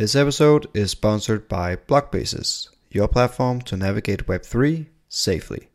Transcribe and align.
This 0.00 0.16
episode 0.16 0.66
is 0.72 0.92
sponsored 0.92 1.46
by 1.46 1.76
Blockbases, 1.76 2.70
your 2.90 3.06
platform 3.06 3.60
to 3.60 3.76
navigate 3.76 4.26
Web3 4.26 4.86
safely. 5.10 5.68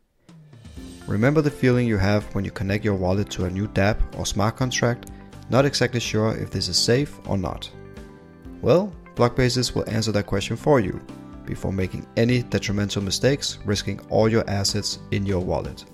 Remember 1.05 1.43
the 1.43 1.51
feeling 1.51 1.85
you 1.85 1.99
have 1.99 2.23
when 2.33 2.43
you 2.43 2.49
connect 2.49 2.83
your 2.83 2.95
wallet 2.95 3.29
to 3.29 3.45
a 3.45 3.51
new 3.51 3.67
dApp 3.67 3.99
or 4.17 4.25
smart 4.25 4.55
contract, 4.57 5.11
not 5.51 5.63
exactly 5.63 5.99
sure 5.99 6.35
if 6.35 6.49
this 6.49 6.69
is 6.69 6.75
safe 6.75 7.19
or 7.29 7.37
not? 7.37 7.69
Well, 8.63 8.91
Blockbases 9.13 9.75
will 9.75 9.87
answer 9.87 10.11
that 10.13 10.25
question 10.25 10.57
for 10.57 10.79
you 10.79 10.99
before 11.45 11.71
making 11.71 12.07
any 12.17 12.41
detrimental 12.41 13.03
mistakes, 13.03 13.59
risking 13.63 13.99
all 14.09 14.27
your 14.27 14.49
assets 14.49 14.97
in 15.11 15.27
your 15.27 15.41
wallet. 15.41 15.85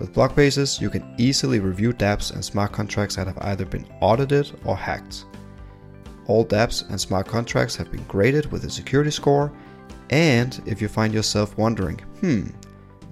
With 0.00 0.12
Blockbases, 0.12 0.80
you 0.80 0.90
can 0.90 1.14
easily 1.16 1.60
review 1.60 1.92
dApps 1.92 2.34
and 2.34 2.44
smart 2.44 2.72
contracts 2.72 3.14
that 3.14 3.28
have 3.28 3.38
either 3.42 3.66
been 3.66 3.86
audited 4.00 4.50
or 4.64 4.76
hacked. 4.76 5.26
All 6.28 6.44
dApps 6.44 6.88
and 6.88 7.00
smart 7.00 7.26
contracts 7.26 7.74
have 7.76 7.90
been 7.90 8.04
graded 8.04 8.52
with 8.52 8.64
a 8.64 8.70
security 8.70 9.10
score, 9.10 9.50
and 10.10 10.62
if 10.66 10.80
you 10.80 10.86
find 10.86 11.12
yourself 11.12 11.56
wondering, 11.58 11.98
hmm, 12.20 12.48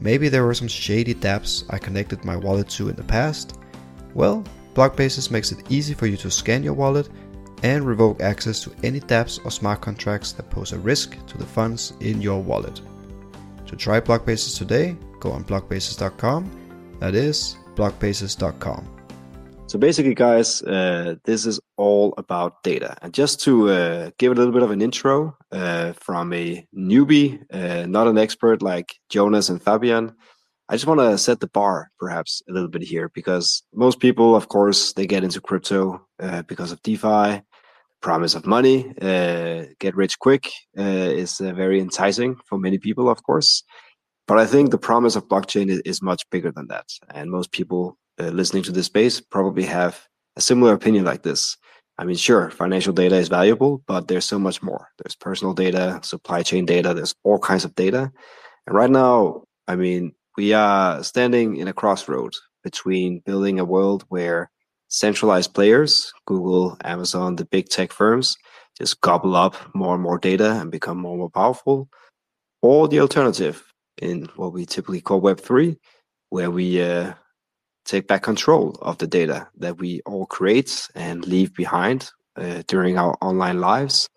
maybe 0.01 0.29
there 0.29 0.45
were 0.45 0.55
some 0.55 0.69
shady 0.69 1.15
dApps 1.15 1.65
I 1.71 1.79
connected 1.79 2.25
my 2.25 2.37
wallet 2.37 2.69
to 2.71 2.91
in 2.91 2.97
the 2.97 3.03
past, 3.03 3.59
well, 4.15 4.45
Blockbasis 4.75 5.31
makes 5.31 5.51
it 5.51 5.71
easy 5.71 5.95
for 5.95 6.07
you 6.07 6.19
to 6.19 6.31
scan 6.31 6.63
your 6.63 6.75
wallet 6.75 7.09
and 7.63 7.87
revoke 7.87 8.21
access 8.21 8.61
to 8.61 8.73
any 8.83 9.01
dApps 9.01 9.45
or 9.45 9.51
smart 9.51 9.81
contracts 9.81 10.33
that 10.33 10.51
pose 10.51 10.73
a 10.73 10.79
risk 10.79 11.17
to 11.27 11.39
the 11.39 11.47
funds 11.47 11.95
in 12.01 12.21
your 12.21 12.43
wallet. 12.43 12.81
To 13.67 13.77
try 13.77 14.01
Blockbasis 14.01 14.59
today, 14.59 14.97
go 15.21 15.33
on 15.33 15.45
blockbasis.com. 15.45 16.97
That 17.01 17.15
is 17.15 17.57
blockbasis.com. 17.75 18.96
So 19.69 19.81
basically, 19.81 20.15
guys, 20.15 20.63
uh, 20.63 21.17
this 21.25 21.45
is 21.45 21.59
all 21.77 22.15
about 22.19 22.63
data. 22.63 22.97
And 23.03 23.13
just 23.13 23.41
to 23.41 23.69
uh, 23.69 24.11
give 24.17 24.31
a 24.31 24.35
little 24.37 24.53
bit 24.53 24.63
of 24.63 24.71
an 24.71 24.81
intro 24.81 25.37
uh, 25.51 25.93
from 25.95 26.33
a 26.33 26.65
newbie, 26.73 27.43
uh, 27.53 27.87
not 27.87 28.07
an 28.07 28.17
expert 28.17 28.63
like 28.63 28.95
Jonas 29.09 29.49
and 29.49 29.61
Fabian, 29.61 30.15
I 30.69 30.77
just 30.77 30.87
want 30.87 31.01
to 31.01 31.19
set 31.19 31.41
the 31.41 31.49
bar 31.49 31.91
perhaps 31.99 32.43
a 32.49 32.53
little 32.53 32.69
bit 32.69 32.83
here 32.83 33.11
because 33.13 33.65
most 33.75 33.99
people, 33.99 34.37
of 34.37 34.49
course, 34.49 34.93
they 34.93 35.05
get 35.05 35.25
into 35.25 35.41
crypto 35.41 36.07
uh, 36.21 36.43
because 36.43 36.71
of 36.71 36.81
DeFi, 36.83 37.43
promise 38.01 38.37
of 38.37 38.47
money, 38.47 38.95
uh, 39.03 39.65
get 39.81 39.97
rich 39.97 40.17
quick 40.21 40.49
is 40.77 41.39
very 41.39 41.81
enticing 41.81 42.37
for 42.49 42.57
many 42.57 42.79
people, 42.79 43.09
of 43.09 43.25
course. 43.25 43.65
But 44.29 44.39
I 44.39 44.47
think 44.47 44.71
the 44.71 44.79
promise 44.79 45.17
of 45.17 45.27
blockchain 45.27 45.71
is, 45.71 45.81
is 45.81 46.03
much 46.03 46.23
bigger 46.31 46.53
than 46.53 46.69
that. 46.69 46.87
And 47.13 47.33
most 47.33 47.51
people 47.51 47.99
uh, 48.21 48.29
listening 48.29 48.63
to 48.65 48.73
this 48.73 48.87
space 48.87 49.21
probably 49.21 49.65
have 49.65 50.07
a 50.37 50.41
similar 50.41 50.73
opinion 50.73 51.05
like 51.05 51.23
this. 51.23 51.57
I 51.99 52.05
mean, 52.05 52.17
sure, 52.17 52.51
financial 52.51 52.93
data 52.93 53.17
is 53.17 53.29
valuable, 53.29 53.83
but 53.87 54.09
there's 54.09 54.27
so 54.27 54.39
much 54.39 54.63
more. 54.63 54.89
There's 54.99 55.17
personal 55.17 55.55
data, 55.55 55.99
supply 56.03 56.43
chain 56.43 56.67
data, 56.67 56.93
there's 56.93 57.15
all 57.25 57.39
kinds 57.39 57.65
of 57.65 57.75
data. 57.75 58.13
And 58.67 58.77
right 58.77 58.91
now, 58.91 59.45
I 59.67 59.77
mean, 59.77 60.13
we 60.37 60.53
are 60.53 61.03
standing 61.03 61.57
in 61.57 61.69
a 61.69 61.73
crossroad 61.73 62.35
between 62.63 63.21
building 63.21 63.59
a 63.59 63.65
world 63.65 64.05
where 64.09 64.51
centralized 64.89 65.55
players, 65.55 66.13
Google, 66.27 66.77
Amazon, 66.85 67.37
the 67.37 67.47
big 67.47 67.69
tech 67.69 67.93
firms, 67.93 68.37
just 68.79 69.01
gobble 69.01 69.35
up 69.35 69.57
more 69.75 69.95
and 69.95 70.03
more 70.03 70.19
data 70.19 70.61
and 70.61 70.71
become 70.71 70.99
more 70.99 71.13
and 71.13 71.21
more 71.21 71.31
powerful, 71.31 71.89
or 72.61 72.89
the 72.89 73.01
alternative 73.01 73.65
in 74.03 74.29
what 74.37 74.53
we 74.53 74.67
typically 74.67 75.01
call 75.01 75.23
Web3, 75.23 75.79
where 76.29 76.51
we 76.51 76.83
uh, 76.83 77.15
take 77.87 78.07
back 78.07 78.23
control 78.23 78.77
of 78.83 78.99
the 78.99 79.07
data 79.07 79.49
that 79.59 79.79
we 79.79 80.01
all 80.07 80.27
create 80.27 80.89
and 80.95 81.27
leave 81.27 81.55
behind 81.55 82.11
uh, 82.37 82.63
during 82.67 82.99
our 82.99 83.17
online 83.23 83.61
lives. 83.61 84.09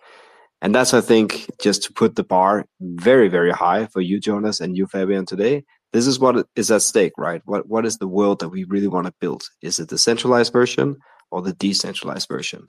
And 0.62 0.76
that's, 0.76 0.94
I 0.94 1.02
think, 1.02 1.50
just 1.62 1.84
to 1.84 1.94
put 1.94 2.16
the 2.16 2.24
bar 2.24 2.66
very, 2.82 3.30
very 3.30 3.52
high 3.52 3.86
for 3.88 4.02
you, 4.02 4.20
Jonas, 4.20 4.60
and 4.60 4.76
you, 4.76 4.88
Fabian, 4.88 5.26
today 5.26 5.64
this 5.92 6.08
is 6.08 6.20
what 6.20 6.48
is 6.56 6.72
at 6.72 6.82
stake, 6.82 7.14
right? 7.18 7.42
What 7.46 7.68
what 7.68 7.86
is 7.86 7.98
the 7.98 8.08
world 8.08 8.40
that 8.40 8.50
we 8.50 8.64
really 8.66 8.88
want 8.88 9.08
to 9.08 9.14
build? 9.20 9.44
Is 9.62 9.80
it 9.80 9.90
the 9.90 9.98
centralized 9.98 10.54
version 10.54 10.98
or 11.32 11.42
the 11.42 11.54
decentralized 11.54 12.28
version? 12.28 12.68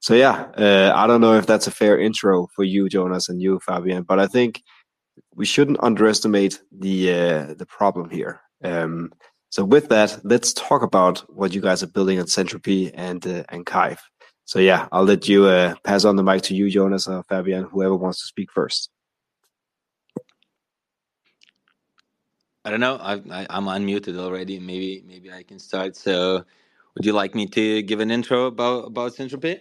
So 0.00 0.14
yeah, 0.14 0.48
uh, 0.56 0.92
I 0.94 1.06
don't 1.06 1.20
know 1.20 1.34
if 1.34 1.46
that's 1.46 1.66
a 1.66 1.70
fair 1.70 1.98
intro 1.98 2.48
for 2.54 2.64
you, 2.64 2.88
Jonas, 2.88 3.28
and 3.28 3.40
you, 3.40 3.60
Fabian, 3.60 4.02
but 4.02 4.18
I 4.18 4.26
think 4.26 4.62
we 5.34 5.46
shouldn't 5.46 5.82
underestimate 5.82 6.60
the 6.76 7.12
uh, 7.12 7.54
the 7.54 7.66
problem 7.66 8.10
here. 8.10 8.40
Um, 8.64 9.12
so 9.52 9.64
with 9.64 9.90
that, 9.90 10.18
let's 10.24 10.54
talk 10.54 10.80
about 10.80 11.18
what 11.28 11.52
you 11.52 11.60
guys 11.60 11.82
are 11.82 11.86
building 11.86 12.16
at 12.16 12.28
Syntropy 12.28 12.90
and 12.94 13.24
uh, 13.26 13.44
and 13.50 13.66
Kyve. 13.66 13.98
So 14.46 14.58
yeah, 14.58 14.88
I'll 14.90 15.04
let 15.04 15.28
you 15.28 15.44
uh, 15.44 15.74
pass 15.84 16.06
on 16.06 16.16
the 16.16 16.22
mic 16.22 16.40
to 16.44 16.54
you, 16.54 16.70
Jonas 16.70 17.06
or 17.06 17.22
Fabian, 17.24 17.64
whoever 17.64 17.94
wants 17.94 18.22
to 18.22 18.26
speak 18.26 18.50
first. 18.50 18.88
I 22.64 22.70
don't 22.70 22.80
know. 22.80 22.96
I, 22.96 23.16
I, 23.30 23.46
I'm 23.50 23.66
unmuted 23.66 24.16
already. 24.16 24.58
Maybe 24.58 25.04
maybe 25.06 25.30
I 25.30 25.42
can 25.42 25.58
start. 25.58 25.96
So, 25.96 26.44
would 26.94 27.04
you 27.04 27.12
like 27.12 27.34
me 27.34 27.44
to 27.48 27.82
give 27.82 28.00
an 28.00 28.10
intro 28.10 28.46
about 28.46 28.86
about 28.86 29.12
Syntropy? 29.12 29.60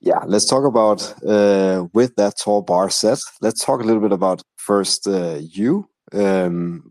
Yeah, 0.00 0.24
let's 0.26 0.46
talk 0.46 0.64
about 0.64 1.02
uh, 1.24 1.86
with 1.92 2.16
that 2.16 2.34
tall 2.36 2.62
bar 2.62 2.90
set. 2.90 3.20
Let's 3.40 3.64
talk 3.64 3.80
a 3.80 3.84
little 3.84 4.02
bit 4.02 4.12
about 4.12 4.42
first 4.56 5.06
uh, 5.06 5.38
you, 5.38 5.88
um, 6.12 6.90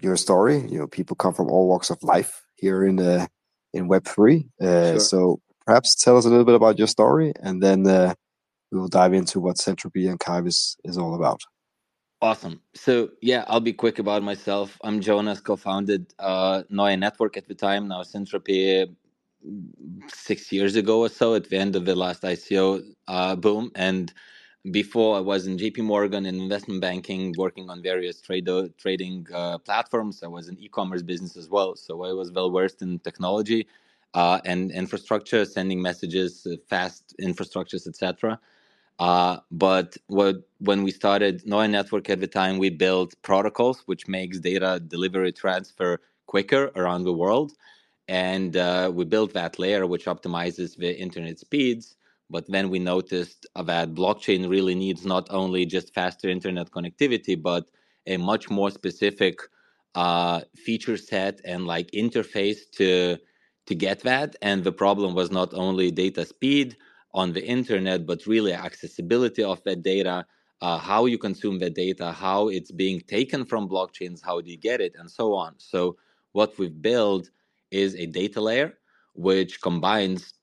your 0.00 0.16
story. 0.16 0.58
You 0.68 0.78
know, 0.78 0.86
people 0.86 1.16
come 1.16 1.34
from 1.34 1.50
all 1.50 1.68
walks 1.68 1.90
of 1.90 2.02
life 2.02 2.44
here 2.56 2.84
in 2.84 2.96
the 2.96 3.28
in 3.72 3.88
Web 3.88 4.04
three. 4.04 4.48
Uh, 4.60 4.92
sure. 4.92 5.00
So 5.00 5.40
perhaps 5.66 5.94
tell 5.94 6.16
us 6.16 6.24
a 6.24 6.28
little 6.28 6.44
bit 6.44 6.54
about 6.54 6.78
your 6.78 6.88
story, 6.88 7.32
and 7.42 7.62
then 7.62 7.86
uh, 7.86 8.14
we 8.70 8.78
will 8.78 8.88
dive 8.88 9.14
into 9.14 9.40
what 9.40 9.56
Syntropy 9.56 10.08
and 10.08 10.18
Kyve 10.18 10.48
is, 10.48 10.76
is 10.84 10.98
all 10.98 11.14
about. 11.14 11.40
Awesome. 12.20 12.60
So 12.74 13.10
yeah, 13.20 13.44
I'll 13.48 13.60
be 13.60 13.72
quick 13.72 13.98
about 13.98 14.22
myself. 14.22 14.78
I'm 14.82 15.00
Jonas, 15.00 15.40
co-founded 15.40 16.14
uh, 16.18 16.62
NOIA 16.72 16.98
Network 16.98 17.36
at 17.36 17.46
the 17.46 17.54
time. 17.54 17.88
Now 17.88 18.02
Syntropy 18.02 18.94
six 20.08 20.50
years 20.50 20.74
ago 20.74 21.00
or 21.00 21.10
so 21.10 21.34
at 21.34 21.50
the 21.50 21.58
end 21.58 21.76
of 21.76 21.84
the 21.84 21.94
last 21.94 22.22
ICO 22.22 22.82
uh, 23.08 23.36
boom. 23.36 23.70
And 23.74 24.12
before 24.70 25.16
I 25.16 25.20
was 25.20 25.46
in 25.46 25.58
JP 25.58 25.78
Morgan 25.84 26.26
in 26.26 26.40
investment 26.40 26.80
banking, 26.80 27.34
working 27.38 27.70
on 27.70 27.82
various 27.82 28.20
trade 28.20 28.48
trading 28.78 29.26
uh, 29.34 29.58
platforms. 29.58 30.22
I 30.22 30.28
was 30.28 30.48
in 30.48 30.58
e-commerce 30.58 31.02
business 31.02 31.36
as 31.36 31.48
well, 31.50 31.76
so 31.76 32.04
I 32.04 32.12
was 32.12 32.32
well 32.32 32.50
versed 32.50 32.82
in 32.82 32.98
technology 33.00 33.66
uh, 34.14 34.40
and 34.44 34.70
infrastructure, 34.72 35.44
sending 35.44 35.82
messages, 35.82 36.46
uh, 36.46 36.56
fast 36.68 37.14
infrastructures, 37.20 37.86
etc. 37.86 38.40
Uh, 38.98 39.38
but 39.50 39.96
what, 40.08 40.36
when 40.58 40.82
we 40.82 40.90
started 40.90 41.44
NOIA 41.44 41.70
Network 41.70 42.10
at 42.10 42.20
the 42.20 42.26
time, 42.26 42.58
we 42.58 42.70
built 42.70 43.14
protocols 43.22 43.82
which 43.86 44.08
makes 44.08 44.40
data 44.40 44.80
delivery 44.86 45.32
transfer 45.32 46.00
quicker 46.26 46.70
around 46.76 47.04
the 47.04 47.12
world. 47.12 47.52
And 48.08 48.56
uh, 48.56 48.90
we 48.94 49.04
built 49.04 49.34
that 49.34 49.58
layer 49.58 49.86
which 49.86 50.06
optimizes 50.06 50.76
the 50.76 50.98
internet 50.98 51.38
speeds. 51.38 51.96
But 52.30 52.46
then 52.48 52.70
we 52.70 52.78
noticed 52.78 53.46
that 53.54 53.94
blockchain 53.94 54.48
really 54.48 54.74
needs 54.74 55.04
not 55.04 55.26
only 55.30 55.66
just 55.66 55.94
faster 55.94 56.28
internet 56.28 56.70
connectivity, 56.70 57.40
but 57.40 57.68
a 58.06 58.16
much 58.16 58.50
more 58.50 58.70
specific 58.70 59.38
uh, 59.94 60.40
feature 60.56 60.96
set 60.96 61.40
and 61.44 61.66
like 61.66 61.90
interface 61.92 62.58
to 62.72 63.18
to 63.66 63.74
get 63.74 64.00
that. 64.00 64.36
And 64.42 64.62
the 64.62 64.72
problem 64.72 65.14
was 65.14 65.30
not 65.30 65.54
only 65.54 65.90
data 65.90 66.26
speed, 66.26 66.76
on 67.14 67.32
the 67.32 67.46
internet, 67.46 68.04
but 68.04 68.26
really 68.26 68.52
accessibility 68.52 69.42
of 69.42 69.62
that 69.62 69.82
data, 69.82 70.26
uh, 70.60 70.76
how 70.78 71.06
you 71.06 71.16
consume 71.16 71.58
the 71.58 71.70
data, 71.70 72.12
how 72.12 72.48
it's 72.48 72.72
being 72.72 73.00
taken 73.00 73.44
from 73.44 73.68
blockchains, 73.68 74.20
how 74.22 74.40
do 74.40 74.50
you 74.50 74.58
get 74.58 74.80
it, 74.80 74.94
and 74.98 75.08
so 75.10 75.32
on. 75.32 75.54
So 75.58 75.96
what 76.32 76.58
we've 76.58 76.82
built 76.82 77.30
is 77.70 77.94
a 77.94 78.06
data 78.06 78.40
layer 78.40 78.74
which 79.14 79.60
combines 79.62 80.34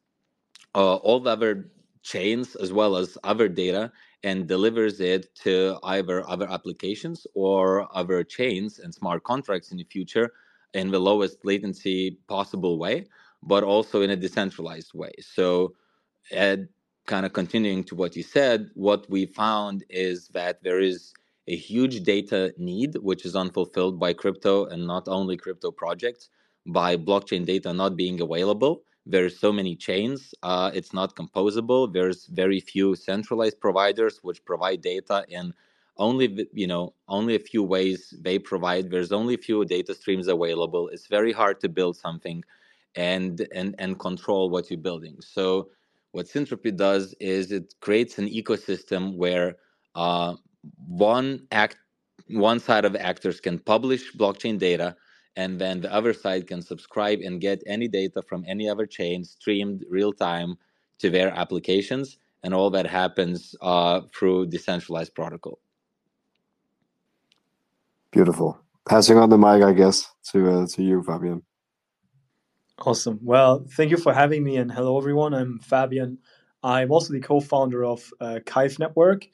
uh, 0.76 0.96
all 0.96 1.20
the 1.20 1.30
other 1.30 1.72
chains 2.04 2.56
as 2.56 2.74
well 2.74 2.96
as 2.96 3.18
other 3.24 3.48
data 3.48 3.92
and 4.24 4.48
delivers 4.48 5.00
it 5.00 5.34
to 5.36 5.78
either 5.84 6.28
other 6.30 6.50
applications 6.50 7.28
or 7.34 7.88
other 7.96 8.24
chains 8.24 8.80
and 8.80 8.94
smart 8.94 9.24
contracts 9.24 9.72
in 9.72 9.78
the 9.78 9.84
future 9.86 10.32
in 10.74 10.92
the 10.92 11.00
lowest 11.00 11.44
latency 11.44 12.20
possible 12.28 12.78
way, 12.80 13.06
but 13.44 13.64
also 13.64 14.02
in 14.02 14.10
a 14.12 14.16
decentralized 14.16 14.94
way. 14.94 15.12
So 15.20 15.74
Ed, 16.32 16.70
kind 17.08 17.26
of 17.26 17.34
continuing 17.34 17.84
to 17.86 17.96
what 17.96 18.16
you 18.16 18.24
said, 18.24 18.70
what 18.76 19.10
we 19.10 19.26
found 19.26 19.84
is 19.90 20.30
that 20.30 20.64
there 20.64 20.80
is 20.80 21.14
a 21.48 21.56
huge 21.56 22.04
data 22.04 22.54
need, 22.58 22.96
which 22.98 23.26
is 23.26 23.36
unfulfilled 23.36 24.00
by 24.00 24.14
crypto 24.14 24.66
and 24.66 24.88
not 24.88 25.08
only 25.08 25.38
crypto 25.38 25.72
projects, 25.72 26.30
by 26.68 26.96
blockchain 26.96 27.46
data 27.46 27.74
not 27.74 27.98
being 27.98 28.22
available. 28.22 28.84
There's 29.06 29.40
so 29.40 29.52
many 29.52 29.76
chains, 29.76 30.34
uh, 30.44 30.72
it's 30.74 30.94
not 30.94 31.16
composable. 31.16 31.92
There's 31.92 32.28
very 32.28 32.60
few 32.60 32.96
centralized 32.96 33.60
providers 33.60 34.20
which 34.22 34.46
provide 34.46 34.82
data 34.82 35.26
in 35.28 35.54
only 35.98 36.48
you 36.54 36.68
know 36.68 36.94
only 37.08 37.36
a 37.36 37.40
few 37.40 37.64
ways 37.64 38.14
they 38.22 38.40
provide. 38.40 38.90
There's 38.92 39.12
only 39.12 39.36
a 39.36 39.38
few 39.38 39.66
data 39.66 39.94
streams 39.96 40.28
available. 40.28 40.88
It's 40.90 41.08
very 41.08 41.32
hard 41.32 41.60
to 41.62 41.70
build 41.70 41.98
something 41.98 42.44
and 42.96 43.48
and 43.54 43.76
and 43.80 44.00
control 44.00 44.50
what 44.50 44.70
you're 44.70 44.80
building. 44.80 45.18
So 45.22 45.70
what 46.12 46.28
Syntropy 46.28 46.76
does 46.76 47.16
is 47.20 47.52
it 47.52 47.74
creates 47.82 48.18
an 48.20 48.28
ecosystem 48.30 49.16
where 49.18 49.58
uh, 49.96 50.36
one 50.88 51.48
act, 51.52 51.78
one 52.28 52.60
side 52.60 52.86
of 52.86 52.96
actors 52.96 53.40
can 53.40 53.60
publish 53.60 54.14
blockchain 54.14 54.60
data, 54.60 54.96
and 55.36 55.60
then 55.60 55.82
the 55.82 55.94
other 55.94 56.14
side 56.14 56.48
can 56.48 56.62
subscribe 56.62 57.20
and 57.20 57.42
get 57.42 57.64
any 57.66 57.88
data 57.88 58.22
from 58.22 58.44
any 58.48 58.70
other 58.70 58.86
chain 58.86 59.24
streamed 59.24 59.86
real 59.90 60.12
time 60.12 60.56
to 61.00 61.10
their 61.10 61.30
applications, 61.30 62.18
and 62.44 62.54
all 62.54 62.70
that 62.70 62.86
happens 62.86 63.56
uh, 63.62 64.02
through 64.14 64.48
decentralized 64.48 65.16
protocol. 65.16 65.60
Beautiful. 68.12 68.60
Passing 68.88 69.18
on 69.18 69.30
the 69.30 69.38
mic, 69.38 69.64
I 69.64 69.74
guess, 69.74 70.12
to 70.32 70.52
uh, 70.52 70.68
to 70.68 70.84
you, 70.84 71.04
Fabian. 71.04 71.44
Awesome. 72.80 73.20
Well, 73.22 73.66
thank 73.78 73.92
you 73.92 73.98
for 73.98 74.14
having 74.14 74.44
me, 74.44 74.58
and 74.58 74.72
hello 74.72 74.98
everyone. 74.98 75.34
I'm 75.34 75.60
Fabian. 75.60 76.18
I'm 76.64 76.92
also 76.92 77.14
the 77.14 77.20
co-founder 77.20 77.86
of 77.86 78.12
uh, 78.20 78.40
Kyve 78.46 78.80
Network. 78.80 79.28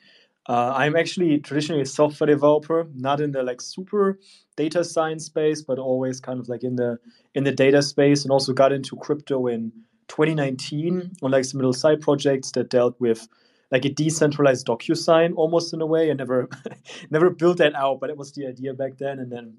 Uh, 0.47 0.73
I'm 0.75 0.95
actually 0.95 1.39
traditionally 1.39 1.81
a 1.81 1.85
software 1.85 2.27
developer, 2.27 2.87
not 2.95 3.19
in 3.19 3.31
the 3.31 3.43
like 3.43 3.61
super 3.61 4.17
data 4.55 4.83
science 4.83 5.25
space, 5.25 5.61
but 5.61 5.77
always 5.77 6.21
kind 6.21 6.39
of 6.39 6.47
like 6.47 6.63
in 6.63 6.77
the 6.77 6.97
in 7.35 7.43
the 7.43 7.51
data 7.51 7.81
space, 7.81 8.23
and 8.23 8.31
also 8.31 8.53
got 8.53 8.71
into 8.71 8.95
crypto 8.95 9.47
in 9.47 9.71
2019 10.07 11.11
on 11.21 11.31
like 11.31 11.43
some 11.43 11.59
little 11.59 11.73
side 11.73 11.99
projects 11.99 12.51
that 12.51 12.69
dealt 12.69 12.95
with 12.99 13.27
like 13.71 13.83
a 13.83 13.89
decentralized 13.89 14.65
DocuSign 14.65 15.33
almost 15.35 15.73
in 15.73 15.81
a 15.81 15.85
way. 15.85 16.09
I 16.09 16.13
never 16.13 16.47
never 17.09 17.29
built 17.29 17.57
that 17.57 17.75
out, 17.75 17.99
but 17.99 18.09
it 18.09 18.17
was 18.17 18.31
the 18.31 18.47
idea 18.47 18.73
back 18.73 18.97
then, 18.97 19.19
and 19.19 19.29
then 19.29 19.57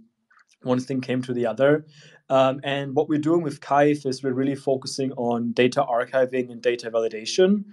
one 0.62 0.81
thing 0.81 1.02
came 1.02 1.20
to 1.23 1.35
the 1.35 1.46
other. 1.46 1.85
Um, 2.31 2.61
and 2.64 2.94
what 2.94 3.08
we're 3.08 3.19
doing 3.19 3.43
with 3.43 3.61
Kyve 3.61 4.06
is 4.06 4.23
we're 4.23 4.32
really 4.32 4.55
focusing 4.55 5.12
on 5.12 5.52
data 5.52 5.85
archiving 5.88 6.50
and 6.50 6.61
data 6.61 6.90
validation. 6.90 7.64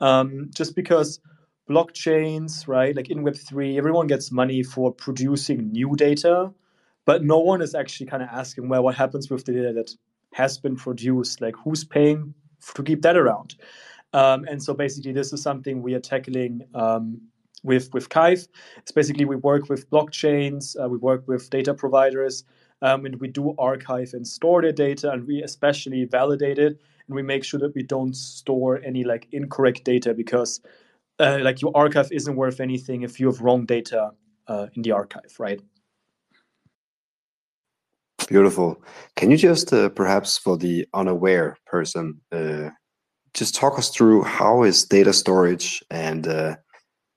Um, 0.00 0.50
just 0.54 0.74
because 0.74 1.20
blockchains, 1.68 2.68
right, 2.68 2.94
like 2.94 3.10
in 3.10 3.24
Web3, 3.24 3.76
everyone 3.76 4.06
gets 4.06 4.30
money 4.30 4.62
for 4.62 4.92
producing 4.92 5.72
new 5.72 5.94
data, 5.96 6.52
but 7.04 7.24
no 7.24 7.38
one 7.38 7.62
is 7.62 7.74
actually 7.74 8.06
kind 8.06 8.22
of 8.22 8.28
asking, 8.30 8.68
well, 8.68 8.82
what 8.82 8.94
happens 8.94 9.30
with 9.30 9.44
the 9.44 9.52
data 9.52 9.72
that 9.72 9.94
has 10.32 10.58
been 10.58 10.76
produced? 10.76 11.40
Like, 11.40 11.54
who's 11.56 11.84
paying 11.84 12.34
to 12.74 12.82
keep 12.82 13.02
that 13.02 13.16
around? 13.16 13.56
Um, 14.12 14.44
and 14.44 14.62
so 14.62 14.74
basically, 14.74 15.12
this 15.12 15.32
is 15.32 15.42
something 15.42 15.82
we 15.82 15.94
are 15.94 16.00
tackling 16.00 16.62
um, 16.74 17.20
with 17.64 17.92
with 17.92 18.08
Kyve. 18.08 18.46
It's 18.78 18.92
basically 18.92 19.24
we 19.24 19.36
work 19.36 19.68
with 19.68 19.90
blockchains, 19.90 20.76
uh, 20.80 20.88
we 20.88 20.98
work 20.98 21.26
with 21.26 21.50
data 21.50 21.74
providers, 21.74 22.44
um, 22.80 23.06
and 23.06 23.16
we 23.20 23.28
do 23.28 23.54
archive 23.58 24.10
and 24.12 24.26
store 24.26 24.62
the 24.62 24.72
data, 24.72 25.10
and 25.10 25.26
we 25.26 25.42
especially 25.42 26.04
validate 26.04 26.58
it, 26.58 26.80
and 27.08 27.16
we 27.16 27.22
make 27.22 27.42
sure 27.42 27.58
that 27.60 27.74
we 27.74 27.82
don't 27.82 28.14
store 28.14 28.80
any 28.84 29.02
like 29.02 29.26
incorrect 29.32 29.82
data 29.84 30.14
because 30.14 30.60
uh, 31.18 31.38
like 31.42 31.62
your 31.62 31.72
archive 31.74 32.10
isn't 32.10 32.36
worth 32.36 32.60
anything 32.60 33.02
if 33.02 33.20
you 33.20 33.26
have 33.26 33.40
wrong 33.40 33.64
data 33.66 34.10
uh, 34.48 34.66
in 34.74 34.82
the 34.82 34.92
archive, 34.92 35.34
right? 35.38 35.60
Beautiful. 38.28 38.82
Can 39.16 39.30
you 39.30 39.36
just 39.36 39.72
uh, 39.72 39.90
perhaps 39.90 40.38
for 40.38 40.56
the 40.56 40.86
unaware 40.94 41.56
person, 41.66 42.20
uh, 42.32 42.70
just 43.34 43.54
talk 43.54 43.78
us 43.78 43.90
through 43.90 44.22
how 44.22 44.62
is 44.62 44.84
data 44.84 45.12
storage 45.12 45.82
and 45.90 46.26
uh, 46.26 46.56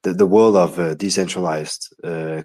the, 0.04 0.14
the 0.14 0.26
world 0.26 0.56
of 0.56 0.80
uh, 0.80 0.96
decentralized 0.96 1.94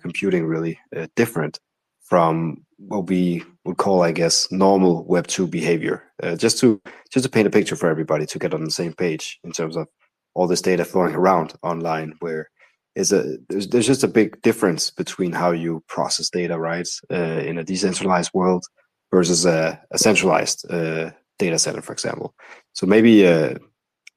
computing 0.01 0.45
really 0.45 0.79
different 1.17 1.59
from 2.03 2.65
what 2.77 3.07
we 3.09 3.43
would 3.65 3.79
call, 3.79 4.03
I 4.03 4.13
guess, 4.13 4.51
normal 4.51 5.05
Web 5.07 5.27
two 5.27 5.47
behavior. 5.47 6.05
Just 6.37 6.59
to 6.61 6.81
just 7.11 7.25
to 7.25 7.31
paint 7.31 7.49
a 7.49 7.51
picture 7.51 7.77
for 7.77 7.89
everybody 7.89 8.27
to 8.27 8.39
get 8.39 8.55
on 8.55 8.65
the 8.65 8.71
same 8.71 8.93
page 8.93 9.41
in 9.43 9.53
terms 9.53 9.77
of 9.77 9.89
all 10.35 10.47
this 10.47 10.63
data 10.63 10.85
flowing 10.85 11.15
around 11.15 11.55
online, 11.63 12.15
where 12.21 12.51
is 12.95 13.13
a 13.13 13.39
there's, 13.49 13.69
there's 13.69 13.87
just 13.87 14.05
a 14.05 14.09
big 14.09 14.41
difference 14.43 14.91
between 14.91 15.33
how 15.33 15.51
you 15.51 15.83
process 15.89 16.31
data, 16.31 16.59
right, 16.59 16.89
uh, 17.11 17.43
in 17.49 17.59
a 17.59 17.65
decentralized 17.65 18.31
world 18.35 18.65
versus 19.11 19.47
a, 19.47 19.81
a 19.91 19.99
centralized 19.99 20.65
uh, 20.71 21.11
data 21.39 21.59
center, 21.59 21.83
for 21.83 21.93
example. 21.93 22.35
So 22.73 22.87
maybe 22.87 23.25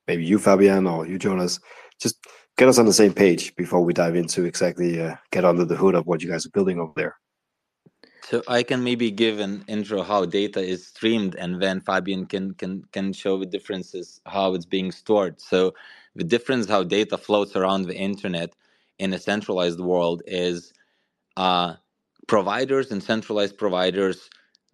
maybe 0.08 0.26
you, 0.26 0.40
Fabian, 0.40 0.88
or 0.88 1.08
you, 1.08 1.18
Jonas, 1.18 1.60
just 2.00 2.18
get 2.58 2.68
us 2.68 2.78
on 2.78 2.86
the 2.86 2.94
same 2.94 3.14
page 3.14 3.56
before 3.56 3.82
we 3.82 3.94
dive 3.94 4.16
into 4.16 4.44
exactly 4.44 5.02
uh, 5.02 5.16
get 5.32 5.46
under 5.46 5.66
the 5.66 5.76
hood 5.76 5.96
of 5.96 6.06
what 6.06 6.22
you 6.22 6.30
guys 6.30 6.46
are 6.46 6.52
building 6.52 6.80
over 6.80 6.94
there. 6.96 7.18
So 8.24 8.42
I 8.48 8.64
can 8.64 8.84
maybe 8.84 9.12
give 9.12 9.40
an 9.40 9.64
intro 9.68 10.02
how 10.02 10.26
data 10.26 10.60
is 10.60 10.88
streamed, 10.88 11.36
and 11.36 11.62
then 11.62 11.80
Fabian 11.82 12.26
can 12.26 12.54
can 12.56 12.84
can 12.92 13.14
show 13.14 13.38
the 13.40 13.46
differences 13.46 14.20
how 14.26 14.56
it's 14.56 14.66
being 14.66 14.92
stored. 14.92 15.40
So 15.40 15.74
the 16.16 16.24
difference 16.24 16.68
how 16.68 16.84
data 16.84 17.18
floats 17.18 17.56
around 17.56 17.84
the 17.84 17.96
internet 17.96 18.56
in 19.00 19.14
a 19.14 19.20
centralized 19.20 19.80
world 19.80 20.22
is 20.26 20.74
uh, 21.38 21.74
providers 22.28 22.92
and 22.92 23.04
centralized 23.04 23.58
providers 23.58 24.30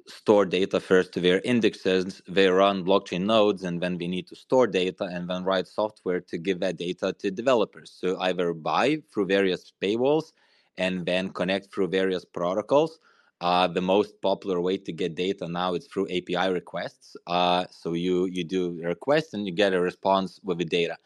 store 0.07 0.45
data 0.45 0.79
first 0.79 1.13
to 1.13 1.19
their 1.19 1.41
indexes. 1.41 2.21
They 2.27 2.47
run 2.47 2.83
blockchain 2.85 3.21
nodes, 3.25 3.63
and 3.63 3.81
then 3.81 3.97
we 3.97 4.07
need 4.07 4.27
to 4.27 4.35
store 4.35 4.67
data 4.67 5.05
and 5.05 5.29
then 5.29 5.43
write 5.43 5.67
software 5.67 6.21
to 6.21 6.37
give 6.37 6.59
that 6.59 6.77
data 6.77 7.13
to 7.19 7.31
developers. 7.31 7.91
So 7.91 8.19
either 8.19 8.53
buy 8.53 9.01
through 9.13 9.27
various 9.27 9.71
paywalls 9.81 10.33
and 10.77 11.05
then 11.05 11.29
connect 11.29 11.73
through 11.73 11.87
various 11.89 12.25
protocols. 12.25 12.99
Uh, 13.41 13.67
the 13.67 13.81
most 13.81 14.21
popular 14.21 14.61
way 14.61 14.77
to 14.77 14.91
get 14.91 15.15
data 15.15 15.47
now 15.47 15.73
is 15.73 15.87
through 15.87 16.07
API 16.09 16.51
requests. 16.51 17.15
Uh, 17.25 17.65
so 17.71 17.93
you 17.93 18.25
you 18.27 18.43
do 18.43 18.79
a 18.83 18.87
request 18.87 19.33
and 19.33 19.47
you 19.47 19.53
get 19.53 19.73
a 19.73 19.81
response 19.81 20.39
with 20.43 20.59
the 20.59 20.65
data. 20.65 20.97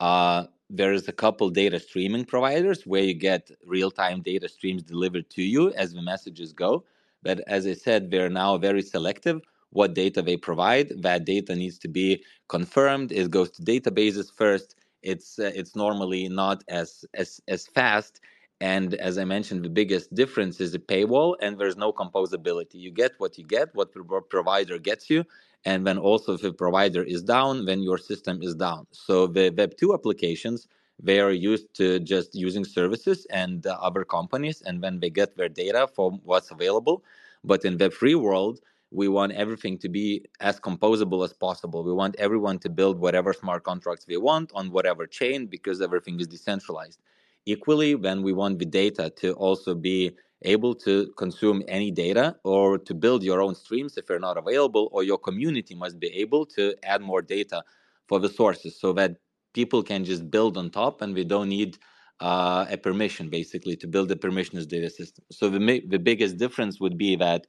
Uh, 0.00 0.46
there's 0.70 1.08
a 1.08 1.12
couple 1.12 1.50
data 1.50 1.78
streaming 1.80 2.24
providers 2.24 2.86
where 2.86 3.02
you 3.02 3.14
get 3.14 3.50
real-time 3.66 4.22
data 4.22 4.48
streams 4.48 4.82
delivered 4.82 5.28
to 5.30 5.42
you 5.42 5.72
as 5.72 5.92
the 5.92 6.02
messages 6.02 6.52
go. 6.52 6.84
But 7.22 7.40
as 7.46 7.66
I 7.66 7.74
said, 7.74 8.10
they're 8.10 8.30
now 8.30 8.56
very 8.58 8.82
selective 8.82 9.42
what 9.70 9.94
data 9.94 10.22
they 10.22 10.36
provide. 10.36 11.02
That 11.02 11.24
data 11.24 11.54
needs 11.54 11.78
to 11.80 11.88
be 11.88 12.24
confirmed. 12.48 13.12
It 13.12 13.30
goes 13.30 13.50
to 13.52 13.62
databases 13.62 14.32
first. 14.32 14.76
It's 15.02 15.38
uh, 15.38 15.52
it's 15.54 15.76
normally 15.76 16.28
not 16.28 16.64
as 16.68 17.04
as 17.14 17.40
as 17.48 17.66
fast. 17.66 18.20
And 18.60 18.94
as 18.94 19.16
I 19.16 19.24
mentioned, 19.24 19.64
the 19.64 19.70
biggest 19.70 20.14
difference 20.14 20.60
is 20.60 20.72
the 20.72 20.78
paywall, 20.78 21.36
and 21.40 21.58
there's 21.58 21.76
no 21.76 21.92
composability. 21.92 22.74
You 22.74 22.90
get 22.90 23.12
what 23.18 23.38
you 23.38 23.44
get, 23.44 23.74
what 23.74 23.92
the 23.94 24.02
provider 24.28 24.78
gets 24.78 25.08
you, 25.08 25.24
and 25.64 25.86
then 25.86 25.96
also 25.98 26.34
if 26.34 26.42
the 26.42 26.52
provider 26.52 27.02
is 27.02 27.22
down, 27.22 27.64
then 27.64 27.82
your 27.82 27.98
system 27.98 28.42
is 28.42 28.54
down. 28.54 28.86
So 28.92 29.26
the 29.26 29.50
Web 29.50 29.76
two 29.78 29.94
applications 29.94 30.68
they 31.02 31.20
are 31.20 31.32
used 31.32 31.72
to 31.74 31.98
just 32.00 32.34
using 32.34 32.64
services 32.64 33.26
and 33.30 33.66
uh, 33.66 33.76
other 33.80 34.04
companies 34.04 34.62
and 34.62 34.82
then 34.82 35.00
they 35.00 35.10
get 35.10 35.36
their 35.36 35.48
data 35.48 35.88
from 35.94 36.20
what's 36.24 36.50
available 36.50 37.02
but 37.44 37.64
in 37.64 37.78
web3 37.78 38.20
world 38.20 38.60
we 38.90 39.08
want 39.08 39.32
everything 39.32 39.78
to 39.78 39.88
be 39.88 40.22
as 40.40 40.60
composable 40.60 41.24
as 41.24 41.32
possible 41.32 41.82
we 41.84 41.92
want 41.92 42.14
everyone 42.18 42.58
to 42.58 42.68
build 42.68 42.98
whatever 42.98 43.32
smart 43.32 43.62
contracts 43.64 44.04
they 44.04 44.16
want 44.16 44.50
on 44.54 44.70
whatever 44.70 45.06
chain 45.06 45.46
because 45.46 45.80
everything 45.80 46.18
is 46.20 46.26
decentralized 46.26 46.98
equally 47.46 47.94
when 47.94 48.22
we 48.22 48.32
want 48.32 48.58
the 48.58 48.66
data 48.66 49.10
to 49.16 49.32
also 49.34 49.74
be 49.74 50.12
able 50.42 50.74
to 50.74 51.12
consume 51.16 51.62
any 51.68 51.90
data 51.90 52.36
or 52.44 52.78
to 52.78 52.94
build 52.94 53.22
your 53.22 53.40
own 53.40 53.54
streams 53.54 53.96
if 53.96 54.06
they're 54.06 54.18
not 54.18 54.38
available 54.38 54.88
or 54.92 55.02
your 55.02 55.18
community 55.18 55.74
must 55.74 55.98
be 56.00 56.08
able 56.08 56.46
to 56.46 56.74
add 56.82 57.02
more 57.02 57.22
data 57.22 57.62
for 58.08 58.18
the 58.18 58.28
sources 58.28 58.78
so 58.78 58.92
that 58.92 59.16
people 59.54 59.82
can 59.82 60.04
just 60.04 60.30
build 60.30 60.56
on 60.56 60.70
top 60.70 61.02
and 61.02 61.14
we 61.14 61.24
don't 61.24 61.48
need 61.48 61.78
uh, 62.20 62.66
a 62.70 62.76
permission 62.76 63.28
basically 63.28 63.76
to 63.76 63.86
build 63.86 64.10
a 64.10 64.16
permissionless 64.16 64.68
data 64.68 64.90
system. 64.90 65.24
So 65.30 65.48
the 65.48 65.58
the 65.88 65.98
biggest 65.98 66.36
difference 66.36 66.80
would 66.80 66.96
be 66.98 67.16
that 67.16 67.46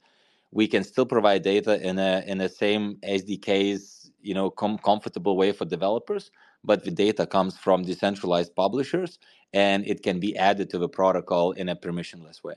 we 0.50 0.66
can 0.66 0.84
still 0.84 1.06
provide 1.06 1.42
data 1.42 1.80
in 1.86 1.98
a 1.98 2.22
in 2.26 2.38
the 2.38 2.48
same 2.48 2.96
SDKs, 3.02 4.10
you 4.20 4.34
know, 4.34 4.50
com- 4.50 4.78
comfortable 4.78 5.36
way 5.36 5.52
for 5.52 5.64
developers, 5.64 6.30
but 6.64 6.84
the 6.84 6.90
data 6.90 7.26
comes 7.26 7.56
from 7.56 7.82
decentralized 7.82 8.54
publishers 8.54 9.18
and 9.52 9.86
it 9.86 10.02
can 10.02 10.20
be 10.20 10.36
added 10.36 10.70
to 10.70 10.78
the 10.78 10.88
protocol 10.88 11.52
in 11.52 11.68
a 11.68 11.76
permissionless 11.76 12.42
way. 12.42 12.54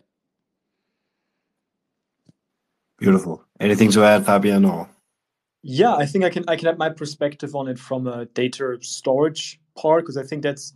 Beautiful. 2.97 3.43
Anything 3.59 3.91
to 3.91 4.03
add, 4.03 4.25
Fabian? 4.25 4.63
Or 4.63 4.89
yeah, 5.61 5.95
I 5.95 6.05
think 6.05 6.23
I 6.23 6.29
can 6.29 6.45
I 6.47 6.55
can 6.55 6.67
add 6.67 6.77
my 6.77 6.89
perspective 6.89 7.55
on 7.55 7.67
it 7.67 7.77
from 7.77 8.07
a 8.07 8.25
data 8.25 8.77
storage 8.81 9.59
part 9.77 10.03
because 10.03 10.17
I 10.17 10.23
think 10.23 10.43
that's 10.43 10.73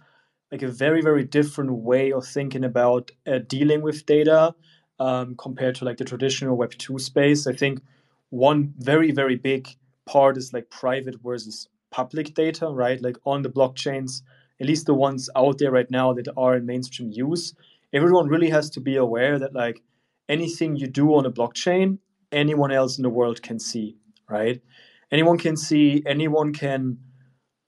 like 0.51 0.62
a 0.62 0.67
very 0.67 1.01
very 1.01 1.24
different 1.24 1.71
way 1.71 2.12
of 2.12 2.25
thinking 2.25 2.65
about 2.65 3.12
uh, 3.25 3.39
dealing 3.48 3.81
with 3.81 4.05
data 4.05 4.53
um, 5.00 5.36
compared 5.38 5.75
to 5.75 5.86
like 5.86 5.98
the 5.98 6.05
traditional 6.05 6.57
Web 6.57 6.71
two 6.71 7.00
space. 7.00 7.48
I 7.48 7.53
think 7.53 7.81
one 8.31 8.74
very 8.77 9.12
very 9.12 9.38
big 9.38 9.69
part 10.05 10.38
is 10.38 10.51
like 10.53 10.69
private 10.69 11.21
versus 11.24 11.69
public 11.91 12.34
data, 12.34 12.67
right? 12.67 13.01
Like 13.01 13.17
on 13.25 13.41
the 13.41 13.50
blockchains, 13.50 14.22
at 14.62 14.67
least 14.67 14.86
the 14.86 14.93
ones 14.93 15.29
out 15.36 15.58
there 15.58 15.72
right 15.72 15.89
now 15.89 16.13
that 16.13 16.27
are 16.36 16.55
in 16.55 16.65
mainstream 16.65 17.12
use, 17.12 17.53
everyone 17.93 18.27
really 18.27 18.50
has 18.50 18.69
to 18.72 18.79
be 18.79 18.96
aware 18.96 19.39
that 19.39 19.53
like 19.53 19.81
anything 20.27 20.75
you 20.75 20.88
do 20.88 21.15
on 21.15 21.25
a 21.25 21.31
blockchain, 21.31 21.98
anyone 22.31 22.72
else 22.72 22.98
in 22.98 23.03
the 23.03 23.10
world 23.10 23.41
can 23.41 23.60
see, 23.60 23.98
right? 24.29 24.62
anyone 25.12 25.38
can 25.38 25.58
see, 25.58 26.03
anyone 26.05 26.53
can 26.53 26.98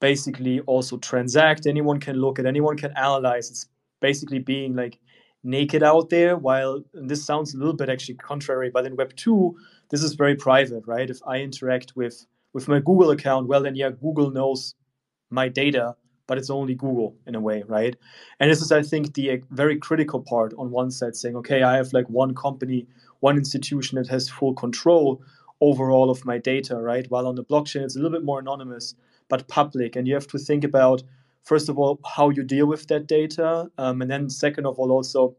basically 0.00 0.60
also 0.60 0.96
transact. 0.98 1.66
Anyone 1.66 2.00
can 2.00 2.16
look 2.16 2.38
at, 2.38 2.46
anyone 2.46 2.76
can 2.76 2.92
analyze. 2.96 3.50
It's 3.50 3.66
basically 4.00 4.38
being 4.38 4.74
like 4.74 4.98
naked 5.44 5.82
out 5.82 6.10
there. 6.10 6.36
While 6.36 6.82
this 6.92 7.24
sounds 7.24 7.54
a 7.54 7.58
little 7.58 7.74
bit 7.74 7.88
actually 7.88 8.16
contrary, 8.16 8.70
but 8.70 8.86
in 8.86 8.96
Web 8.96 9.14
two, 9.16 9.56
this 9.90 10.02
is 10.02 10.14
very 10.14 10.36
private, 10.36 10.86
right? 10.86 11.08
If 11.08 11.18
I 11.26 11.38
interact 11.38 11.94
with 11.96 12.26
with 12.52 12.68
my 12.68 12.80
Google 12.80 13.10
account, 13.10 13.48
well 13.48 13.62
then 13.62 13.74
yeah, 13.74 13.90
Google 13.90 14.30
knows 14.30 14.74
my 15.30 15.48
data, 15.48 15.96
but 16.26 16.38
it's 16.38 16.50
only 16.50 16.74
Google 16.74 17.16
in 17.26 17.34
a 17.34 17.40
way, 17.40 17.64
right? 17.66 17.96
And 18.38 18.50
this 18.50 18.62
is, 18.62 18.72
I 18.72 18.82
think, 18.82 19.14
the 19.14 19.42
very 19.50 19.76
critical 19.76 20.20
part 20.20 20.54
on 20.56 20.70
one 20.70 20.90
side, 20.90 21.16
saying, 21.16 21.36
okay, 21.36 21.62
I 21.62 21.76
have 21.76 21.92
like 21.92 22.08
one 22.08 22.34
company, 22.34 22.86
one 23.20 23.36
institution 23.36 23.96
that 23.96 24.08
has 24.08 24.28
full 24.28 24.54
control 24.54 25.22
over 25.60 25.90
all 25.90 26.10
of 26.10 26.24
my 26.24 26.38
data, 26.38 26.76
right? 26.76 27.10
While 27.10 27.26
on 27.26 27.34
the 27.34 27.44
blockchain, 27.44 27.82
it's 27.82 27.96
a 27.96 27.98
little 27.98 28.16
bit 28.16 28.24
more 28.24 28.40
anonymous, 28.40 28.94
but 29.28 29.48
public. 29.48 29.96
And 29.96 30.06
you 30.06 30.14
have 30.14 30.26
to 30.28 30.38
think 30.38 30.64
about, 30.64 31.02
first 31.44 31.68
of 31.68 31.78
all, 31.78 32.00
how 32.04 32.30
you 32.30 32.42
deal 32.42 32.66
with 32.66 32.86
that 32.88 33.06
data. 33.06 33.70
Um, 33.78 34.02
and 34.02 34.10
then, 34.10 34.28
second 34.28 34.66
of 34.66 34.78
all, 34.78 34.90
also, 34.92 35.36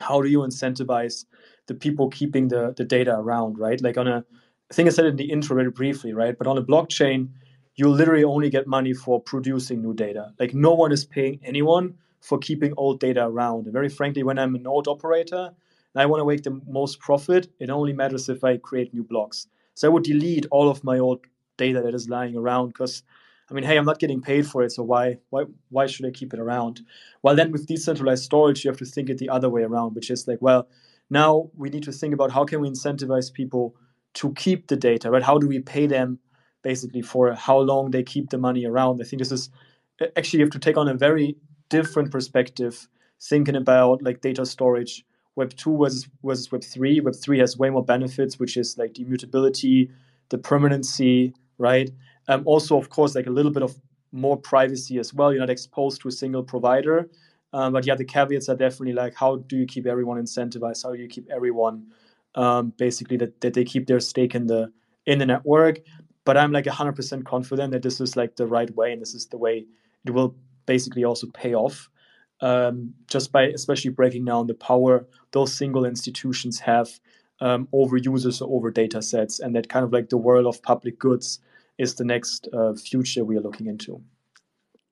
how 0.00 0.22
do 0.22 0.28
you 0.28 0.40
incentivize 0.40 1.24
the 1.66 1.74
people 1.74 2.08
keeping 2.08 2.48
the, 2.48 2.74
the 2.76 2.84
data 2.84 3.14
around, 3.16 3.58
right? 3.58 3.80
Like 3.80 3.96
on 3.96 4.08
a, 4.08 4.24
I 4.70 4.74
think 4.74 4.86
I 4.86 4.92
said 4.92 5.04
it 5.06 5.08
in 5.08 5.16
the 5.16 5.30
intro 5.30 5.56
very 5.56 5.70
briefly, 5.70 6.12
right? 6.12 6.36
But 6.38 6.46
on 6.46 6.56
a 6.56 6.62
blockchain, 6.62 7.28
you 7.74 7.88
literally 7.88 8.24
only 8.24 8.50
get 8.50 8.66
money 8.66 8.92
for 8.92 9.20
producing 9.20 9.82
new 9.82 9.94
data. 9.94 10.32
Like 10.38 10.54
no 10.54 10.74
one 10.74 10.92
is 10.92 11.04
paying 11.04 11.40
anyone 11.42 11.94
for 12.20 12.38
keeping 12.38 12.72
old 12.76 13.00
data 13.00 13.26
around. 13.26 13.64
And 13.64 13.72
very 13.72 13.88
frankly, 13.88 14.22
when 14.22 14.38
I'm 14.38 14.54
a 14.54 14.58
node 14.58 14.86
operator 14.86 15.50
and 15.94 16.02
I 16.02 16.06
want 16.06 16.20
to 16.20 16.26
make 16.26 16.42
the 16.42 16.60
most 16.68 17.00
profit, 17.00 17.48
it 17.58 17.70
only 17.70 17.92
matters 17.92 18.28
if 18.28 18.44
I 18.44 18.58
create 18.58 18.94
new 18.94 19.02
blocks. 19.02 19.48
So 19.74 19.88
I 19.88 19.90
would 19.90 20.04
delete 20.04 20.46
all 20.50 20.68
of 20.68 20.84
my 20.84 20.98
old 20.98 21.20
data 21.56 21.80
that 21.82 21.94
is 21.94 22.08
lying 22.08 22.36
around 22.36 22.68
because 22.68 23.02
I 23.50 23.54
mean, 23.54 23.64
hey, 23.64 23.76
I'm 23.76 23.84
not 23.84 23.98
getting 23.98 24.20
paid 24.22 24.46
for 24.46 24.62
it, 24.62 24.70
so 24.70 24.84
why 24.84 25.18
why 25.30 25.44
why 25.70 25.86
should 25.86 26.06
I 26.06 26.10
keep 26.10 26.32
it 26.32 26.38
around? 26.38 26.82
Well, 27.22 27.34
then 27.34 27.50
with 27.50 27.66
decentralized 27.66 28.22
storage, 28.22 28.64
you 28.64 28.70
have 28.70 28.78
to 28.78 28.84
think 28.84 29.10
it 29.10 29.18
the 29.18 29.28
other 29.28 29.48
way 29.48 29.62
around, 29.62 29.96
which 29.96 30.10
is 30.10 30.28
like, 30.28 30.40
well, 30.40 30.68
now 31.08 31.50
we 31.56 31.68
need 31.68 31.82
to 31.84 31.92
think 31.92 32.14
about 32.14 32.30
how 32.30 32.44
can 32.44 32.60
we 32.60 32.70
incentivize 32.70 33.32
people 33.32 33.74
to 34.14 34.32
keep 34.34 34.68
the 34.68 34.76
data, 34.76 35.10
right? 35.10 35.22
How 35.22 35.38
do 35.38 35.46
we 35.48 35.60
pay 35.60 35.86
them 35.86 36.18
basically 36.62 37.02
for 37.02 37.32
how 37.32 37.58
long 37.58 37.90
they 37.90 38.02
keep 38.02 38.30
the 38.30 38.38
money 38.38 38.66
around? 38.66 39.00
I 39.00 39.04
think 39.04 39.20
this 39.20 39.32
is 39.32 39.50
actually 40.16 40.40
you 40.40 40.44
have 40.44 40.52
to 40.52 40.58
take 40.58 40.76
on 40.76 40.88
a 40.88 40.94
very 40.94 41.36
different 41.68 42.10
perspective, 42.10 42.88
thinking 43.20 43.56
about 43.56 44.02
like 44.02 44.20
data 44.20 44.44
storage 44.44 45.04
Web 45.36 45.54
two 45.56 45.70
was 45.70 46.08
was 46.22 46.50
Web 46.52 46.62
three. 46.62 47.00
Web 47.00 47.14
three 47.14 47.38
has 47.38 47.56
way 47.56 47.70
more 47.70 47.84
benefits, 47.84 48.38
which 48.38 48.56
is 48.56 48.76
like 48.76 48.94
the 48.94 49.02
immutability, 49.02 49.90
the 50.28 50.38
permanency, 50.38 51.32
right? 51.58 51.90
Um, 52.28 52.42
also, 52.46 52.76
of 52.76 52.90
course, 52.90 53.14
like 53.14 53.26
a 53.26 53.30
little 53.30 53.52
bit 53.52 53.62
of 53.62 53.74
more 54.12 54.36
privacy 54.36 54.98
as 54.98 55.14
well. 55.14 55.32
You're 55.32 55.40
not 55.40 55.50
exposed 55.50 56.02
to 56.02 56.08
a 56.08 56.12
single 56.12 56.42
provider. 56.42 57.08
Um, 57.52 57.72
but 57.72 57.86
yeah, 57.86 57.94
the 57.94 58.04
caveats 58.04 58.48
are 58.48 58.56
definitely 58.56 58.92
like 58.92 59.14
how 59.14 59.36
do 59.36 59.56
you 59.56 59.66
keep 59.66 59.86
everyone 59.86 60.20
incentivized? 60.22 60.82
How 60.82 60.92
do 60.92 60.98
you 61.00 61.08
keep 61.08 61.28
everyone 61.30 61.86
um, 62.34 62.72
basically 62.76 63.16
that, 63.18 63.40
that 63.40 63.54
they 63.54 63.64
keep 63.64 63.86
their 63.86 64.00
stake 64.00 64.34
in 64.34 64.46
the 64.46 64.72
in 65.06 65.18
the 65.18 65.26
network? 65.26 65.80
But 66.24 66.36
I'm 66.36 66.52
like 66.52 66.66
100% 66.66 67.24
confident 67.24 67.72
that 67.72 67.82
this 67.82 68.00
is 68.00 68.14
like 68.14 68.36
the 68.36 68.46
right 68.46 68.72
way 68.76 68.92
and 68.92 69.00
this 69.00 69.14
is 69.14 69.26
the 69.26 69.38
way 69.38 69.66
it 70.04 70.10
will 70.10 70.36
basically 70.66 71.02
also 71.02 71.26
pay 71.32 71.54
off 71.54 71.88
um, 72.40 72.94
just 73.08 73.32
by 73.32 73.44
especially 73.44 73.90
breaking 73.90 74.26
down 74.26 74.46
the 74.46 74.54
power 74.54 75.06
those 75.32 75.52
single 75.52 75.84
institutions 75.84 76.60
have 76.60 76.88
um, 77.40 77.68
over 77.72 77.96
users 77.96 78.40
or 78.40 78.54
over 78.54 78.70
data 78.70 79.02
sets, 79.02 79.40
and 79.40 79.54
that 79.56 79.68
kind 79.68 79.84
of 79.84 79.92
like 79.92 80.10
the 80.10 80.16
world 80.16 80.46
of 80.46 80.62
public 80.62 80.98
goods 80.98 81.40
is 81.78 81.94
the 81.94 82.04
next 82.04 82.48
uh, 82.52 82.74
future 82.74 83.24
we 83.24 83.36
are 83.36 83.40
looking 83.40 83.66
into. 83.66 84.02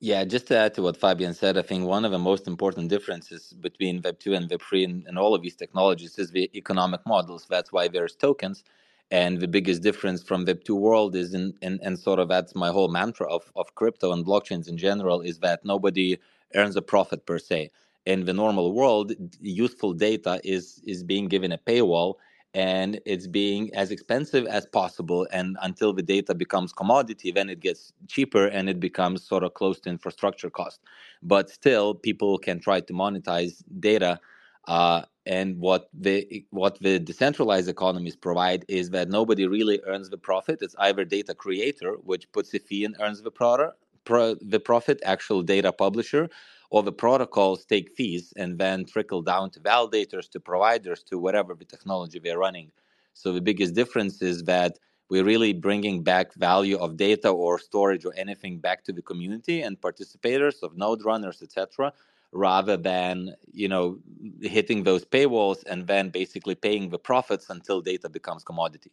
Yeah, 0.00 0.24
just 0.24 0.46
to 0.48 0.56
add 0.56 0.74
to 0.74 0.82
what 0.82 0.96
Fabian 0.96 1.34
said, 1.34 1.58
I 1.58 1.62
think 1.62 1.84
one 1.84 2.04
of 2.04 2.12
the 2.12 2.20
most 2.20 2.46
important 2.46 2.88
differences 2.88 3.52
between 3.60 4.00
Web 4.00 4.20
2 4.20 4.34
and 4.34 4.48
Web 4.48 4.62
3 4.62 4.84
and, 4.84 5.06
and 5.08 5.18
all 5.18 5.34
of 5.34 5.42
these 5.42 5.56
technologies 5.56 6.18
is 6.20 6.30
the 6.30 6.48
economic 6.54 7.00
models. 7.04 7.46
That's 7.50 7.72
why 7.72 7.88
there's 7.88 8.14
tokens. 8.14 8.62
And 9.10 9.40
the 9.40 9.48
biggest 9.48 9.82
difference 9.82 10.22
from 10.22 10.44
Web 10.44 10.62
2 10.62 10.76
world 10.76 11.16
is, 11.16 11.34
in, 11.34 11.54
in, 11.62 11.80
and 11.82 11.98
sort 11.98 12.20
of 12.20 12.28
that's 12.28 12.54
my 12.54 12.68
whole 12.70 12.88
mantra 12.88 13.26
of, 13.28 13.50
of 13.56 13.74
crypto 13.74 14.12
and 14.12 14.24
blockchains 14.24 14.68
in 14.68 14.76
general, 14.78 15.20
is 15.20 15.40
that 15.40 15.64
nobody 15.64 16.18
earns 16.54 16.76
a 16.76 16.82
profit 16.82 17.26
per 17.26 17.38
se. 17.38 17.70
In 18.06 18.24
the 18.24 18.32
normal 18.32 18.72
world, 18.72 19.12
useful 19.40 19.92
data 19.94 20.40
is 20.44 20.80
is 20.86 21.02
being 21.02 21.26
given 21.26 21.50
a 21.52 21.58
paywall 21.58 22.14
and 22.54 23.00
it's 23.04 23.26
being 23.26 23.72
as 23.74 23.90
expensive 23.90 24.46
as 24.46 24.66
possible 24.66 25.26
and 25.32 25.56
until 25.62 25.92
the 25.92 26.02
data 26.02 26.34
becomes 26.34 26.72
commodity 26.72 27.30
then 27.30 27.50
it 27.50 27.60
gets 27.60 27.92
cheaper 28.06 28.46
and 28.46 28.68
it 28.68 28.80
becomes 28.80 29.22
sort 29.22 29.44
of 29.44 29.54
close 29.54 29.78
to 29.80 29.90
infrastructure 29.90 30.50
cost. 30.50 30.80
But 31.22 31.50
still 31.50 31.94
people 31.94 32.38
can 32.38 32.58
try 32.60 32.80
to 32.80 32.92
monetize 32.92 33.62
data 33.80 34.18
uh, 34.66 35.02
and 35.26 35.58
what 35.58 35.88
the 35.92 36.44
what 36.50 36.78
the 36.80 36.98
decentralized 36.98 37.68
economies 37.68 38.16
provide 38.16 38.64
is 38.68 38.90
that 38.90 39.08
nobody 39.08 39.46
really 39.46 39.80
earns 39.86 40.08
the 40.10 40.18
profit. 40.18 40.58
It's 40.62 40.76
either 40.78 41.04
data 41.04 41.34
creator 41.34 41.94
which 42.02 42.30
puts 42.32 42.52
a 42.54 42.58
fee 42.58 42.84
and 42.84 42.96
earns 43.00 43.22
the 43.22 43.30
product 43.30 43.78
pro, 44.08 44.34
the 44.40 44.58
profit 44.58 45.00
actual 45.04 45.42
data 45.42 45.70
publisher 45.72 46.28
or 46.70 46.82
the 46.82 46.92
protocols 46.92 47.64
take 47.64 47.96
fees 47.96 48.32
and 48.37 48.58
then 48.58 48.84
trickle 48.84 49.22
down 49.22 49.50
to 49.50 49.60
validators 49.60 50.28
to 50.30 50.40
providers 50.40 51.02
to 51.02 51.18
whatever 51.18 51.54
the 51.54 51.64
technology 51.64 52.18
they're 52.18 52.38
running. 52.38 52.70
So 53.14 53.32
the 53.32 53.40
biggest 53.40 53.75
difference 53.75 54.22
is 54.22 54.44
that 54.44 54.78
we're 55.08 55.25
really 55.25 55.52
bringing 55.54 56.02
back 56.02 56.34
value 56.34 56.76
of 56.78 56.96
data 56.96 57.30
or 57.30 57.58
storage 57.58 58.04
or 58.04 58.12
anything 58.16 58.58
back 58.58 58.84
to 58.84 58.92
the 58.92 59.02
community 59.02 59.62
and 59.62 59.80
participators 59.80 60.62
of 60.62 60.76
node 60.76 61.04
runners 61.04 61.42
etc 61.42 61.92
rather 62.32 62.76
than 62.76 63.34
you 63.52 63.68
know 63.68 63.98
hitting 64.42 64.82
those 64.82 65.04
paywalls 65.04 65.64
and 65.66 65.87
then 65.87 66.10
basically 66.10 66.54
paying 66.54 66.90
the 66.90 66.98
profits 66.98 67.48
until 67.48 67.80
data 67.80 68.08
becomes 68.08 68.44
commodity 68.44 68.90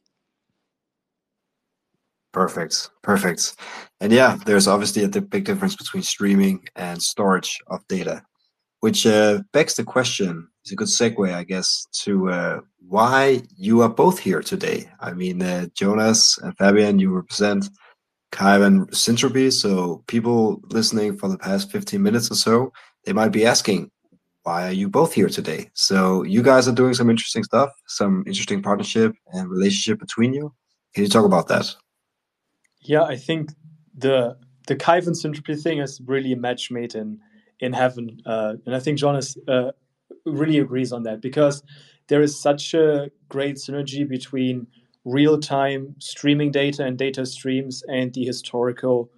Perfect, 2.35 2.89
perfect. 3.01 3.55
And 4.01 4.11
yeah, 4.11 4.37
there's 4.45 4.67
obviously 4.67 5.05
a 5.05 5.07
big 5.07 5.45
difference 5.45 5.73
between 5.73 6.03
streaming 6.03 6.67
and 6.75 7.01
storage 7.01 7.57
of 7.67 7.87
data, 7.87 8.23
which 8.81 9.07
uh, 9.07 9.39
begs 9.53 9.75
the 9.75 9.85
question. 9.85 10.45
It's 10.61 10.73
a 10.73 10.75
good 10.75 10.89
segue, 10.89 11.33
I 11.33 11.45
guess, 11.45 11.87
to 12.03 12.29
uh, 12.29 12.59
why 12.89 13.43
you 13.55 13.83
are 13.83 13.89
both 13.89 14.19
here 14.19 14.41
today. 14.41 14.89
I 14.99 15.13
mean, 15.13 15.41
uh, 15.41 15.67
Jonas 15.75 16.37
and 16.39 16.53
Fabian, 16.57 16.99
you 16.99 17.15
represent 17.15 17.69
and 18.37 18.91
Syntropy. 18.91 19.49
So 19.53 20.03
people 20.07 20.59
listening 20.71 21.15
for 21.15 21.29
the 21.29 21.37
past 21.37 21.71
15 21.71 22.03
minutes 22.03 22.29
or 22.29 22.35
so, 22.35 22.73
they 23.05 23.13
might 23.13 23.31
be 23.31 23.45
asking, 23.45 23.91
why 24.43 24.67
are 24.67 24.73
you 24.73 24.89
both 24.89 25.13
here 25.13 25.29
today? 25.29 25.69
So 25.73 26.23
you 26.23 26.43
guys 26.43 26.67
are 26.67 26.73
doing 26.73 26.95
some 26.95 27.09
interesting 27.09 27.45
stuff, 27.45 27.69
some 27.87 28.25
interesting 28.27 28.61
partnership 28.61 29.15
and 29.31 29.49
relationship 29.49 29.99
between 29.99 30.33
you. 30.33 30.53
Can 30.93 31.03
you 31.05 31.09
talk 31.09 31.23
about 31.23 31.47
that? 31.47 31.73
Yeah, 32.85 33.03
I 33.03 33.15
think 33.17 33.51
the 33.97 34.37
the 34.67 34.73
and 34.73 35.15
Syntropy 35.15 35.61
thing 35.61 35.79
is 35.79 36.01
really 36.05 36.33
a 36.33 36.37
match 36.37 36.71
made 36.71 36.95
in 36.95 37.19
in 37.59 37.73
heaven, 37.73 38.21
uh, 38.25 38.55
and 38.65 38.75
I 38.75 38.79
think 38.79 38.97
Jonas 38.99 39.37
uh, 39.47 39.71
really 40.25 40.59
agrees 40.59 40.91
on 40.91 41.03
that 41.03 41.21
because 41.21 41.63
there 42.07 42.21
is 42.21 42.39
such 42.39 42.73
a 42.73 43.09
great 43.29 43.57
synergy 43.57 44.07
between 44.07 44.67
real 45.05 45.39
time 45.39 45.95
streaming 45.99 46.51
data 46.51 46.83
and 46.85 46.97
data 46.97 47.25
streams 47.25 47.83
and 47.87 48.13
the 48.13 48.25
historical 48.25 49.09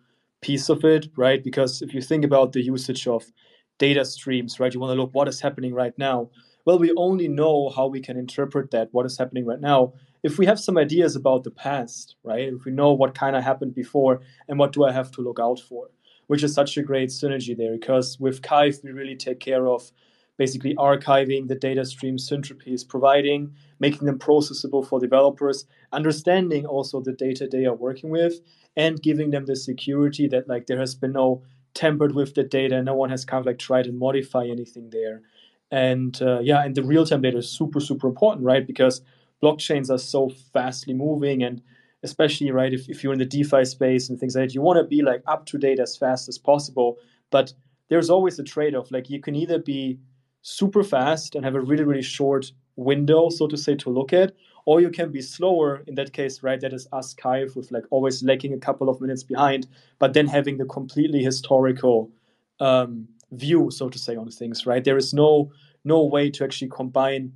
piece 0.41 0.69
of 0.69 0.83
it, 0.85 1.07
right? 1.17 1.43
Because 1.43 1.81
if 1.81 1.93
you 1.93 2.01
think 2.01 2.25
about 2.25 2.53
the 2.53 2.61
usage 2.61 3.07
of 3.07 3.25
data 3.79 4.05
streams, 4.05 4.59
right, 4.59 4.73
you 4.73 4.79
want 4.79 4.91
to 4.91 5.01
look 5.01 5.13
what 5.13 5.27
is 5.27 5.41
happening 5.41 5.73
right 5.73 5.97
now. 5.97 6.29
Well, 6.65 6.79
we 6.79 6.93
only 6.97 7.27
know 7.27 7.69
how 7.75 7.87
we 7.87 8.01
can 8.01 8.17
interpret 8.17 8.71
that, 8.71 8.89
what 8.91 9.05
is 9.05 9.17
happening 9.17 9.45
right 9.45 9.61
now, 9.61 9.93
if 10.23 10.37
we 10.37 10.45
have 10.45 10.59
some 10.59 10.77
ideas 10.77 11.15
about 11.15 11.43
the 11.43 11.51
past, 11.51 12.15
right? 12.23 12.53
If 12.53 12.65
we 12.65 12.71
know 12.71 12.93
what 12.93 13.15
kind 13.15 13.35
of 13.35 13.43
happened 13.43 13.75
before 13.75 14.21
and 14.47 14.59
what 14.59 14.73
do 14.73 14.85
I 14.85 14.91
have 14.91 15.11
to 15.11 15.21
look 15.21 15.39
out 15.39 15.59
for, 15.59 15.89
which 16.27 16.43
is 16.43 16.53
such 16.53 16.77
a 16.77 16.83
great 16.83 17.09
synergy 17.09 17.55
there 17.55 17.73
because 17.73 18.19
with 18.19 18.41
Kyve, 18.41 18.83
we 18.83 18.91
really 18.91 19.15
take 19.15 19.39
care 19.39 19.67
of 19.67 19.91
basically 20.37 20.75
archiving 20.75 21.47
the 21.47 21.55
data 21.55 21.83
streams 21.83 22.29
Syntropy 22.29 22.73
is 22.73 22.83
providing, 22.83 23.53
making 23.79 24.05
them 24.05 24.19
processable 24.19 24.87
for 24.87 24.99
developers, 24.99 25.65
understanding 25.91 26.65
also 26.65 27.01
the 27.01 27.13
data 27.13 27.47
they 27.51 27.65
are 27.65 27.73
working 27.73 28.09
with, 28.09 28.39
and 28.75 29.01
giving 29.01 29.31
them 29.31 29.45
the 29.45 29.55
security 29.55 30.27
that 30.27 30.47
like 30.47 30.67
there 30.67 30.79
has 30.79 30.95
been 30.95 31.13
no 31.13 31.41
tampered 31.73 32.13
with 32.13 32.35
the 32.35 32.43
data, 32.43 32.81
no 32.81 32.95
one 32.95 33.09
has 33.09 33.25
kind 33.25 33.39
of 33.39 33.45
like 33.45 33.59
tried 33.59 33.85
to 33.85 33.91
modify 33.91 34.45
anything 34.45 34.89
there. 34.91 35.21
And 35.69 36.19
uh, 36.21 36.39
yeah, 36.39 36.63
and 36.63 36.75
the 36.75 36.83
real 36.83 37.05
time 37.05 37.21
data 37.21 37.37
is 37.37 37.49
super, 37.49 37.79
super 37.79 38.07
important, 38.07 38.45
right? 38.45 38.65
Because 38.65 39.01
blockchains 39.43 39.89
are 39.89 39.97
so 39.97 40.29
fastly 40.53 40.93
moving 40.93 41.43
and 41.43 41.61
especially 42.03 42.51
right 42.51 42.73
if, 42.73 42.87
if 42.89 43.03
you're 43.03 43.13
in 43.13 43.19
the 43.19 43.25
defi 43.25 43.65
space 43.65 44.09
and 44.09 44.19
things 44.19 44.35
like 44.35 44.47
that 44.47 44.53
you 44.53 44.61
want 44.61 44.77
to 44.77 44.83
be 44.83 45.01
like 45.01 45.21
up 45.27 45.45
to 45.45 45.57
date 45.57 45.79
as 45.79 45.97
fast 45.97 46.27
as 46.29 46.37
possible 46.37 46.97
but 47.31 47.53
there's 47.89 48.09
always 48.09 48.37
a 48.39 48.43
trade-off 48.43 48.91
like 48.91 49.09
you 49.09 49.19
can 49.19 49.35
either 49.35 49.59
be 49.59 49.99
super 50.41 50.83
fast 50.83 51.35
and 51.35 51.43
have 51.43 51.55
a 51.55 51.61
really 51.61 51.83
really 51.83 52.01
short 52.01 52.51
window 52.75 53.29
so 53.29 53.47
to 53.47 53.57
say 53.57 53.75
to 53.75 53.89
look 53.89 54.13
at 54.13 54.33
or 54.67 54.81
you 54.81 54.89
can 54.89 55.13
be 55.13 55.21
slower. 55.21 55.81
In 55.87 55.95
that 55.95 56.11
case, 56.11 56.43
right, 56.43 56.59
that 56.59 56.73
is 56.73 56.89
us 56.91 57.13
Kyve 57.13 57.55
with 57.55 57.71
like 57.71 57.85
always 57.89 58.21
lagging 58.21 58.51
a 58.51 58.57
couple 58.57 58.89
of 58.89 58.99
minutes 58.99 59.23
behind, 59.23 59.65
but 59.97 60.13
then 60.13 60.27
having 60.27 60.57
the 60.57 60.65
completely 60.65 61.23
historical 61.23 62.11
um, 62.59 63.07
view, 63.31 63.71
so 63.71 63.87
to 63.87 63.97
say, 63.97 64.17
on 64.17 64.29
things. 64.29 64.65
Right, 64.65 64.83
there 64.83 64.97
is 64.97 65.13
no 65.13 65.49
no 65.85 66.03
way 66.03 66.29
to 66.31 66.43
actually 66.43 66.67
combine 66.67 67.31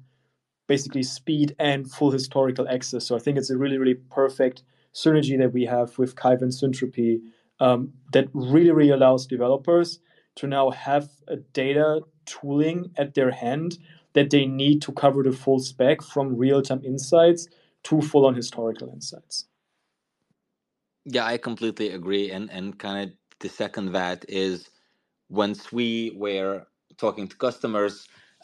basically 0.75 1.03
speed 1.03 1.55
and 1.59 1.79
full 1.91 2.11
historical 2.11 2.65
access. 2.75 3.05
So 3.05 3.15
I 3.17 3.19
think 3.19 3.37
it's 3.37 3.53
a 3.55 3.57
really 3.63 3.77
really 3.83 3.97
perfect 4.19 4.57
synergy 5.01 5.35
that 5.41 5.53
we 5.57 5.63
have 5.65 5.89
with 5.97 6.15
Kyve 6.21 6.41
and 6.45 6.53
Syntropy 6.59 7.13
um, 7.59 7.79
that 8.13 8.25
really 8.33 8.71
really 8.71 8.95
allows 8.99 9.27
developers 9.35 9.99
to 10.39 10.47
now 10.47 10.69
have 10.87 11.05
a 11.27 11.37
data 11.61 11.87
tooling 12.25 12.79
at 12.97 13.13
their 13.15 13.31
hand 13.31 13.69
that 14.13 14.29
they 14.29 14.45
need 14.45 14.81
to 14.85 14.91
cover 15.03 15.23
the 15.23 15.31
full 15.43 15.59
spec 15.59 16.01
from 16.01 16.37
real-time 16.37 16.81
insights 16.85 17.47
to 17.83 18.01
full-on 18.01 18.35
historical 18.35 18.87
insights. 18.89 19.45
Yeah, 21.05 21.25
I 21.25 21.37
completely 21.37 21.89
agree. 21.99 22.31
And 22.35 22.45
and 22.57 22.65
kind 22.85 22.97
of 23.03 23.07
the 23.43 23.49
second 23.49 23.91
that 23.99 24.19
is 24.29 24.69
once 25.29 25.59
we 25.79 25.87
were 26.23 26.55
talking 26.97 27.27
to 27.27 27.35
customers, 27.47 27.95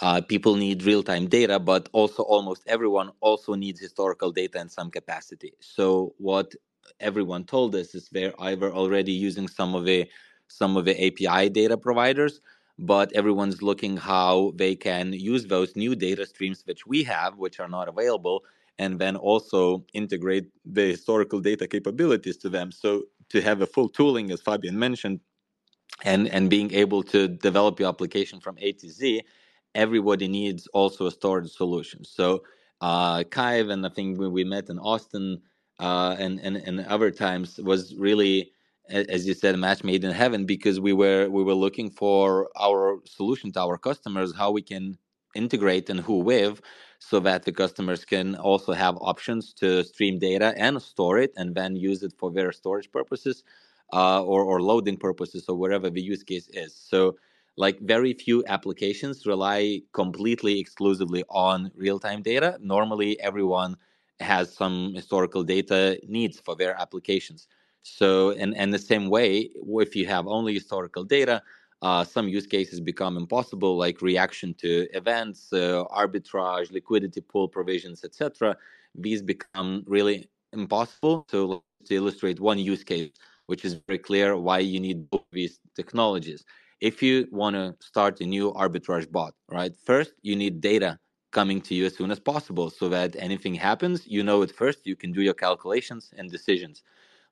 uh, 0.02 0.22
people 0.22 0.56
need 0.56 0.84
real-time 0.84 1.28
data, 1.28 1.60
but 1.60 1.90
also 1.92 2.24
almost 2.24 2.64
everyone 2.68 3.12
also 3.20 3.56
needs 3.56 3.80
historical 3.80 4.32
data 4.32 4.60
in 4.60 4.70
some 4.70 4.92
capacity. 4.92 5.54
So 5.60 6.14
what 6.18 6.54
everyone 7.00 7.46
told 7.46 7.76
us 7.76 7.96
is 7.96 8.10
they're 8.10 8.40
either 8.42 8.72
already 8.72 9.12
using 9.12 9.48
some 9.48 9.76
of 9.76 9.86
the 9.86 10.08
some 10.50 10.78
of 10.78 10.86
the 10.86 10.96
API 11.08 11.50
data 11.50 11.78
providers, 11.78 12.40
but 12.80 13.12
everyone's 13.14 13.62
looking 13.62 13.98
how 13.98 14.54
they 14.56 14.76
can 14.76 15.12
use 15.12 15.46
those 15.46 15.76
new 15.76 15.94
data 15.94 16.26
streams 16.26 16.64
which 16.66 16.88
we 16.88 17.04
have, 17.04 17.38
which 17.38 17.60
are 17.60 17.68
not 17.68 17.90
available, 17.90 18.46
and 18.80 18.98
then 19.00 19.18
also 19.18 19.84
integrate 19.94 20.46
the 20.66 20.84
historical 20.92 21.42
data 21.42 21.68
capabilities 21.68 22.38
to 22.38 22.50
them. 22.50 22.72
So 22.72 23.04
to 23.30 23.42
have 23.42 23.62
a 23.62 23.68
full 23.68 23.90
tooling, 23.90 24.32
as 24.32 24.42
Fabian 24.42 24.78
mentioned, 24.80 25.20
and 26.04 26.28
and 26.30 26.50
being 26.50 26.72
able 26.74 27.04
to 27.04 27.28
develop 27.28 27.80
your 27.80 27.90
application 27.90 28.40
from 28.40 28.58
A 28.60 28.72
to 28.74 28.90
Z, 28.90 29.24
everybody 29.78 30.28
needs 30.30 30.68
also 30.70 31.08
a 31.08 31.12
storage 31.12 31.52
solution. 31.52 32.06
So 32.06 32.44
uh, 32.82 33.24
Kyve 33.26 33.72
and 33.72 33.86
I 33.86 33.90
think 33.90 34.20
when 34.20 34.34
we 34.34 34.46
met 34.46 34.70
in 34.70 34.80
Austin 34.80 35.42
uh, 35.80 36.18
and, 36.20 36.42
and 36.42 36.58
and 36.58 36.82
other 36.88 37.12
times 37.12 37.60
was 37.60 37.96
really 37.96 38.52
as 38.90 39.28
you 39.28 39.36
said, 39.36 39.56
a 39.56 39.60
match 39.60 39.84
made 39.84 40.06
in 40.06 40.12
heaven 40.12 40.46
because 40.46 40.80
we 40.80 40.94
were 40.94 41.30
we 41.30 41.44
were 41.44 41.56
looking 41.56 41.92
for 41.92 42.50
our 42.60 43.00
solution 43.06 43.52
to 43.54 43.62
our 43.62 43.78
customers, 43.78 44.36
how 44.36 44.52
we 44.52 44.64
can 44.64 44.98
integrate 45.36 45.90
and 45.90 46.02
who 46.02 46.20
with, 46.20 46.62
so 47.00 47.20
that 47.22 47.44
the 47.44 47.54
customers 47.54 48.06
can 48.06 48.36
also 48.38 48.74
have 48.74 48.98
options 49.02 49.54
to 49.56 49.84
stream 49.84 50.20
data 50.20 50.54
and 50.58 50.82
store 50.82 51.20
it, 51.20 51.34
and 51.38 51.56
then 51.56 51.76
use 51.76 52.04
it 52.04 52.14
for 52.20 52.32
their 52.32 52.52
storage 52.54 52.92
purposes, 52.92 53.44
uh, 53.94 54.24
or 54.24 54.44
or 54.44 54.62
loading 54.62 54.98
purposes, 54.98 55.46
or 55.50 55.58
whatever 55.58 55.90
the 55.90 56.02
use 56.02 56.24
case 56.24 56.50
is. 56.54 56.76
So, 56.76 57.18
like 57.58 57.80
very 57.82 58.14
few 58.14 58.44
applications 58.48 59.26
rely 59.26 59.82
completely 59.94 60.60
exclusively 60.60 61.24
on 61.30 61.72
real 61.76 62.00
time 62.00 62.22
data. 62.22 62.58
Normally, 62.62 63.20
everyone 63.20 63.76
has 64.20 64.54
some 64.54 64.94
historical 64.96 65.44
data 65.44 66.00
needs 66.08 66.40
for 66.40 66.56
their 66.56 66.80
applications. 66.80 67.48
So, 67.84 68.32
and, 68.32 68.56
and 68.56 68.74
the 68.74 68.80
same 68.80 69.10
way, 69.10 69.50
if 69.56 69.96
you 69.96 70.06
have 70.08 70.28
only 70.28 70.54
historical 70.54 71.04
data, 71.04 71.42
uh, 71.82 72.04
some 72.04 72.28
use 72.28 72.48
cases 72.48 72.80
become 72.80 73.18
impossible, 73.18 73.78
like 73.78 74.02
reaction 74.02 74.54
to 74.56 74.88
events, 74.94 75.54
uh, 75.54 75.84
arbitrage, 75.96 76.72
liquidity 76.72 77.22
pool 77.22 77.48
provisions, 77.48 78.04
etc. 78.04 78.58
These 78.96 79.22
become 79.22 79.84
really 79.88 80.30
impossible. 80.54 81.26
So, 81.30 81.64
to 81.86 81.96
illustrate 81.96 82.40
one 82.40 82.60
use 82.60 82.84
case, 82.84 83.12
which 83.46 83.64
is 83.64 83.76
very 83.76 84.00
clear 84.00 84.36
why 84.36 84.60
you 84.60 84.80
need 84.80 85.10
both 85.10 85.26
these 85.32 85.60
technologies. 85.76 86.44
If 86.82 87.02
you 87.02 87.28
want 87.32 87.56
to 87.56 87.76
start 87.86 88.22
a 88.22 88.26
new 88.26 88.54
arbitrage 88.54 89.12
bot, 89.12 89.34
right? 89.50 89.76
First, 89.76 90.14
you 90.22 90.36
need 90.36 90.62
data 90.62 91.00
coming 91.32 91.60
to 91.62 91.76
you 91.76 91.86
as 91.86 91.96
soon 91.96 92.12
as 92.12 92.20
possible 92.20 92.70
so 92.70 92.88
that 92.90 93.16
anything 93.18 93.56
happens, 93.56 94.08
you 94.08 94.24
know 94.24 94.42
it 94.44 94.52
first, 94.52 94.86
you 94.86 94.96
can 94.96 95.12
do 95.12 95.22
your 95.22 95.34
calculations 95.34 96.14
and 96.18 96.32
decisions. 96.32 96.84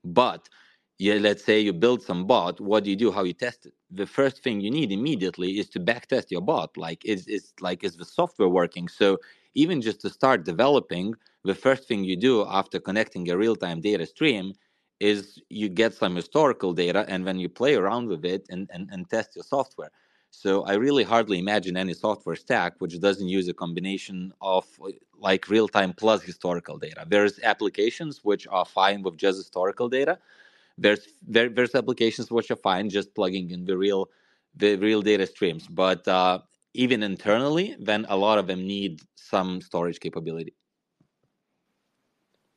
But 0.04 0.50
yeah, 0.98 1.16
let's 1.16 1.44
say 1.44 1.60
you 1.60 1.74
build 1.74 2.02
some 2.02 2.26
bot, 2.26 2.60
what 2.62 2.84
do 2.84 2.90
you 2.90 2.96
do? 2.96 3.12
How 3.12 3.24
you 3.24 3.34
test 3.34 3.66
it? 3.66 3.74
The 3.92 4.06
first 4.06 4.42
thing 4.44 4.62
you 4.62 4.72
need 4.72 4.92
immediately 4.92 5.60
is 5.60 5.70
to 5.70 5.80
back 5.80 6.08
test 6.08 6.32
your 6.32 6.42
bot. 6.42 6.78
Like 6.78 7.04
is 7.06 7.28
is 7.28 7.54
like 7.60 7.84
is 7.84 7.98
the 7.98 8.06
software 8.06 8.50
working? 8.50 8.88
So 8.88 9.18
even 9.56 9.82
just 9.82 10.02
to 10.02 10.10
start 10.10 10.46
developing, 10.46 11.14
the 11.44 11.56
first 11.56 11.88
thing 11.88 12.04
you 12.04 12.16
do 12.18 12.46
after 12.48 12.80
connecting 12.80 13.30
a 13.30 13.38
real-time 13.38 13.82
data 13.82 14.06
stream 14.06 14.54
is 15.00 15.40
you 15.50 15.70
get 15.70 15.94
some 15.94 16.16
historical 16.16 16.74
data 16.74 17.06
and 17.08 17.28
then 17.28 17.38
you 17.40 17.50
play 17.50 17.76
around 17.76 18.08
with 18.08 18.26
it 18.26 18.46
and, 18.50 18.70
and, 18.74 18.90
and 18.92 19.10
test 19.10 19.36
your 19.36 19.44
software. 19.44 19.92
So 20.32 20.64
I 20.64 20.74
really 20.74 21.04
hardly 21.04 21.40
imagine 21.40 21.78
any 21.78 21.94
software 21.94 22.36
stack 22.36 22.74
which 22.80 23.00
doesn't 23.00 23.28
use 23.28 23.48
a 23.48 23.54
combination 23.54 24.34
of 24.42 24.66
like 25.18 25.50
real 25.50 25.68
time 25.68 25.94
plus 25.94 26.22
historical 26.24 26.78
data. 26.78 27.06
There's 27.08 27.40
applications 27.40 28.22
which 28.24 28.46
are 28.48 28.66
fine 28.66 29.02
with 29.02 29.18
just 29.18 29.38
historical 29.38 29.88
data. 29.88 30.20
There's 30.78 31.08
there, 31.26 31.48
there's 31.48 31.74
applications 31.74 32.32
which 32.32 32.52
are 32.52 32.58
fine 32.58 32.90
just 32.90 33.16
plugging 33.16 33.52
in 33.52 33.66
the 33.66 33.78
real 33.78 34.10
the 34.56 34.76
real 34.76 35.02
data 35.02 35.26
streams. 35.26 35.68
But 35.68 36.06
uh, 36.08 36.40
even 36.74 37.02
internally, 37.02 37.76
then 37.80 38.06
a 38.10 38.18
lot 38.18 38.38
of 38.38 38.48
them 38.48 38.68
need 38.68 39.02
some 39.16 39.62
storage 39.62 40.00
capability. 40.02 40.54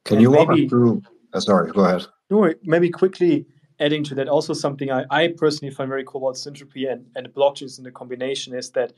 Can 0.05 0.20
you 0.20 0.31
walk 0.33 0.51
us 0.51 0.61
through? 0.68 1.03
Uh, 1.33 1.40
sorry, 1.40 1.70
go 1.70 1.85
ahead. 1.85 2.07
No, 2.31 2.53
maybe 2.62 2.91
quickly 2.91 3.47
adding 3.81 4.05
to 4.05 4.14
that, 4.17 4.29
also 4.29 4.53
something 4.53 4.91
I, 4.91 5.05
I 5.11 5.29
personally 5.29 5.73
find 5.73 5.88
very 5.88 6.05
cool 6.05 6.27
about 6.27 6.37
Syntropy 6.37 6.91
and, 6.91 7.07
and 7.14 7.29
blockchains 7.29 7.79
in 7.79 7.85
the 7.85 7.93
combination 7.93 8.55
is 8.55 8.71
that 8.73 8.93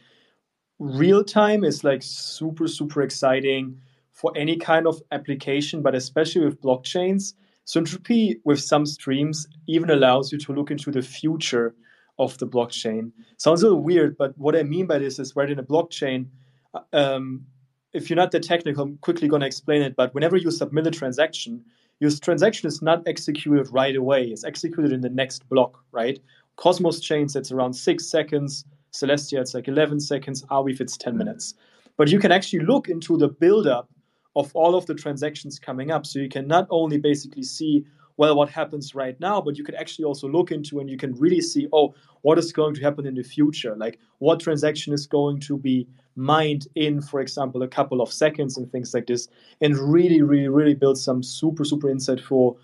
real 0.79 1.23
time 1.23 1.63
is 1.63 1.85
like 1.85 2.03
super, 2.03 2.67
super 2.67 3.03
exciting 3.03 3.81
for 4.13 4.33
any 4.37 4.57
kind 4.57 4.87
of 4.87 5.01
application, 5.13 5.83
but 5.83 5.95
especially 5.95 6.45
with 6.45 6.61
blockchains. 6.61 7.35
Syntropy 7.67 8.41
with 8.45 8.61
some 8.61 8.87
streams 8.87 9.47
even 9.69 9.91
allows 9.91 10.33
you 10.33 10.39
to 10.39 10.53
look 10.53 10.71
into 10.71 10.91
the 10.91 11.03
future 11.03 11.75
of 12.19 12.37
the 12.39 12.47
blockchain. 12.47 13.13
Sounds 13.37 13.63
a 13.63 13.67
little 13.67 13.83
weird, 13.83 14.17
but 14.17 14.37
what 14.37 14.57
I 14.57 14.63
mean 14.63 14.87
by 14.87 14.99
this 14.99 15.19
is 15.19 15.37
right 15.37 15.51
in 15.51 15.59
a 15.59 15.63
blockchain, 15.63 16.27
uh, 16.75 16.81
um, 16.93 17.47
if 17.93 18.09
you're 18.09 18.17
not 18.17 18.31
that 18.33 18.43
technical, 18.43 18.85
I'm 18.85 18.99
quickly 18.99 19.29
going 19.29 19.41
to 19.41 19.47
explain 19.47 19.83
it. 19.83 19.97
But 19.97 20.15
whenever 20.15 20.37
you 20.37 20.51
submit 20.51 20.87
a 20.87 20.91
transaction, 20.91 21.65
your 22.01 22.11
transaction 22.11 22.67
is 22.67 22.81
not 22.81 23.07
executed 23.07 23.69
right 23.71 23.95
away. 23.95 24.25
It's 24.25 24.45
executed 24.45 24.93
in 24.93 25.03
the 25.03 25.11
next 25.11 25.47
block, 25.51 25.85
right? 25.93 26.19
Cosmos 26.57 27.01
chains, 27.01 27.37
it's 27.37 27.53
around 27.53 27.75
six 27.75 28.07
seconds. 28.07 28.65
Celestia, 28.93 29.41
it's 29.41 29.55
like 29.55 29.69
11 29.69 30.01
seconds. 30.01 30.43
Arweave, 30.47 30.81
it's 30.81 30.97
10 30.97 31.17
minutes. 31.17 31.55
But 31.97 32.09
you 32.09 32.19
can 32.19 32.33
actually 32.33 32.61
look 32.61 32.89
into 32.89 33.19
the 33.19 33.29
buildup 33.29 33.89
of 34.35 34.51
all 34.55 34.75
of 34.75 34.87
the 34.87 34.95
transactions 34.95 35.59
coming 35.59 35.91
up. 35.91 36.07
So 36.07 36.19
you 36.19 36.29
can 36.29 36.47
not 36.47 36.67
only 36.71 36.97
basically 36.97 37.43
see, 37.43 37.85
well, 38.17 38.35
what 38.35 38.49
happens 38.49 38.95
right 38.95 39.19
now, 39.21 39.41
but 39.41 39.59
you 39.59 39.65
can 39.65 39.75
actually 39.75 40.07
also 40.07 40.27
look 40.27 40.51
into 40.51 40.81
and 40.81 40.89
you 40.89 40.97
can 40.97 41.15
really 41.15 41.43
see, 41.43 41.69
oh, 41.73 41.95
what 42.23 42.39
is 42.39 42.53
going 42.53 42.75
to 42.75 42.81
happen 42.81 43.07
in 43.07 43.15
the 43.15 43.23
future? 43.23 43.77
Like 43.77 43.99
what 44.19 44.41
transaction 44.41 44.95
is 44.95 45.07
going 45.07 45.41
to 45.41 45.59
be 45.59 45.87
mined 46.17 46.67
in, 46.75 47.01
for 47.01 47.21
example, 47.21 47.63
a 47.63 47.69
couple 47.69 48.01
of 48.01 48.13
seconds 48.13 48.57
and 48.57 48.71
things 48.71 48.93
like 48.95 49.07
this, 49.07 49.29
and 49.61 49.77
really, 49.79 50.23
really, 50.23 50.49
really 50.49 50.75
build 50.75 50.99
some 50.99 51.23
super, 51.23 51.65
super 51.65 51.89
insight 51.91 52.21
for 52.21 52.57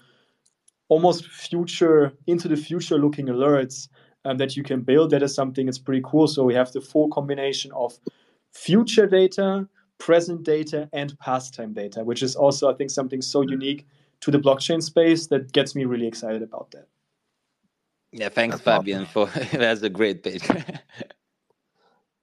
almost 0.88 1.26
future 1.26 2.12
into 2.26 2.48
the 2.48 2.56
future 2.56 2.98
looking 2.98 3.26
alerts 3.26 3.88
um, 4.24 4.36
that 4.38 4.56
you 4.56 4.62
can 4.62 4.80
build. 4.80 5.10
That 5.10 5.22
is 5.22 5.34
something 5.34 5.66
that's 5.66 5.78
pretty 5.78 6.02
cool. 6.04 6.28
So 6.28 6.44
we 6.44 6.54
have 6.54 6.72
the 6.72 6.80
full 6.80 7.08
combination 7.08 7.72
of 7.72 7.98
future 8.52 9.06
data, 9.06 9.68
present 9.98 10.42
data, 10.42 10.88
and 10.92 11.18
past 11.18 11.54
time 11.54 11.72
data, 11.72 12.04
which 12.04 12.22
is 12.22 12.36
also, 12.36 12.70
I 12.70 12.74
think, 12.74 12.90
something 12.90 13.22
so 13.22 13.42
unique 13.42 13.86
to 14.20 14.30
the 14.30 14.38
blockchain 14.38 14.82
space 14.82 15.26
that 15.28 15.52
gets 15.52 15.74
me 15.74 15.84
really 15.84 16.06
excited 16.06 16.42
about 16.42 16.70
that. 16.72 16.88
Yeah, 18.12 18.28
thanks, 18.30 18.60
Fabian. 18.60 19.06
For 19.06 19.26
that's 19.52 19.82
a 19.82 19.90
great 19.90 20.22
page. 20.22 20.48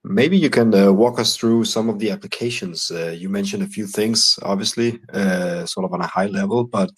Maybe 0.06 0.38
you 0.38 0.50
can 0.50 0.76
uh, 0.76 0.92
walk 0.92 1.18
us 1.18 1.38
through 1.38 1.64
some 1.64 1.88
of 1.88 2.00
the 2.00 2.12
applications. 2.12 2.92
Uh, 2.92 3.16
you 3.18 3.30
mentioned 3.30 3.64
a 3.64 3.68
few 3.68 3.88
things, 3.88 4.38
obviously, 4.44 5.00
uh, 5.14 5.66
sort 5.66 5.86
of 5.86 5.94
on 5.94 6.02
a 6.02 6.08
high 6.08 6.26
level, 6.26 6.66
but 6.66 6.92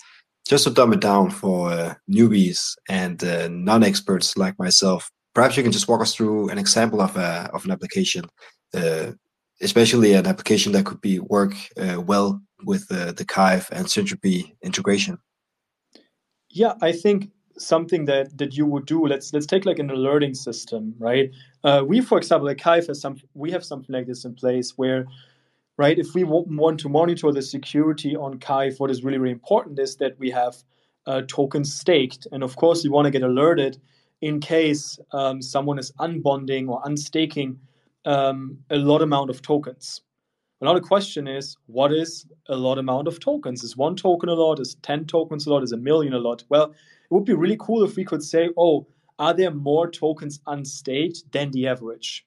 just 0.48 0.64
to 0.64 0.72
dumb 0.72 0.94
it 0.94 1.02
down 1.02 1.30
for 1.30 1.96
newbies 2.10 2.76
and 2.90 3.24
non-experts 3.64 4.38
like 4.38 4.58
myself, 4.58 5.10
perhaps 5.34 5.56
you 5.56 5.64
can 5.64 5.72
just 5.72 5.88
walk 5.88 6.02
us 6.02 6.16
through 6.16 6.50
an 6.50 6.58
example 6.58 7.02
of 7.02 7.16
an 7.16 7.72
application, 7.72 8.26
especially 9.62 10.14
an 10.14 10.28
application 10.28 10.72
that 10.72 10.86
could 10.86 11.02
be 11.02 11.20
work 11.20 11.54
well 11.78 12.42
with 12.64 12.88
the 12.88 13.26
Kyve 13.28 13.70
and 13.72 13.88
Syntropy 13.88 14.56
integration. 14.62 15.18
Yeah, 16.50 16.74
I 16.82 16.92
think 16.92 17.32
something 17.58 18.06
that 18.06 18.38
that 18.38 18.56
you 18.56 18.66
would 18.66 18.86
do 18.86 19.06
let's 19.06 19.32
let's 19.34 19.46
take 19.46 19.66
like 19.66 19.80
an 19.80 19.90
alerting 19.90 20.34
system 20.34 20.94
right 21.00 21.32
uh, 21.64 21.84
we 21.88 22.02
for 22.02 22.18
example 22.18 22.50
at 22.50 22.58
Kyve 22.58 22.88
has 22.88 23.00
some 23.00 23.18
we 23.34 23.52
have 23.52 23.64
something 23.64 23.94
like 23.94 24.08
this 24.08 24.26
in 24.26 24.34
place 24.34 24.74
where 24.76 25.06
right? 25.78 25.98
If 26.00 26.14
we 26.14 26.24
want 26.24 26.80
to 26.82 26.90
monitor 26.90 27.32
the 27.32 27.42
security 27.42 28.16
on 28.16 28.40
Kyve, 28.40 28.80
what 28.80 28.90
is 28.90 29.04
really, 29.04 29.18
really 29.18 29.34
important 29.34 29.80
is 29.80 29.98
that 29.98 30.18
we 30.20 30.32
have 30.32 30.56
uh, 31.06 31.22
tokens 31.28 31.74
staked. 31.74 32.28
And 32.32 32.44
of 32.44 32.56
course, 32.56 32.84
you 32.84 32.92
want 32.92 33.06
to 33.06 33.12
get 33.12 33.24
alerted 33.24 33.80
in 34.22 34.40
case 34.40 34.98
um, 35.12 35.42
someone 35.42 35.78
is 35.78 35.92
unbonding 36.00 36.70
or 36.70 36.82
unstaking 36.86 37.60
um, 38.06 38.58
a 38.70 38.78
lot 38.78 39.02
amount 39.02 39.30
of 39.30 39.42
tokens. 39.42 40.02
Another 40.62 40.80
question 40.80 41.28
is, 41.28 41.58
what 41.68 41.92
is 41.92 42.26
a 42.48 42.56
lot 42.56 42.78
amount 42.78 43.10
of 43.10 43.20
tokens? 43.20 43.64
Is 43.64 43.76
one 43.76 43.96
token 43.96 44.30
a 44.30 44.34
lot? 44.34 44.60
Is 44.60 44.76
10 44.76 45.06
tokens 45.06 45.46
a 45.46 45.50
lot? 45.50 45.64
Is 45.64 45.74
a 45.74 45.78
million 45.78 46.14
a 46.14 46.20
lot? 46.20 46.44
Well, 46.48 46.74
it 47.10 47.14
would 47.14 47.26
be 47.26 47.34
really 47.34 47.58
cool 47.60 47.84
if 47.84 47.96
we 47.96 48.04
could 48.04 48.24
say, 48.24 48.50
oh, 48.58 48.88
are 49.20 49.34
there 49.34 49.52
more 49.52 49.90
tokens 49.90 50.40
unstaked 50.48 51.32
than 51.32 51.52
the 51.52 51.68
average? 51.68 52.26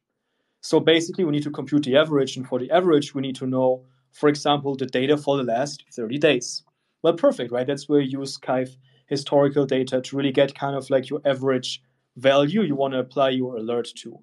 So 0.61 0.81
basically, 0.81 1.25
we 1.25 1.33
need 1.33 1.43
to 1.45 1.51
compute 1.51 1.85
the 1.85 1.97
average. 1.97 2.37
And 2.37 2.47
for 2.47 2.59
the 2.59 2.71
average, 2.71 3.15
we 3.15 3.23
need 3.23 3.37
to 3.37 3.47
know, 3.47 3.85
for 4.13 4.29
example, 4.29 4.77
the 4.77 4.87
data 4.87 5.17
for 5.17 5.37
the 5.37 5.43
last 5.43 5.85
30 5.93 6.19
days. 6.19 6.65
Well, 7.03 7.15
perfect, 7.15 7.53
right? 7.53 7.67
That's 7.67 7.89
where 7.89 8.01
you 8.01 8.21
use 8.21 8.39
Kyve 8.39 8.77
historical 9.07 9.65
data 9.67 10.01
to 10.01 10.17
really 10.17 10.33
get 10.33 10.55
kind 10.55 10.77
of 10.77 10.89
like 10.91 11.09
your 11.09 11.21
average 11.25 11.83
value 12.17 12.63
you 12.63 12.75
want 12.75 12.93
to 12.93 12.99
apply 12.99 13.31
your 13.31 13.57
alert 13.57 13.89
to. 13.97 14.19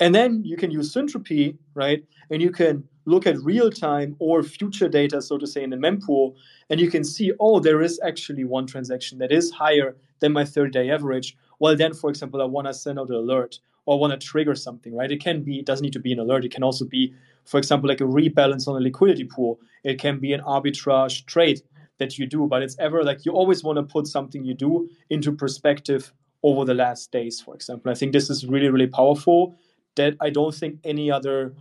And 0.00 0.14
then 0.14 0.42
you 0.44 0.56
can 0.56 0.70
use 0.70 0.92
Syntropy, 0.92 1.56
right? 1.74 2.02
And 2.30 2.42
you 2.42 2.50
can 2.50 2.88
look 3.04 3.26
at 3.26 3.38
real 3.38 3.70
time 3.70 4.16
or 4.18 4.42
future 4.42 4.88
data, 4.88 5.20
so 5.20 5.38
to 5.38 5.46
say, 5.46 5.62
in 5.62 5.70
the 5.70 5.76
mempool, 5.76 6.34
and 6.70 6.80
you 6.80 6.90
can 6.90 7.04
see, 7.04 7.32
oh, 7.40 7.60
there 7.60 7.82
is 7.82 8.00
actually 8.04 8.44
one 8.44 8.66
transaction 8.66 9.18
that 9.18 9.32
is 9.32 9.50
higher 9.50 9.96
than 10.20 10.32
my 10.32 10.44
30 10.44 10.70
day 10.70 10.90
average. 10.90 11.36
Well, 11.58 11.76
then, 11.76 11.94
for 11.94 12.10
example, 12.10 12.40
I 12.42 12.46
want 12.46 12.66
to 12.66 12.74
send 12.74 12.98
out 12.98 13.10
an 13.10 13.16
alert 13.16 13.58
or 13.86 13.96
I 13.96 14.00
want 14.00 14.18
to 14.18 14.26
trigger 14.26 14.54
something, 14.54 14.94
right? 14.94 15.10
It 15.10 15.22
can 15.22 15.42
be, 15.42 15.58
it 15.58 15.66
doesn't 15.66 15.84
need 15.84 15.92
to 15.92 16.00
be 16.00 16.12
an 16.12 16.18
alert. 16.18 16.44
It 16.44 16.52
can 16.52 16.62
also 16.62 16.84
be, 16.84 17.14
for 17.44 17.58
example, 17.58 17.88
like 17.88 18.00
a 18.00 18.04
rebalance 18.04 18.66
on 18.66 18.76
a 18.76 18.80
liquidity 18.80 19.24
pool. 19.24 19.60
It 19.82 19.98
can 19.98 20.18
be 20.18 20.32
an 20.32 20.40
arbitrage 20.40 21.26
trade 21.26 21.60
that 21.98 22.18
you 22.18 22.26
do, 22.26 22.46
but 22.46 22.62
it's 22.62 22.76
ever 22.78 23.04
like 23.04 23.24
you 23.24 23.32
always 23.32 23.62
want 23.62 23.76
to 23.76 23.82
put 23.82 24.06
something 24.06 24.44
you 24.44 24.54
do 24.54 24.88
into 25.10 25.32
perspective 25.32 26.12
over 26.42 26.64
the 26.64 26.74
last 26.74 27.12
days, 27.12 27.40
for 27.40 27.54
example. 27.54 27.90
I 27.90 27.94
think 27.94 28.12
this 28.12 28.30
is 28.30 28.46
really, 28.46 28.68
really 28.68 28.86
powerful 28.86 29.54
that 29.96 30.14
I 30.20 30.30
don't 30.30 30.54
think 30.54 30.80
any 30.84 31.10
other 31.10 31.54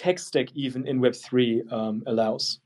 tech 0.00 0.18
stack, 0.18 0.48
even 0.56 0.86
in 0.88 1.00
Web3, 1.00 1.62
um, 1.72 2.02
allows. 2.06 2.60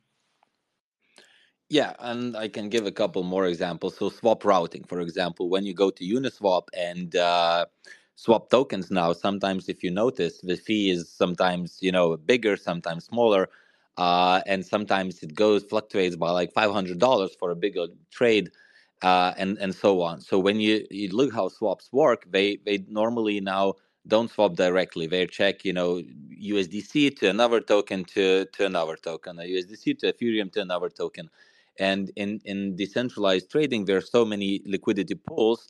Yeah, 1.69 1.95
and 1.99 2.37
I 2.37 2.49
can 2.49 2.69
give 2.69 2.87
a 2.87 2.93
couple 2.93 3.23
more 3.25 3.47
examples. 3.47 3.97
So, 3.97 4.09
swap 4.11 4.45
routing, 4.45 4.85
for 4.85 5.01
example, 5.01 5.49
when 5.49 5.65
you 5.65 5.75
go 5.75 5.91
to 5.91 6.05
Uniswap 6.05 6.69
and 6.77 7.15
uh, 7.17 7.67
swap 8.17 8.51
tokens 8.51 8.91
now, 8.91 9.13
sometimes 9.13 9.69
if 9.69 9.83
you 9.83 9.91
notice, 9.91 10.41
the 10.43 10.57
fee 10.57 10.91
is 10.91 11.11
sometimes 11.11 11.79
you 11.83 11.93
know 11.93 12.17
bigger, 12.17 12.57
sometimes 12.57 13.07
smaller, 13.07 13.49
uh, 13.97 14.43
and 14.47 14.65
sometimes 14.65 15.23
it 15.23 15.35
goes 15.35 15.65
fluctuates 15.65 16.17
by 16.17 16.31
like 16.31 16.53
five 16.53 16.71
hundred 16.73 16.99
dollars 17.01 17.35
for 17.39 17.51
a 17.51 17.57
bigger 17.57 17.87
trade. 18.11 18.51
Uh, 19.03 19.35
and 19.37 19.59
and 19.59 19.75
so 19.75 20.01
on. 20.03 20.21
So 20.23 20.39
when 20.39 20.61
you, 20.61 20.87
you 20.91 21.11
look 21.11 21.35
how 21.35 21.49
swaps 21.49 21.93
work, 21.93 22.25
they 22.31 22.59
they 22.65 22.79
normally 22.89 23.41
now 23.41 23.75
don't 24.07 24.31
swap 24.31 24.55
directly. 24.55 25.07
They 25.07 25.27
check, 25.27 25.65
you 25.65 25.73
know, 25.73 26.03
USDC 26.43 27.17
to 27.19 27.31
another 27.31 27.61
token 27.61 28.05
to 28.07 28.45
to 28.45 28.67
another 28.67 28.97
token, 28.97 29.39
a 29.39 29.43
USDC 29.43 29.99
to 30.01 30.13
Ethereum 30.13 30.53
to 30.53 30.61
another 30.61 30.91
token. 30.91 31.31
And 31.79 32.11
in 32.17 32.41
in 32.45 32.77
decentralized 32.77 33.51
trading, 33.51 33.85
there 33.85 33.97
are 33.97 34.09
so 34.17 34.25
many 34.25 34.63
liquidity 34.67 35.15
pools 35.15 35.69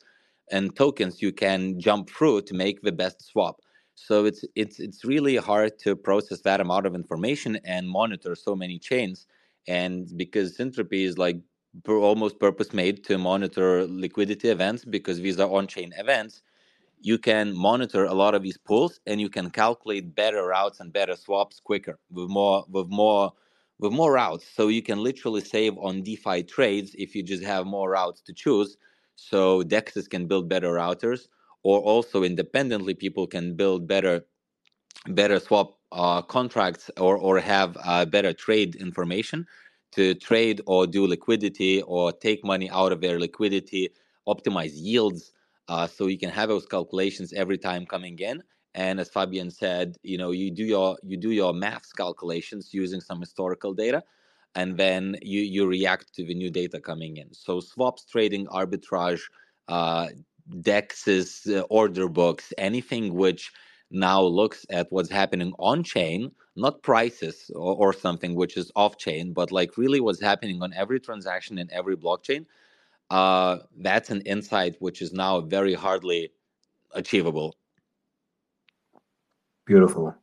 and 0.50 0.74
tokens 0.76 1.22
you 1.22 1.32
can 1.32 1.80
jump 1.80 2.10
through 2.10 2.42
to 2.42 2.54
make 2.54 2.82
the 2.82 2.92
best 2.92 3.24
swap. 3.24 3.60
So 3.94 4.24
it's 4.24 4.44
it's 4.56 4.80
it's 4.80 5.04
really 5.04 5.36
hard 5.36 5.78
to 5.80 5.94
process 5.94 6.40
that 6.40 6.60
amount 6.60 6.86
of 6.86 6.94
information 6.94 7.58
and 7.64 7.88
monitor 7.88 8.34
so 8.34 8.56
many 8.56 8.78
chains. 8.78 9.26
And 9.68 10.10
because 10.16 10.58
Syntropy 10.58 11.06
is 11.06 11.16
like 11.16 11.38
almost 11.88 12.38
purpose 12.38 12.72
made 12.72 13.04
to 13.04 13.16
monitor 13.18 13.86
liquidity 13.86 14.48
events 14.48 14.84
because 14.84 15.18
these 15.20 15.40
are 15.40 15.50
on-chain 15.50 15.92
events 15.96 16.42
you 17.04 17.18
can 17.18 17.54
monitor 17.54 18.06
a 18.06 18.14
lot 18.14 18.34
of 18.34 18.42
these 18.42 18.56
pools 18.56 18.98
and 19.06 19.20
you 19.20 19.28
can 19.28 19.50
calculate 19.50 20.14
better 20.14 20.46
routes 20.46 20.80
and 20.80 20.90
better 20.90 21.14
swaps 21.14 21.60
quicker 21.60 21.98
with 22.10 22.30
more 22.30 22.64
with 22.70 22.88
more 22.88 23.30
with 23.78 23.92
more 23.92 24.14
routes. 24.14 24.46
So 24.56 24.68
you 24.68 24.80
can 24.80 25.02
literally 25.02 25.42
save 25.42 25.76
on 25.76 26.02
defi 26.02 26.42
trades 26.44 26.94
if 26.98 27.14
you 27.14 27.22
just 27.22 27.44
have 27.44 27.66
more 27.66 27.90
routes 27.90 28.22
to 28.22 28.32
choose. 28.32 28.78
So 29.16 29.62
dexes 29.62 30.08
can 30.08 30.26
build 30.26 30.48
better 30.48 30.72
routers 30.72 31.28
or 31.62 31.78
also 31.80 32.22
independently 32.22 32.94
people 32.94 33.26
can 33.26 33.54
build 33.54 33.86
better 33.86 34.24
better 35.08 35.38
swap 35.38 35.76
uh, 35.92 36.22
contracts 36.22 36.90
or 36.98 37.18
or 37.18 37.38
have 37.38 37.76
uh, 37.84 38.06
better 38.06 38.32
trade 38.32 38.76
information 38.76 39.46
to 39.92 40.14
trade 40.14 40.62
or 40.64 40.86
do 40.86 41.06
liquidity 41.06 41.82
or 41.82 42.12
take 42.12 42.42
money 42.42 42.70
out 42.70 42.92
of 42.92 43.02
their 43.02 43.20
liquidity 43.20 43.90
optimize 44.26 44.72
yields 44.74 45.32
uh, 45.68 45.86
so 45.86 46.06
you 46.06 46.18
can 46.18 46.30
have 46.30 46.48
those 46.48 46.66
calculations 46.66 47.32
every 47.32 47.58
time 47.58 47.86
coming 47.86 48.18
in. 48.18 48.42
And 48.74 48.98
as 48.98 49.08
fabian 49.08 49.50
said 49.50 49.96
you 50.02 50.18
know 50.18 50.32
you 50.32 50.50
do 50.50 50.64
your 50.64 50.98
you 51.04 51.16
do 51.16 51.30
your 51.30 51.52
maths 51.52 51.92
calculations 51.92 52.70
using 52.74 53.00
some 53.00 53.20
historical 53.20 53.72
data 53.72 54.02
and 54.56 54.76
then 54.76 55.16
you 55.22 55.40
you 55.42 55.66
react 55.66 56.12
to 56.14 56.24
the 56.24 56.34
new 56.34 56.50
data 56.50 56.80
coming 56.80 57.16
in. 57.16 57.32
So 57.32 57.60
swaps 57.60 58.04
trading 58.04 58.46
arbitrage 58.46 59.22
uh, 59.68 60.08
dexes 60.60 61.46
uh, 61.56 61.62
order 61.70 62.08
books 62.08 62.52
anything 62.58 63.14
which 63.14 63.52
now 63.90 64.22
looks 64.22 64.66
at 64.70 64.86
what's 64.90 65.10
happening 65.10 65.52
on 65.58 65.82
chain 65.82 66.30
not 66.56 66.82
prices 66.82 67.50
or, 67.54 67.74
or 67.76 67.92
something 67.92 68.34
which 68.34 68.56
is 68.56 68.70
off 68.76 68.96
chain 68.98 69.32
but 69.32 69.50
like 69.50 69.76
really 69.78 70.00
what's 70.00 70.20
happening 70.20 70.62
on 70.62 70.72
every 70.74 71.00
transaction 71.00 71.58
in 71.58 71.68
every 71.72 71.96
blockchain 71.96 72.44
uh, 73.10 73.58
that's 73.78 74.10
an 74.10 74.20
insight 74.22 74.76
which 74.78 75.02
is 75.02 75.12
now 75.12 75.40
very 75.40 75.74
hardly 75.74 76.32
achievable. 76.92 77.56
Beautiful. 79.66 80.14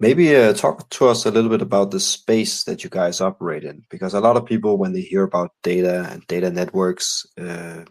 Maybe 0.00 0.34
uh, 0.34 0.52
talk 0.54 0.88
to 0.90 1.06
us 1.08 1.24
a 1.24 1.30
little 1.30 1.50
bit 1.50 1.62
about 1.62 1.90
the 1.90 2.00
space 2.00 2.64
that 2.64 2.82
you 2.82 2.90
guys 2.90 3.20
operate 3.20 3.64
in, 3.64 3.84
because 3.90 4.12
a 4.12 4.20
lot 4.20 4.36
of 4.36 4.44
people, 4.44 4.76
when 4.76 4.92
they 4.92 5.00
hear 5.00 5.22
about 5.22 5.52
data 5.62 6.08
and 6.10 6.26
data 6.26 6.50
networks, 6.50 7.26
uh, 7.40 7.84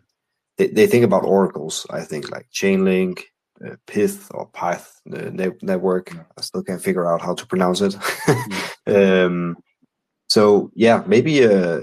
they, 0.58 0.68
they 0.68 0.86
think 0.86 1.06
about 1.06 1.24
oracles. 1.24 1.88
I 1.90 2.02
think 2.02 2.30
like 2.30 2.48
Chainlink, 2.54 3.22
uh, 3.66 3.76
Pyth 3.88 4.28
or 4.32 4.50
Pyth 4.50 4.92
ne- 5.06 5.58
network. 5.62 6.16
I 6.38 6.42
still 6.42 6.64
can't 6.64 6.82
figure 6.82 7.12
out 7.12 7.22
how 7.22 7.36
to 7.36 7.48
pronounce 7.48 7.82
it. 7.82 7.94
Mm. 7.94 9.26
um, 9.26 9.58
so 10.28 10.72
yeah, 10.76 11.04
maybe 11.08 11.46
uh, 11.46 11.82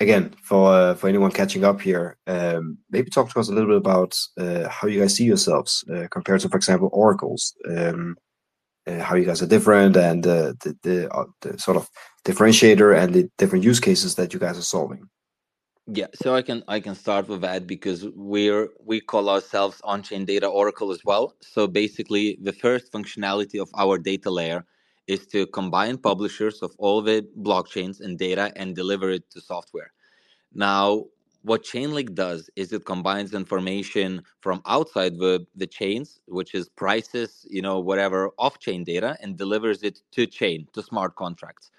again 0.00 0.34
for 0.42 0.72
uh, 0.72 0.94
for 0.94 1.08
anyone 1.08 1.30
catching 1.30 1.64
up 1.64 1.80
here 1.80 2.16
um, 2.26 2.78
maybe 2.90 3.10
talk 3.10 3.30
to 3.30 3.40
us 3.40 3.48
a 3.48 3.52
little 3.52 3.68
bit 3.68 3.76
about 3.76 4.18
uh, 4.38 4.68
how 4.68 4.88
you 4.88 5.00
guys 5.00 5.14
see 5.14 5.24
yourselves 5.24 5.84
uh, 5.94 6.06
compared 6.10 6.40
to 6.40 6.48
for 6.48 6.56
example 6.56 6.90
oracles. 6.92 7.54
Um, 7.68 8.16
uh, 8.86 9.00
how 9.00 9.16
you 9.16 9.24
guys 9.24 9.42
are 9.42 9.48
different 9.48 9.96
and 9.96 10.22
the 10.22 10.56
the, 10.82 11.12
uh, 11.12 11.24
the, 11.40 11.58
sort 11.58 11.76
of 11.76 11.88
differentiator 12.24 12.96
and 12.96 13.14
the 13.14 13.28
different 13.36 13.64
use 13.64 13.80
cases 13.80 14.14
that 14.14 14.32
you 14.32 14.38
guys 14.38 14.58
are 14.58 14.62
solving. 14.62 15.08
Yeah 15.88 16.06
so 16.14 16.34
i 16.34 16.42
can 16.42 16.64
i 16.68 16.80
can 16.80 16.94
start 16.94 17.28
with 17.28 17.40
that 17.42 17.66
because 17.66 18.06
we're 18.14 18.68
we 18.84 19.00
call 19.00 19.28
ourselves 19.28 19.80
on-chain 19.84 20.24
data 20.24 20.46
oracle 20.46 20.90
as 20.92 21.00
well. 21.04 21.34
So 21.40 21.66
basically 21.66 22.38
the 22.42 22.52
first 22.52 22.92
functionality 22.92 23.60
of 23.60 23.70
our 23.76 23.98
data 23.98 24.30
layer 24.30 24.64
is 25.06 25.26
to 25.28 25.46
combine 25.46 25.98
publishers 25.98 26.62
of 26.62 26.74
all 26.78 27.02
the 27.02 27.26
blockchains 27.40 28.00
and 28.00 28.18
data 28.18 28.52
and 28.56 28.74
deliver 28.74 29.10
it 29.10 29.30
to 29.30 29.40
software. 29.40 29.92
Now, 30.52 31.04
what 31.42 31.62
Chainlink 31.62 32.14
does 32.14 32.50
is 32.56 32.72
it 32.72 32.84
combines 32.84 33.32
information 33.32 34.22
from 34.40 34.62
outside 34.66 35.16
the, 35.16 35.46
the 35.54 35.66
chains, 35.66 36.18
which 36.26 36.54
is 36.54 36.68
prices, 36.68 37.46
you 37.48 37.62
know, 37.62 37.78
whatever 37.78 38.30
off-chain 38.36 38.82
data, 38.82 39.16
and 39.20 39.36
delivers 39.36 39.84
it 39.84 40.00
to 40.10 40.26
chain, 40.26 40.66
to 40.72 40.82
smart 40.82 41.14
contracts. 41.14 41.70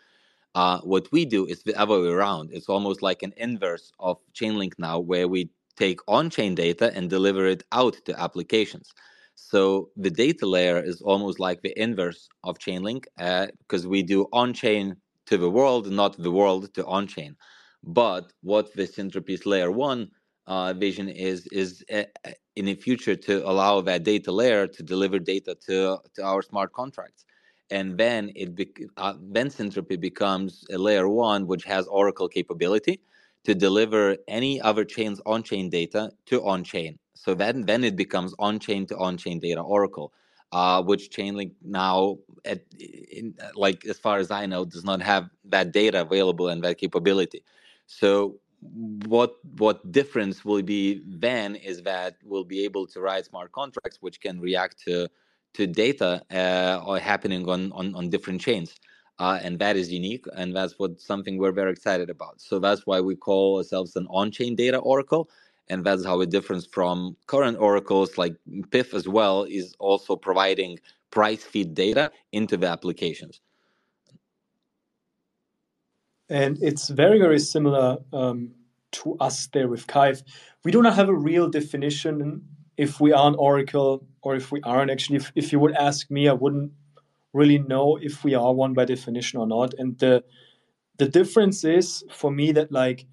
Uh, 0.55 0.79
what 0.81 1.11
we 1.11 1.25
do 1.25 1.45
is 1.45 1.63
the 1.63 1.75
other 1.75 1.99
way 1.99 2.07
around. 2.07 2.49
It's 2.53 2.69
almost 2.69 3.01
like 3.01 3.23
an 3.23 3.33
inverse 3.35 3.91
of 3.99 4.19
Chainlink 4.33 4.73
now, 4.77 4.99
where 4.99 5.27
we 5.27 5.49
take 5.75 5.99
on-chain 6.07 6.55
data 6.55 6.91
and 6.95 7.09
deliver 7.09 7.45
it 7.45 7.63
out 7.73 7.97
to 8.05 8.17
applications. 8.19 8.93
So 9.37 9.91
the 9.95 10.09
data 10.11 10.45
layer 10.47 10.79
is 10.83 11.01
almost 11.01 11.39
like 11.39 11.61
the 11.61 11.73
inverse 11.79 12.27
of 12.43 12.57
Chainlink 12.59 13.05
because 13.59 13.85
uh, 13.85 13.89
we 13.89 14.03
do 14.03 14.27
on 14.33 14.53
chain 14.53 14.97
to 15.27 15.37
the 15.37 15.49
world, 15.49 15.89
not 15.91 16.17
the 16.17 16.31
world 16.31 16.73
to 16.73 16.85
on 16.85 17.07
chain. 17.07 17.35
But 17.83 18.33
what 18.41 18.73
the 18.73 18.87
Syntropy's 18.87 19.45
layer 19.45 19.71
one 19.71 20.11
uh, 20.47 20.73
vision 20.73 21.07
is 21.09 21.47
is 21.51 21.85
uh, 21.93 22.03
in 22.55 22.65
the 22.65 22.75
future 22.75 23.15
to 23.15 23.47
allow 23.47 23.81
that 23.81 24.03
data 24.03 24.31
layer 24.31 24.67
to 24.67 24.83
deliver 24.83 25.19
data 25.19 25.55
to 25.67 25.99
to 26.15 26.23
our 26.23 26.41
smart 26.41 26.73
contracts, 26.73 27.25
and 27.69 27.97
then 27.97 28.31
it 28.35 28.55
be- 28.55 28.73
uh, 28.97 29.13
then 29.21 29.49
Syntropy 29.49 29.99
becomes 29.99 30.65
a 30.71 30.77
layer 30.77 31.07
one 31.07 31.45
which 31.47 31.63
has 31.65 31.87
Oracle 31.87 32.27
capability 32.27 32.99
to 33.45 33.53
deliver 33.55 34.17
any 34.27 34.59
other 34.61 34.83
chain's 34.83 35.21
on 35.25 35.43
chain 35.43 35.69
data 35.69 36.11
to 36.25 36.43
on 36.43 36.63
chain. 36.63 36.97
So 37.17 37.35
then, 37.35 37.63
then 37.63 37.83
it 37.83 37.95
becomes 37.95 38.33
on 38.39 38.59
chain 38.59 38.85
to 38.87 38.97
on 38.97 39.17
chain 39.17 39.39
data 39.39 39.61
Oracle. 39.61 40.13
uh, 40.51 40.81
which 40.83 41.11
Chainlink 41.11 41.53
now, 41.63 42.19
at, 42.45 42.61
in, 42.79 43.35
like 43.55 43.85
as 43.85 43.99
far 43.99 44.19
as 44.19 44.31
I 44.31 44.45
know, 44.45 44.65
does 44.65 44.85
not 44.85 45.01
have 45.01 45.29
that 45.45 45.71
data 45.73 46.01
available 46.01 46.49
and 46.49 46.63
that 46.63 46.77
capability. 46.77 47.43
So 47.87 48.39
what 48.61 49.35
what 49.57 49.91
difference 49.91 50.43
will 50.45 50.63
be 50.63 51.03
then 51.07 51.55
is 51.55 51.83
that 51.83 52.17
we'll 52.23 52.43
be 52.43 52.65
able 52.65 52.87
to 52.87 53.01
write 53.01 53.25
smart 53.25 53.51
contracts 53.51 53.99
which 54.01 54.19
can 54.21 54.41
react 54.41 54.79
to 54.85 55.07
to 55.55 55.67
data 55.67 56.23
uh, 56.31 56.83
or 56.85 56.99
happening 56.99 57.47
on, 57.49 57.71
on 57.73 57.95
on 57.95 58.09
different 58.09 58.41
chains 58.41 58.75
uh, 59.19 59.39
and 59.43 59.59
that 59.59 59.77
is 59.77 59.93
unique 59.93 60.25
and 60.35 60.55
that's 60.55 60.79
what 60.79 60.99
something 60.99 61.37
we're 61.37 61.53
very 61.53 61.71
excited 61.71 62.09
about 62.09 62.41
so 62.41 62.59
that's 62.59 62.85
why 62.87 62.99
we 62.99 63.15
call 63.15 63.57
ourselves 63.57 63.95
an 63.95 64.07
on-chain 64.09 64.55
data 64.55 64.79
oracle 64.79 65.29
and 65.69 65.83
that's 65.85 66.05
how 66.05 66.21
it 66.21 66.29
differs 66.29 66.65
from 66.65 67.15
current 67.27 67.57
oracles 67.59 68.17
like 68.17 68.35
Pyth 68.69 68.93
as 68.93 69.07
well 69.07 69.43
is 69.43 69.75
also 69.79 70.15
providing 70.15 70.79
price 71.11 71.43
feed 71.43 71.73
data 71.73 72.11
into 72.31 72.57
the 72.57 72.67
applications 72.67 73.41
and 76.29 76.57
it's 76.61 76.89
very 76.89 77.19
very 77.19 77.39
similar 77.39 77.97
um, 78.13 78.51
to 78.91 79.15
us 79.19 79.47
there 79.47 79.67
with 79.67 79.87
Kyve. 79.87 80.23
We 80.63 80.71
do 80.71 80.81
not 80.81 80.95
have 80.95 81.09
a 81.09 81.15
real 81.15 81.49
definition 81.49 82.43
if 82.77 82.99
we 82.99 83.11
are 83.13 83.27
an 83.27 83.35
Oracle 83.35 84.05
or 84.21 84.35
if 84.35 84.51
we 84.51 84.61
aren't. 84.61 84.91
Actually, 84.91 85.17
if, 85.17 85.31
if 85.35 85.51
you 85.51 85.59
would 85.59 85.75
ask 85.75 86.09
me, 86.11 86.27
I 86.27 86.33
wouldn't 86.33 86.71
really 87.33 87.59
know 87.59 87.97
if 88.01 88.23
we 88.23 88.33
are 88.35 88.53
one 88.53 88.73
by 88.73 88.85
definition 88.85 89.39
or 89.39 89.47
not. 89.47 89.73
And 89.77 89.97
the 89.99 90.23
the 90.97 91.07
difference 91.07 91.63
is 91.63 92.03
for 92.09 92.31
me 92.31 92.51
that 92.53 92.71
like 92.71 93.05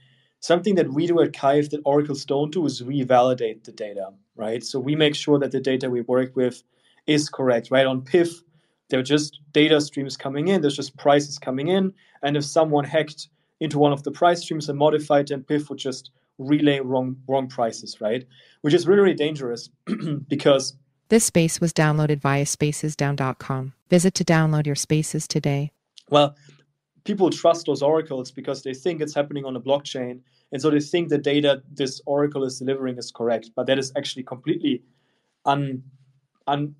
something 0.45 0.75
that 0.75 0.93
we 0.93 1.07
do 1.07 1.23
at 1.23 1.33
Kyve 1.33 1.71
that 1.71 1.81
oracles 1.87 2.27
don't 2.27 2.53
do 2.53 2.67
is 2.67 2.83
revalidate 2.83 3.65
the 3.65 3.73
data, 3.73 4.11
right? 4.37 4.63
So 4.63 4.79
we 4.79 4.95
make 4.95 5.15
sure 5.15 5.39
that 5.39 5.53
the 5.53 5.61
data 5.61 5.89
we 5.89 6.03
work 6.03 6.37
with 6.37 6.63
is 7.07 7.31
correct, 7.31 7.71
right? 7.71 7.87
On 7.87 8.03
Pyth, 8.03 8.43
there 8.91 9.01
are 9.01 9.11
just 9.15 9.41
data 9.53 9.81
streams 9.81 10.19
coming 10.19 10.49
in, 10.49 10.61
there's 10.61 10.77
just 10.77 10.99
prices 10.99 11.39
coming 11.39 11.69
in. 11.69 11.95
And 12.23 12.37
if 12.37 12.45
someone 12.45 12.85
hacked 12.85 13.29
into 13.61 13.79
one 13.79 13.93
of 13.93 14.03
the 14.03 14.11
price 14.11 14.43
streams 14.43 14.69
and 14.69 14.79
modified 14.79 15.29
them, 15.29 15.45
Pyth 15.45 15.71
would 15.71 15.79
just 15.79 16.11
relay 16.37 16.81
wrong 16.81 17.17
wrong 17.27 17.49
prices, 17.49 18.03
right? 18.03 18.27
Which 18.61 18.75
is 18.75 18.87
really, 18.87 19.01
really 19.01 19.15
dangerous 19.15 19.71
because 20.29 20.77
this 21.09 21.25
space 21.25 21.59
was 21.59 21.73
downloaded 21.73 22.21
via 22.21 22.45
spacesdown.com. 22.45 23.73
Visit 23.89 24.13
to 24.15 24.25
download 24.25 24.67
your 24.67 24.75
spaces 24.75 25.27
today. 25.27 25.71
Well, 26.11 26.37
people 27.05 27.31
trust 27.31 27.65
those 27.65 27.83
oracles 27.83 28.31
because 28.31 28.63
they 28.63 28.75
think 28.75 29.01
it's 29.01 29.15
happening 29.15 29.45
on 29.45 29.57
a 29.57 29.61
blockchain. 29.61 30.21
And 30.55 30.63
so 30.63 30.71
they 30.71 30.79
think 30.79 31.09
the 31.09 31.19
data 31.19 31.65
this 31.73 32.01
oracle 32.07 32.45
is 32.45 32.61
delivering 32.61 32.97
is 32.97 33.11
correct, 33.11 33.51
but 33.57 33.67
that 33.67 33.77
is 33.77 33.93
actually 33.97 34.23
completely 34.23 34.85
un, 35.45 35.83
un, 36.47 36.77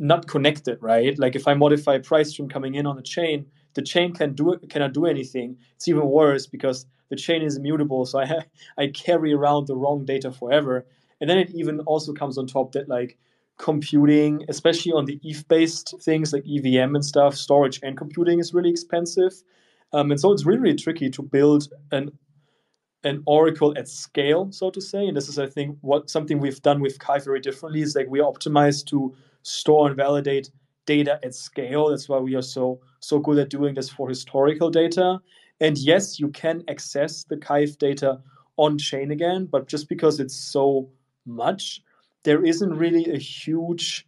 not 0.00 0.26
connected, 0.26 0.78
right? 0.82 1.16
Like 1.16 1.36
if 1.36 1.46
I 1.46 1.54
modify 1.54 1.94
a 1.94 2.00
price 2.00 2.30
stream 2.30 2.48
coming 2.48 2.74
in 2.74 2.86
on 2.86 2.98
a 2.98 3.02
chain, 3.02 3.46
the 3.74 3.82
chain 3.82 4.12
can 4.12 4.34
do 4.34 4.58
cannot 4.68 4.94
do 4.94 5.06
anything. 5.06 5.56
It's 5.76 5.86
even 5.86 6.06
worse 6.06 6.48
because 6.48 6.86
the 7.08 7.14
chain 7.14 7.42
is 7.42 7.56
immutable, 7.56 8.04
so 8.04 8.18
I 8.18 8.26
ha- 8.26 8.46
I 8.78 8.88
carry 8.88 9.32
around 9.32 9.68
the 9.68 9.76
wrong 9.76 10.04
data 10.04 10.32
forever. 10.32 10.84
And 11.20 11.30
then 11.30 11.38
it 11.38 11.50
even 11.54 11.78
also 11.82 12.12
comes 12.12 12.36
on 12.36 12.48
top 12.48 12.72
that 12.72 12.88
like 12.88 13.16
computing, 13.58 14.44
especially 14.48 14.90
on 14.90 15.04
the 15.04 15.20
ETH 15.22 15.46
based 15.46 15.94
things 16.02 16.32
like 16.32 16.42
EVM 16.48 16.96
and 16.96 17.04
stuff, 17.04 17.36
storage 17.36 17.78
and 17.84 17.96
computing 17.96 18.40
is 18.40 18.52
really 18.52 18.70
expensive. 18.70 19.34
Um, 19.92 20.10
and 20.10 20.18
so 20.18 20.32
it's 20.32 20.44
really, 20.44 20.58
really 20.58 20.76
tricky 20.76 21.08
to 21.10 21.22
build 21.22 21.72
an 21.92 22.10
an 23.04 23.22
oracle 23.26 23.76
at 23.76 23.88
scale, 23.88 24.50
so 24.50 24.70
to 24.70 24.80
say. 24.80 25.06
And 25.06 25.16
this 25.16 25.28
is, 25.28 25.38
I 25.38 25.46
think, 25.46 25.78
what 25.82 26.10
something 26.10 26.38
we've 26.38 26.62
done 26.62 26.80
with 26.80 26.98
Kai 26.98 27.18
very 27.18 27.40
differently 27.40 27.82
is 27.82 27.94
like 27.94 28.08
we 28.08 28.20
optimize 28.20 28.84
to 28.86 29.14
store 29.42 29.86
and 29.86 29.96
validate 29.96 30.50
data 30.86 31.20
at 31.22 31.34
scale. 31.34 31.88
That's 31.88 32.08
why 32.08 32.18
we 32.18 32.34
are 32.34 32.42
so 32.42 32.80
so 33.00 33.18
good 33.18 33.38
at 33.38 33.50
doing 33.50 33.74
this 33.74 33.90
for 33.90 34.08
historical 34.08 34.70
data. 34.70 35.20
And 35.60 35.78
yes, 35.78 36.18
you 36.18 36.28
can 36.28 36.64
access 36.68 37.24
the 37.24 37.36
Kyve 37.36 37.78
data 37.78 38.20
on 38.56 38.78
chain 38.78 39.10
again, 39.10 39.46
but 39.46 39.68
just 39.68 39.88
because 39.88 40.20
it's 40.20 40.34
so 40.34 40.88
much, 41.26 41.82
there 42.22 42.44
isn't 42.44 42.74
really 42.74 43.10
a 43.12 43.18
huge 43.18 44.06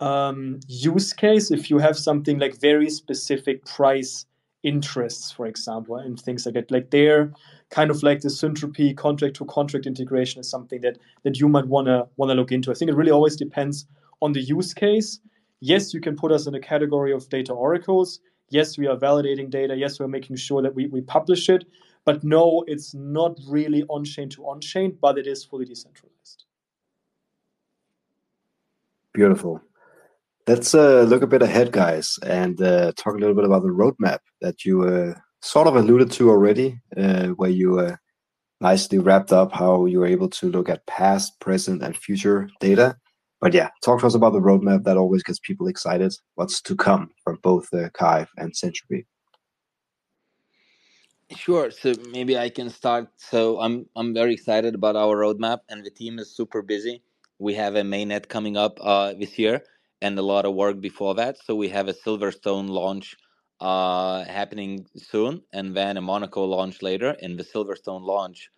um, 0.00 0.58
use 0.66 1.12
case 1.12 1.50
if 1.50 1.70
you 1.70 1.78
have 1.78 1.96
something 1.96 2.38
like 2.38 2.60
very 2.60 2.90
specific 2.90 3.64
price 3.64 4.26
interests, 4.62 5.32
for 5.32 5.46
example, 5.46 5.96
and 5.96 6.18
things 6.20 6.46
like 6.46 6.54
that. 6.54 6.70
Like 6.70 6.90
there, 6.90 7.32
kind 7.70 7.90
of 7.90 8.02
like 8.02 8.20
the 8.20 8.28
Syntropy 8.28 8.96
contract 8.96 9.36
to 9.36 9.44
contract 9.46 9.86
integration 9.86 10.40
is 10.40 10.48
something 10.48 10.80
that 10.82 10.98
that 11.24 11.40
you 11.40 11.48
might 11.48 11.66
wanna 11.66 12.06
wanna 12.16 12.34
look 12.34 12.52
into. 12.52 12.70
I 12.70 12.74
think 12.74 12.90
it 12.90 12.96
really 12.96 13.10
always 13.10 13.36
depends 13.36 13.86
on 14.20 14.32
the 14.32 14.40
use 14.40 14.72
case 14.74 15.20
yes, 15.62 15.94
you 15.94 16.00
can 16.00 16.14
put 16.16 16.30
us 16.30 16.46
in 16.46 16.54
a 16.54 16.60
category 16.60 17.12
of 17.12 17.28
data 17.30 17.52
oracles. 17.54 18.20
Yes, 18.50 18.76
we 18.76 18.86
are 18.86 18.96
validating 18.96 19.48
data. 19.48 19.74
Yes, 19.74 19.98
we're 19.98 20.08
making 20.08 20.36
sure 20.36 20.60
that 20.60 20.74
we, 20.74 20.88
we 20.88 21.00
publish 21.00 21.48
it. 21.48 21.64
But 22.04 22.22
no, 22.22 22.64
it's 22.66 22.92
not 22.92 23.38
really 23.48 23.84
on 23.84 24.04
chain 24.04 24.28
to 24.30 24.42
on 24.42 24.60
chain, 24.60 24.98
but 25.00 25.16
it 25.16 25.26
is 25.26 25.44
fully 25.44 25.64
decentralized. 25.64 26.44
Beautiful. 29.14 29.62
Let's 30.46 30.74
uh, 30.74 31.02
look 31.02 31.22
a 31.22 31.26
bit 31.26 31.42
ahead, 31.42 31.72
guys, 31.72 32.18
and 32.26 32.60
uh, 32.60 32.92
talk 32.96 33.14
a 33.14 33.18
little 33.18 33.34
bit 33.34 33.44
about 33.44 33.62
the 33.62 33.68
roadmap 33.68 34.18
that 34.40 34.64
you 34.64 34.82
uh, 34.82 35.14
sort 35.40 35.68
of 35.68 35.76
alluded 35.76 36.10
to 36.12 36.30
already, 36.30 36.80
uh, 36.96 37.28
where 37.28 37.50
you 37.50 37.78
uh, 37.78 37.96
nicely 38.60 38.98
wrapped 38.98 39.32
up 39.32 39.52
how 39.52 39.86
you 39.86 40.00
were 40.00 40.06
able 40.06 40.28
to 40.30 40.50
look 40.50 40.68
at 40.68 40.86
past, 40.86 41.38
present, 41.38 41.82
and 41.82 41.96
future 41.96 42.48
data 42.60 42.96
but 43.42 43.52
yeah, 43.52 43.70
talk 43.84 44.00
to 44.00 44.06
us 44.06 44.14
about 44.14 44.32
the 44.32 44.40
roadmap. 44.40 44.84
That 44.84 44.96
always 44.96 45.24
gets 45.24 45.40
people 45.40 45.66
excited. 45.66 46.14
What's 46.36 46.62
to 46.62 46.76
come 46.76 47.10
from 47.24 47.40
both 47.42 47.68
the 47.72 47.90
Kyve 47.90 48.28
and 48.36 48.52
Syntropy? 48.52 49.04
Sure. 51.34 51.72
So 51.72 51.92
maybe 52.12 52.38
I 52.38 52.50
can 52.50 52.70
start. 52.70 53.08
So 53.16 53.60
I'm 53.60 53.86
I'm 53.96 54.14
very 54.14 54.32
excited 54.32 54.76
about 54.76 54.94
our 54.94 55.16
roadmap, 55.16 55.58
and 55.68 55.84
the 55.84 55.90
team 55.90 56.20
is 56.20 56.30
super 56.30 56.62
busy. 56.62 57.02
We 57.40 57.54
have 57.54 57.74
a 57.74 57.82
mainnet 57.82 58.28
coming 58.28 58.56
up 58.56 58.78
uh, 58.80 59.14
this 59.14 59.36
year, 59.40 59.64
and 60.02 60.18
a 60.18 60.22
lot 60.22 60.46
of 60.46 60.54
work 60.54 60.80
before 60.82 61.16
that. 61.16 61.38
So 61.44 61.56
we 61.56 61.70
have 61.70 61.88
a 61.88 61.94
Silverstone 61.94 62.70
launch 62.70 63.16
uh, 63.60 64.24
happening 64.26 64.86
soon, 64.96 65.42
and 65.54 65.76
then 65.76 65.98
a 65.98 66.02
Monaco 66.02 66.44
launch 66.46 66.82
later. 66.82 67.12
In 67.22 67.36
the 67.38 67.44
Silverstone 67.44 68.02
launch, 68.04 68.50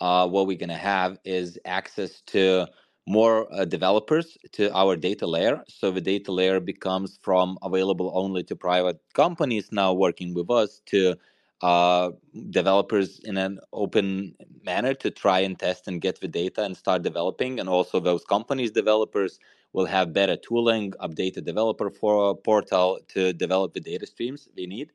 uh, 0.00 0.28
what 0.28 0.48
we're 0.48 0.58
gonna 0.58 0.76
have 0.78 1.18
is 1.24 1.58
access 1.66 2.22
to 2.28 2.68
more 3.08 3.48
uh, 3.54 3.66
developers 3.66 4.38
to 4.52 4.72
our 4.74 4.96
data 4.96 5.26
layer. 5.26 5.64
So 5.68 5.92
the 5.92 6.02
data 6.02 6.32
layer 6.32 6.60
becomes 6.60 7.18
from 7.22 7.58
available 7.64 8.12
only 8.14 8.44
to 8.44 8.56
private 8.56 9.00
companies 9.14 9.72
now 9.72 9.94
working 9.94 10.34
with 10.34 10.50
us 10.50 10.82
to 10.88 11.16
uh, 11.62 12.12
developers 12.50 13.20
in 13.24 13.38
an 13.38 13.60
open 13.74 14.36
manner 14.64 14.94
to 14.94 15.10
try 15.10 15.40
and 15.40 15.58
test 15.58 15.88
and 15.88 16.02
get 16.02 16.20
the 16.20 16.28
data 16.28 16.64
and 16.64 16.76
start 16.76 17.02
developing. 17.02 17.60
And 17.60 17.68
also 17.70 18.00
those 18.00 18.24
companies 18.26 18.72
developers 18.72 19.40
will 19.76 19.86
have 19.86 20.14
better 20.14 20.36
tooling, 20.36 20.92
updated 21.06 21.44
developer 21.44 21.90
for 21.90 22.34
portal 22.34 22.98
to 23.08 23.34
develop 23.34 23.74
the 23.74 23.80
data 23.80 24.06
streams 24.06 24.48
they 24.56 24.66
need. 24.66 24.90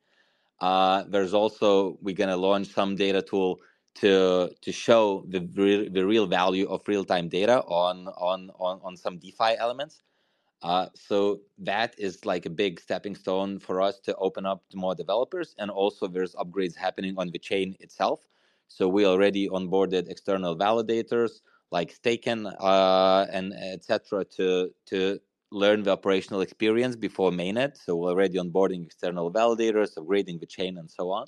Uh, 0.59 1.03
there's 1.07 1.33
also 1.35 1.97
we're 2.01 2.15
gonna 2.15 2.35
launch 2.35 2.67
some 2.67 2.95
data 2.95 3.21
tool 3.21 3.59
to 3.95 4.49
to 4.61 4.71
show 4.71 5.23
the 5.29 5.41
real, 5.55 5.89
the 5.89 6.05
real 6.05 6.25
value 6.27 6.67
of 6.67 6.87
real 6.87 7.05
time 7.05 7.29
data 7.29 7.61
on 7.67 8.07
on 8.17 8.51
on 8.59 8.81
on 8.83 8.97
some 8.97 9.19
DeFi 9.19 9.55
elements. 9.59 10.01
Uh, 10.63 10.87
so 10.95 11.41
that 11.59 11.95
is 11.97 12.25
like 12.25 12.45
a 12.47 12.49
big 12.49 12.79
stepping 12.79 13.15
stone 13.15 13.59
for 13.59 13.81
us 13.81 13.99
to 13.99 14.15
open 14.17 14.45
up 14.45 14.63
to 14.69 14.77
more 14.77 14.95
developers, 14.95 15.55
and 15.59 15.71
also 15.71 16.07
there's 16.07 16.35
upgrades 16.35 16.75
happening 16.75 17.15
on 17.17 17.29
the 17.31 17.39
chain 17.39 17.75
itself. 17.79 18.21
So 18.75 18.87
we 18.87 19.05
already 19.05 19.49
onboarded 19.49 20.09
external 20.09 20.57
validators 20.57 21.41
like 21.71 21.91
Stakin 21.91 22.47
uh, 22.47 23.25
and 23.31 23.53
etc. 23.53 24.25
to 24.37 24.69
to 24.87 25.19
learn 25.51 25.83
the 25.83 25.91
operational 25.91 26.41
experience 26.41 26.95
before 26.95 27.31
mainnet. 27.31 27.77
So 27.77 27.95
we're 27.95 28.11
already 28.11 28.37
onboarding 28.37 28.85
external 28.85 29.31
validators, 29.31 29.97
upgrading 29.97 30.39
the 30.39 30.45
chain, 30.45 30.77
and 30.77 30.89
so 30.89 31.11
on 31.11 31.25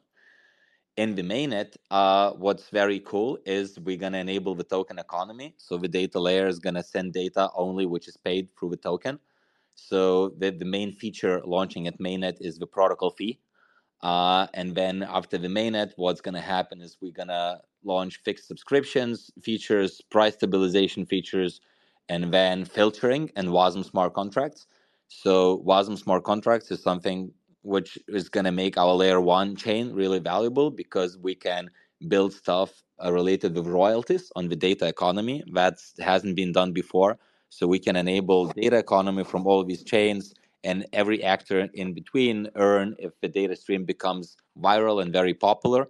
in 0.98 1.16
the 1.16 1.24
mainnet, 1.24 1.76
uh, 1.90 2.32
what's 2.34 2.70
very 2.70 3.00
cool 3.00 3.38
is 3.46 3.80
we're 3.80 3.98
gonna 3.98 4.20
enable 4.20 4.56
the 4.56 4.64
token 4.64 5.00
economy. 5.00 5.56
So 5.58 5.78
the 5.78 5.88
data 5.88 6.20
layer 6.20 6.48
is 6.48 6.60
gonna 6.60 6.84
send 6.84 7.14
data 7.14 7.50
only 7.56 7.86
which 7.86 8.08
is 8.08 8.18
paid 8.18 8.50
through 8.58 8.70
the 8.72 8.78
token. 8.78 9.20
So 9.76 10.30
the, 10.38 10.52
the 10.52 10.66
main 10.66 10.92
feature 10.92 11.42
launching 11.46 11.88
at 11.88 12.00
mainnet 12.00 12.38
is 12.42 12.60
the 12.60 12.68
protocol 12.68 13.10
fee. 13.10 13.40
Uh, 14.04 14.48
and 14.54 14.76
then 14.76 15.02
after 15.02 15.38
the 15.38 15.48
mainnet, 15.48 15.94
what's 15.96 16.22
gonna 16.22 16.42
happen 16.42 16.82
is 16.82 16.98
we're 17.02 17.12
gonna 17.12 17.62
launch 17.84 18.20
fixed 18.24 18.48
subscriptions 18.48 19.32
features, 19.42 20.02
price 20.12 20.36
stabilization 20.36 21.06
features, 21.06 21.62
and 22.10 22.34
then 22.34 22.66
filtering 22.66 23.32
and 23.36 23.48
WASM 23.48 23.84
smart 23.86 24.14
contracts. 24.14 24.68
So 25.08 25.64
WASM 25.66 25.98
smart 25.98 26.24
contracts 26.24 26.70
is 26.70 26.84
something 26.84 27.32
which 27.64 27.98
is 28.10 28.30
going 28.30 28.44
to 28.44 28.52
make 28.52 28.78
our 28.78 28.94
layer 28.94 29.22
one 29.22 29.56
chain 29.56 29.94
really 29.94 30.20
valuable 30.20 30.70
because 30.70 31.18
we 31.18 31.34
can 31.34 31.70
build 32.10 32.34
stuff 32.34 32.84
uh, 33.04 33.12
related 33.12 33.56
with 33.56 33.68
royalties 33.68 34.32
on 34.36 34.50
the 34.50 34.56
data 34.56 34.86
economy 34.88 35.44
that 35.54 35.76
hasn't 36.00 36.36
been 36.36 36.52
done 36.52 36.74
before 36.74 37.18
so 37.50 37.66
we 37.66 37.80
can 37.80 37.96
enable 37.96 38.48
data 38.48 38.78
economy 38.78 39.24
from 39.24 39.48
all 39.48 39.64
these 39.64 39.84
chains 39.84 40.34
and 40.64 40.86
every 40.94 41.24
actor 41.24 41.70
in 41.74 41.94
between 41.94 42.50
earn 42.56 42.96
if 43.00 43.20
the 43.22 43.28
data 43.28 43.56
stream 43.56 43.86
becomes 43.86 44.38
viral 44.62 45.02
and 45.02 45.12
very 45.12 45.34
popular. 45.34 45.90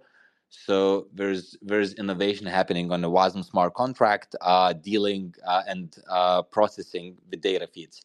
So 0.50 1.08
there's 1.12 1.56
there's 1.62 1.94
innovation 1.94 2.46
happening 2.46 2.92
on 2.92 3.00
the 3.00 3.10
wasm 3.10 3.44
smart 3.44 3.74
contract 3.74 4.36
uh, 4.40 4.72
dealing 4.72 5.34
uh, 5.46 5.62
and 5.66 5.94
uh, 6.08 6.42
processing 6.42 7.16
the 7.30 7.36
data 7.36 7.66
feeds. 7.66 8.02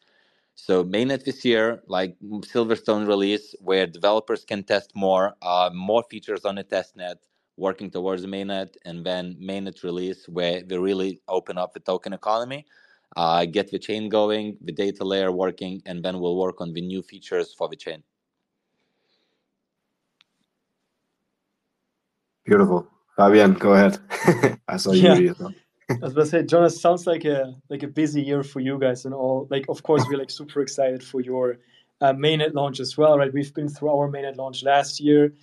So 0.56 0.84
mainnet 0.84 1.24
this 1.24 1.46
year, 1.46 1.82
like 1.88 2.18
Silverstone 2.22 3.08
release, 3.08 3.56
where 3.62 3.88
developers 3.88 4.44
can 4.44 4.64
test 4.64 4.92
more, 4.96 5.36
uh, 5.42 5.70
more 5.74 6.04
features 6.04 6.44
on 6.46 6.56
the 6.56 6.64
testnet, 6.66 7.16
working 7.56 7.90
towards 7.90 8.26
mainnet, 8.26 8.76
and 8.86 9.06
then 9.06 9.36
mainnet 9.42 9.84
release, 9.84 10.28
where 10.28 10.62
they 10.62 10.78
really 10.78 11.22
open 11.30 11.58
up 11.58 11.74
the 11.74 11.80
token 11.80 12.14
economy, 12.14 12.66
uh, 13.16 13.46
get 13.46 13.72
the 13.72 13.80
chain 13.80 14.10
going, 14.10 14.58
the 14.62 14.72
data 14.72 15.04
layer 15.04 15.32
working, 15.32 15.82
and 15.86 16.04
then 16.04 16.20
we'll 16.20 16.38
work 16.38 16.62
on 16.62 16.74
the 16.74 16.82
new 16.82 17.02
features 17.02 17.54
for 17.54 17.68
the 17.68 17.76
chain. 17.76 18.04
Beautiful. 22.46 22.88
Fabian, 23.16 23.54
go 23.54 23.74
ahead. 23.74 24.00
I 24.68 24.78
saw 24.78 24.94
you. 24.94 25.02
Yeah. 25.02 25.50
I 25.90 25.96
was 26.02 26.14
about 26.14 26.24
to 26.24 26.26
say, 26.28 26.44
Jonas, 26.44 26.80
sounds 26.80 27.08
like 27.08 27.26
a 27.26 27.56
like 27.70 27.84
a 27.84 27.88
busy 27.88 28.22
year 28.22 28.44
for 28.44 28.60
you 28.60 28.78
guys 28.80 29.06
and 29.06 29.14
all. 29.14 29.48
Like, 29.50 29.66
of 29.70 29.84
course, 29.84 30.06
we're 30.08 30.20
like 30.20 30.30
super 30.30 30.62
excited 30.62 31.04
for 31.04 31.20
your 31.20 31.58
uh, 32.00 32.14
mainnet 32.14 32.54
launch 32.54 32.80
as 32.80 32.98
well, 32.98 33.18
right? 33.18 33.34
We've 33.34 33.54
been 33.54 33.68
through 33.68 33.90
our 33.90 34.10
mainnet 34.10 34.38
launch 34.38 34.64
last 34.64 35.00
year, 35.00 35.34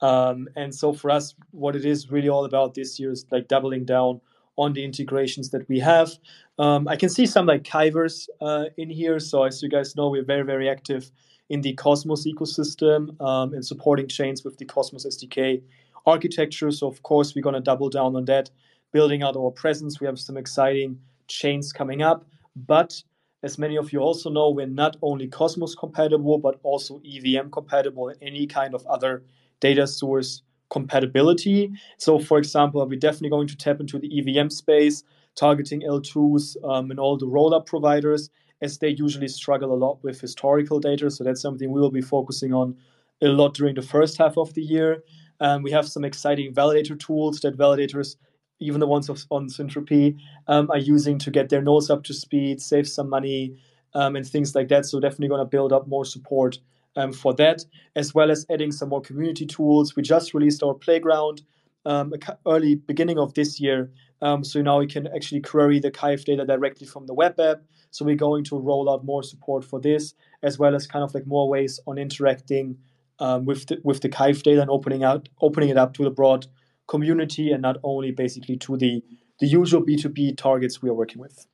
um, 0.00 0.48
and 0.56 0.74
so 0.74 0.92
for 0.92 1.10
us, 1.10 1.34
what 1.50 1.76
it 1.76 1.84
is 1.84 2.10
really 2.10 2.28
all 2.28 2.44
about 2.44 2.74
this 2.74 2.98
year 2.98 3.10
is 3.10 3.26
like 3.30 3.48
doubling 3.48 3.84
down 3.84 4.20
on 4.56 4.72
the 4.72 4.84
integrations 4.84 5.50
that 5.50 5.68
we 5.68 5.78
have. 5.78 6.10
Um, 6.58 6.88
I 6.88 6.96
can 6.96 7.08
see 7.08 7.26
some 7.26 7.46
like 7.46 7.62
Kyvers 7.62 8.28
uh, 8.40 8.66
in 8.76 8.90
here. 8.90 9.18
So 9.18 9.44
as 9.44 9.62
you 9.62 9.68
guys 9.68 9.96
know, 9.96 10.08
we're 10.08 10.24
very 10.24 10.44
very 10.44 10.68
active 10.68 11.10
in 11.48 11.60
the 11.60 11.74
Cosmos 11.74 12.26
ecosystem 12.26 13.20
um, 13.20 13.54
and 13.54 13.64
supporting 13.64 14.08
chains 14.08 14.44
with 14.44 14.58
the 14.58 14.64
Cosmos 14.64 15.06
SDK 15.06 15.62
architecture. 16.06 16.70
So 16.70 16.88
of 16.88 17.02
course, 17.02 17.34
we're 17.34 17.42
going 17.42 17.54
to 17.54 17.60
double 17.60 17.88
down 17.88 18.16
on 18.16 18.24
that 18.26 18.50
building 18.92 19.22
out 19.22 19.36
our 19.36 19.50
presence. 19.50 20.00
We 20.00 20.06
have 20.06 20.18
some 20.18 20.36
exciting 20.36 20.98
chains 21.28 21.72
coming 21.72 22.02
up. 22.02 22.24
But 22.54 23.02
as 23.42 23.58
many 23.58 23.76
of 23.76 23.92
you 23.92 24.00
also 24.00 24.30
know, 24.30 24.50
we're 24.50 24.66
not 24.66 24.96
only 25.02 25.28
Cosmos 25.28 25.74
compatible, 25.74 26.38
but 26.38 26.58
also 26.62 27.00
EVM 27.04 27.50
compatible 27.50 28.08
and 28.08 28.18
any 28.22 28.46
kind 28.46 28.74
of 28.74 28.86
other 28.86 29.24
data 29.60 29.86
source 29.86 30.42
compatibility. 30.70 31.72
So, 31.98 32.18
for 32.18 32.38
example, 32.38 32.86
we're 32.86 32.98
definitely 32.98 33.30
going 33.30 33.48
to 33.48 33.56
tap 33.56 33.80
into 33.80 33.98
the 33.98 34.10
EVM 34.18 34.48
space, 34.48 35.02
targeting 35.34 35.82
L2s 35.82 36.56
um, 36.64 36.90
and 36.90 37.00
all 37.00 37.16
the 37.16 37.26
rollup 37.26 37.66
providers, 37.66 38.30
as 38.62 38.78
they 38.78 38.88
usually 38.88 39.28
struggle 39.28 39.72
a 39.72 39.76
lot 39.76 40.02
with 40.02 40.20
historical 40.20 40.80
data. 40.80 41.10
So, 41.10 41.24
that's 41.24 41.42
something 41.42 41.70
we 41.70 41.80
will 41.80 41.90
be 41.90 42.02
focusing 42.02 42.52
on 42.52 42.76
a 43.22 43.28
lot 43.28 43.54
during 43.54 43.74
the 43.74 43.82
first 43.82 44.18
half 44.18 44.36
of 44.36 44.54
the 44.54 44.62
year. 44.62 45.02
Um, 45.40 45.62
we 45.62 45.70
have 45.70 45.88
some 45.88 46.04
exciting 46.04 46.54
validator 46.54 46.98
tools 46.98 47.40
that 47.40 47.56
validators 47.56 48.16
even 48.60 48.80
the 48.80 48.86
ones 48.86 49.08
on 49.30 49.48
Syntropy, 49.48 50.16
um, 50.48 50.70
are 50.70 50.78
using 50.78 51.18
to 51.18 51.30
get 51.30 51.48
their 51.48 51.62
nodes 51.62 51.90
up 51.90 52.04
to 52.04 52.14
speed, 52.14 52.60
save 52.60 52.88
some 52.88 53.10
money, 53.10 53.56
um, 53.94 54.16
and 54.16 54.26
things 54.26 54.54
like 54.54 54.68
that. 54.68 54.86
So 54.86 55.00
definitely 55.00 55.28
going 55.28 55.40
to 55.40 55.44
build 55.44 55.72
up 55.72 55.86
more 55.86 56.04
support 56.04 56.58
um, 56.96 57.12
for 57.12 57.34
that, 57.34 57.64
as 57.94 58.14
well 58.14 58.30
as 58.30 58.46
adding 58.50 58.72
some 58.72 58.88
more 58.88 59.00
community 59.00 59.46
tools. 59.46 59.94
We 59.94 60.02
just 60.02 60.34
released 60.34 60.62
our 60.62 60.74
playground 60.74 61.42
um, 61.84 62.12
early 62.46 62.74
beginning 62.74 63.18
of 63.18 63.34
this 63.34 63.60
year, 63.60 63.92
um, 64.22 64.42
so 64.42 64.62
now 64.62 64.78
we 64.78 64.86
can 64.86 65.06
actually 65.08 65.40
query 65.40 65.78
the 65.78 65.90
Kyve 65.90 66.24
data 66.24 66.44
directly 66.44 66.86
from 66.86 67.06
the 67.06 67.14
web 67.14 67.38
app. 67.38 67.62
So 67.90 68.04
we're 68.04 68.16
going 68.16 68.44
to 68.44 68.58
roll 68.58 68.90
out 68.90 69.04
more 69.04 69.22
support 69.22 69.64
for 69.64 69.80
this, 69.80 70.14
as 70.42 70.58
well 70.58 70.74
as 70.74 70.86
kind 70.86 71.04
of 71.04 71.14
like 71.14 71.26
more 71.26 71.48
ways 71.48 71.78
on 71.86 71.98
interacting 71.98 72.78
um, 73.18 73.44
with 73.44 73.66
the, 73.66 73.78
with 73.84 74.00
the 74.00 74.08
Kyve 74.08 74.42
data 74.42 74.60
and 74.60 74.70
opening 74.70 75.04
out 75.04 75.28
opening 75.40 75.68
it 75.68 75.78
up 75.78 75.94
to 75.94 76.04
the 76.04 76.10
broad 76.10 76.46
community 76.86 77.50
and 77.52 77.62
not 77.62 77.76
only 77.82 78.10
basically 78.10 78.56
to 78.56 78.76
the, 78.76 79.02
the 79.40 79.46
usual 79.46 79.82
B2B 79.82 80.36
targets 80.36 80.82
we 80.82 80.88
are 80.88 80.94
working 80.94 81.20
with. 81.20 81.46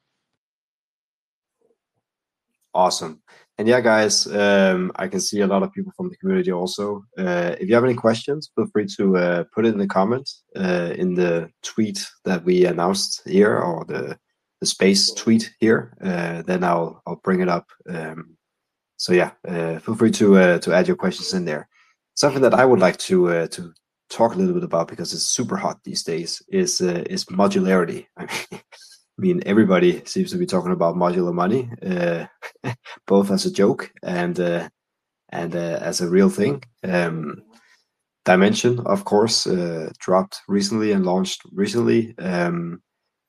Awesome. 2.75 3.21
And 3.59 3.69
yeah, 3.69 3.81
guys, 3.81 4.27
um, 4.29 4.91
I 4.97 5.09
can 5.09 5.21
see 5.21 5.41
a 5.41 5.47
lot 5.47 5.63
of 5.63 5.73
people 5.73 5.93
from 5.97 6.09
the 6.09 6.17
community 6.17 6.51
also. 6.53 7.05
Uh, 7.19 7.55
if 7.61 7.69
you 7.69 7.75
have 7.75 7.85
any 7.85 7.95
questions, 7.95 8.51
feel 8.55 8.67
free 8.73 8.87
to 8.97 9.17
uh, 9.17 9.45
put 9.55 9.67
it 9.67 9.75
in 9.75 9.79
the 9.79 9.87
comments 9.87 10.43
uh, 10.57 10.95
in 10.97 11.15
the 11.15 11.51
tweet 11.63 12.07
that 12.25 12.45
we 12.45 12.65
announced 12.65 13.23
here 13.27 13.59
or 13.59 13.85
the, 13.85 14.19
the 14.61 14.67
space 14.67 15.13
tweet 15.13 15.53
here. 15.61 15.97
Uh, 16.03 16.43
then 16.43 16.65
I'll 16.65 17.03
I'll 17.07 17.21
bring 17.23 17.41
it 17.41 17.49
up. 17.49 17.67
Um, 17.89 18.37
so 18.97 19.13
yeah, 19.13 19.33
uh, 19.47 19.79
feel 19.81 19.97
free 19.97 20.13
to 20.13 20.39
uh, 20.39 20.59
to 20.61 20.73
add 20.73 20.89
your 20.89 20.97
questions 20.97 21.35
in 21.35 21.45
there. 21.45 21.69
Something 22.15 22.43
that 22.43 22.55
I 22.55 22.65
would 22.65 22.81
like 22.81 22.97
to 22.99 23.47
to 23.49 23.73
talk 24.09 24.35
a 24.35 24.39
little 24.39 24.55
bit 24.55 24.65
about 24.65 24.89
because 24.89 25.13
it's 25.13 25.25
super 25.25 25.57
hot 25.57 25.79
these 25.85 26.03
days 26.03 26.43
is 26.49 26.81
is 26.81 27.27
modularity. 27.27 28.07
I 28.17 28.23
mean, 28.23 28.63
I 29.19 29.23
mean, 29.23 29.43
everybody 29.47 30.03
seems 30.07 30.31
to 30.31 30.39
be 30.39 30.47
talking 30.47 30.73
about 30.73 30.97
modular 30.97 31.35
money, 31.35 31.71
uh, 31.85 32.27
both 33.07 33.31
as 33.31 33.45
a 33.47 33.53
joke 33.53 33.93
and 34.03 34.39
uh, 34.41 34.69
and 35.31 35.55
uh, 35.55 35.79
as 35.83 36.01
a 36.01 36.09
real 36.09 36.31
thing. 36.31 36.63
Um, 36.85 37.43
Dymension, 38.25 38.85
of 38.87 39.05
course, 39.05 39.47
uh, 39.47 39.91
dropped 39.99 40.41
recently 40.47 40.93
and 40.93 41.05
launched 41.05 41.43
recently. 41.53 42.15
Um, 42.19 42.81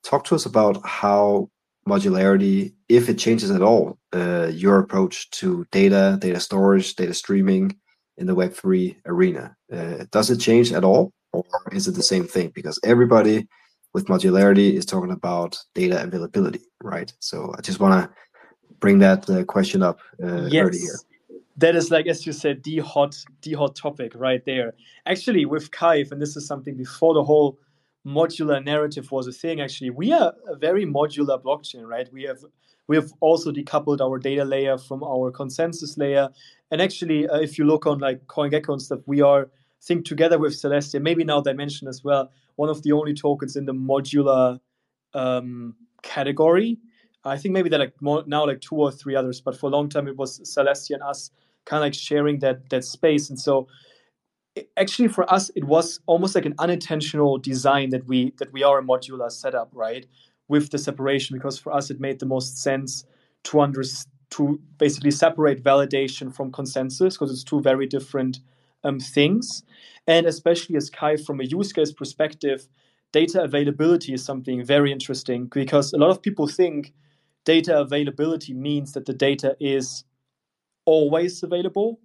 talk 0.04 0.24
to 0.26 0.36
us 0.36 0.46
about 0.46 0.80
how 0.86 1.50
modularity, 1.88 2.74
if 2.88 3.08
it 3.08 3.18
changes 3.18 3.50
at 3.50 3.62
all, 3.62 3.98
uh, 4.14 4.50
your 4.52 4.78
approach 4.78 5.28
to 5.32 5.66
data, 5.72 6.16
data 6.20 6.38
storage, 6.38 6.94
data 6.94 7.12
streaming, 7.12 7.76
in 8.16 8.26
the 8.26 8.34
Web3 8.34 8.96
arena. 9.06 9.56
Uh, 9.72 10.04
does 10.10 10.30
it 10.30 10.38
change 10.38 10.72
at 10.72 10.84
all, 10.84 11.12
or 11.32 11.44
is 11.72 11.88
it 11.88 11.92
the 11.92 12.02
same 12.02 12.26
thing? 12.26 12.52
Because 12.54 12.78
everybody 12.84 13.46
with 13.94 14.06
modularity 14.06 14.74
is 14.74 14.84
talking 14.84 15.12
about 15.12 15.58
data 15.74 16.02
availability, 16.02 16.60
right? 16.82 17.12
So 17.20 17.54
I 17.56 17.60
just 17.62 17.80
want 17.80 17.94
to 18.02 18.14
bring 18.80 18.98
that 18.98 19.30
uh, 19.30 19.44
question 19.44 19.82
up 19.82 20.00
uh, 20.22 20.46
yes. 20.46 20.66
early 20.66 20.78
here. 20.78 20.98
That 21.56 21.76
is 21.76 21.92
like, 21.92 22.08
as 22.08 22.26
you 22.26 22.32
said, 22.32 22.64
the 22.64 22.78
hot, 22.78 23.16
the 23.42 23.52
hot 23.52 23.76
topic 23.76 24.12
right 24.16 24.44
there. 24.44 24.74
Actually, 25.06 25.46
with 25.46 25.70
Kyve, 25.70 26.10
and 26.10 26.20
this 26.20 26.36
is 26.36 26.46
something 26.46 26.76
before 26.76 27.14
the 27.14 27.22
whole 27.22 27.58
modular 28.04 28.62
narrative 28.62 29.10
was 29.12 29.28
a 29.28 29.32
thing. 29.32 29.60
Actually, 29.60 29.90
we 29.90 30.12
are 30.12 30.34
a 30.48 30.56
very 30.56 30.84
modular 30.84 31.40
blockchain, 31.40 31.86
right? 31.86 32.12
We 32.12 32.24
have 32.24 32.44
we 32.88 32.96
have 32.96 33.12
also 33.20 33.50
decoupled 33.50 34.00
our 34.00 34.18
data 34.18 34.44
layer 34.44 34.76
from 34.76 35.02
our 35.02 35.30
consensus 35.30 35.96
layer. 35.96 36.28
And 36.70 36.82
actually, 36.82 37.26
uh, 37.26 37.38
if 37.38 37.56
you 37.56 37.64
look 37.64 37.86
on 37.86 37.98
like 37.98 38.26
CoinGecko 38.26 38.72
and 38.74 38.82
stuff, 38.82 39.00
we 39.06 39.22
are 39.22 39.48
think 39.84 40.04
together 40.04 40.38
with 40.38 40.54
Celestia, 40.54 41.00
maybe 41.00 41.24
now 41.24 41.40
Dymension 41.40 41.88
as 41.88 42.02
well, 42.02 42.30
one 42.56 42.68
of 42.68 42.82
the 42.82 42.92
only 42.92 43.14
tokens 43.14 43.56
in 43.56 43.64
the 43.64 43.74
modular 43.74 44.58
um, 45.14 45.74
category. 46.02 46.78
I 47.24 47.38
think 47.38 47.54
maybe 47.54 47.68
there 47.70 47.80
are 47.80 47.84
like 47.84 48.02
more, 48.02 48.22
now 48.26 48.46
like 48.46 48.60
two 48.60 48.76
or 48.76 48.92
three 48.92 49.16
others, 49.16 49.40
but 49.40 49.58
for 49.58 49.66
a 49.66 49.70
long 49.70 49.88
time 49.88 50.06
it 50.08 50.16
was 50.16 50.40
Celestia 50.40 50.94
and 50.94 51.02
us 51.02 51.30
kind 51.64 51.78
of 51.78 51.86
like 51.86 51.94
sharing 51.94 52.40
that 52.40 52.68
that 52.70 52.84
space. 52.84 53.30
And 53.30 53.40
so 53.40 53.66
it, 54.54 54.68
actually 54.76 55.08
for 55.08 55.32
us 55.32 55.50
it 55.56 55.64
was 55.64 56.00
almost 56.06 56.34
like 56.34 56.44
an 56.44 56.54
unintentional 56.58 57.38
design 57.38 57.90
that 57.90 58.06
we 58.06 58.34
that 58.38 58.52
we 58.52 58.62
are 58.62 58.78
a 58.78 58.82
modular 58.82 59.32
setup, 59.32 59.70
right? 59.72 60.06
with 60.48 60.70
the 60.70 60.78
separation 60.78 61.36
because 61.36 61.58
for 61.58 61.72
us 61.72 61.90
it 61.90 62.00
made 62.00 62.18
the 62.18 62.26
most 62.26 62.58
sense 62.58 63.04
to 63.44 63.60
under, 63.60 63.82
to 64.30 64.60
basically 64.78 65.10
separate 65.10 65.62
validation 65.62 66.34
from 66.34 66.52
consensus 66.52 67.14
because 67.14 67.30
it's 67.30 67.44
two 67.44 67.60
very 67.60 67.86
different 67.86 68.40
um, 68.84 69.00
things. 69.00 69.62
And 70.06 70.26
especially 70.26 70.76
as 70.76 70.90
Kai, 70.90 71.16
from 71.16 71.40
a 71.40 71.44
use 71.44 71.72
case 71.72 71.92
perspective, 71.92 72.68
data 73.12 73.42
availability 73.42 74.12
is 74.12 74.24
something 74.24 74.64
very 74.64 74.92
interesting 74.92 75.46
because 75.46 75.92
a 75.92 75.96
lot 75.96 76.10
of 76.10 76.22
people 76.22 76.46
think 76.46 76.92
data 77.44 77.78
availability 77.78 78.54
means 78.54 78.92
that 78.92 79.06
the 79.06 79.14
data 79.14 79.56
is 79.60 80.04
always 80.84 81.42
available, 81.42 82.00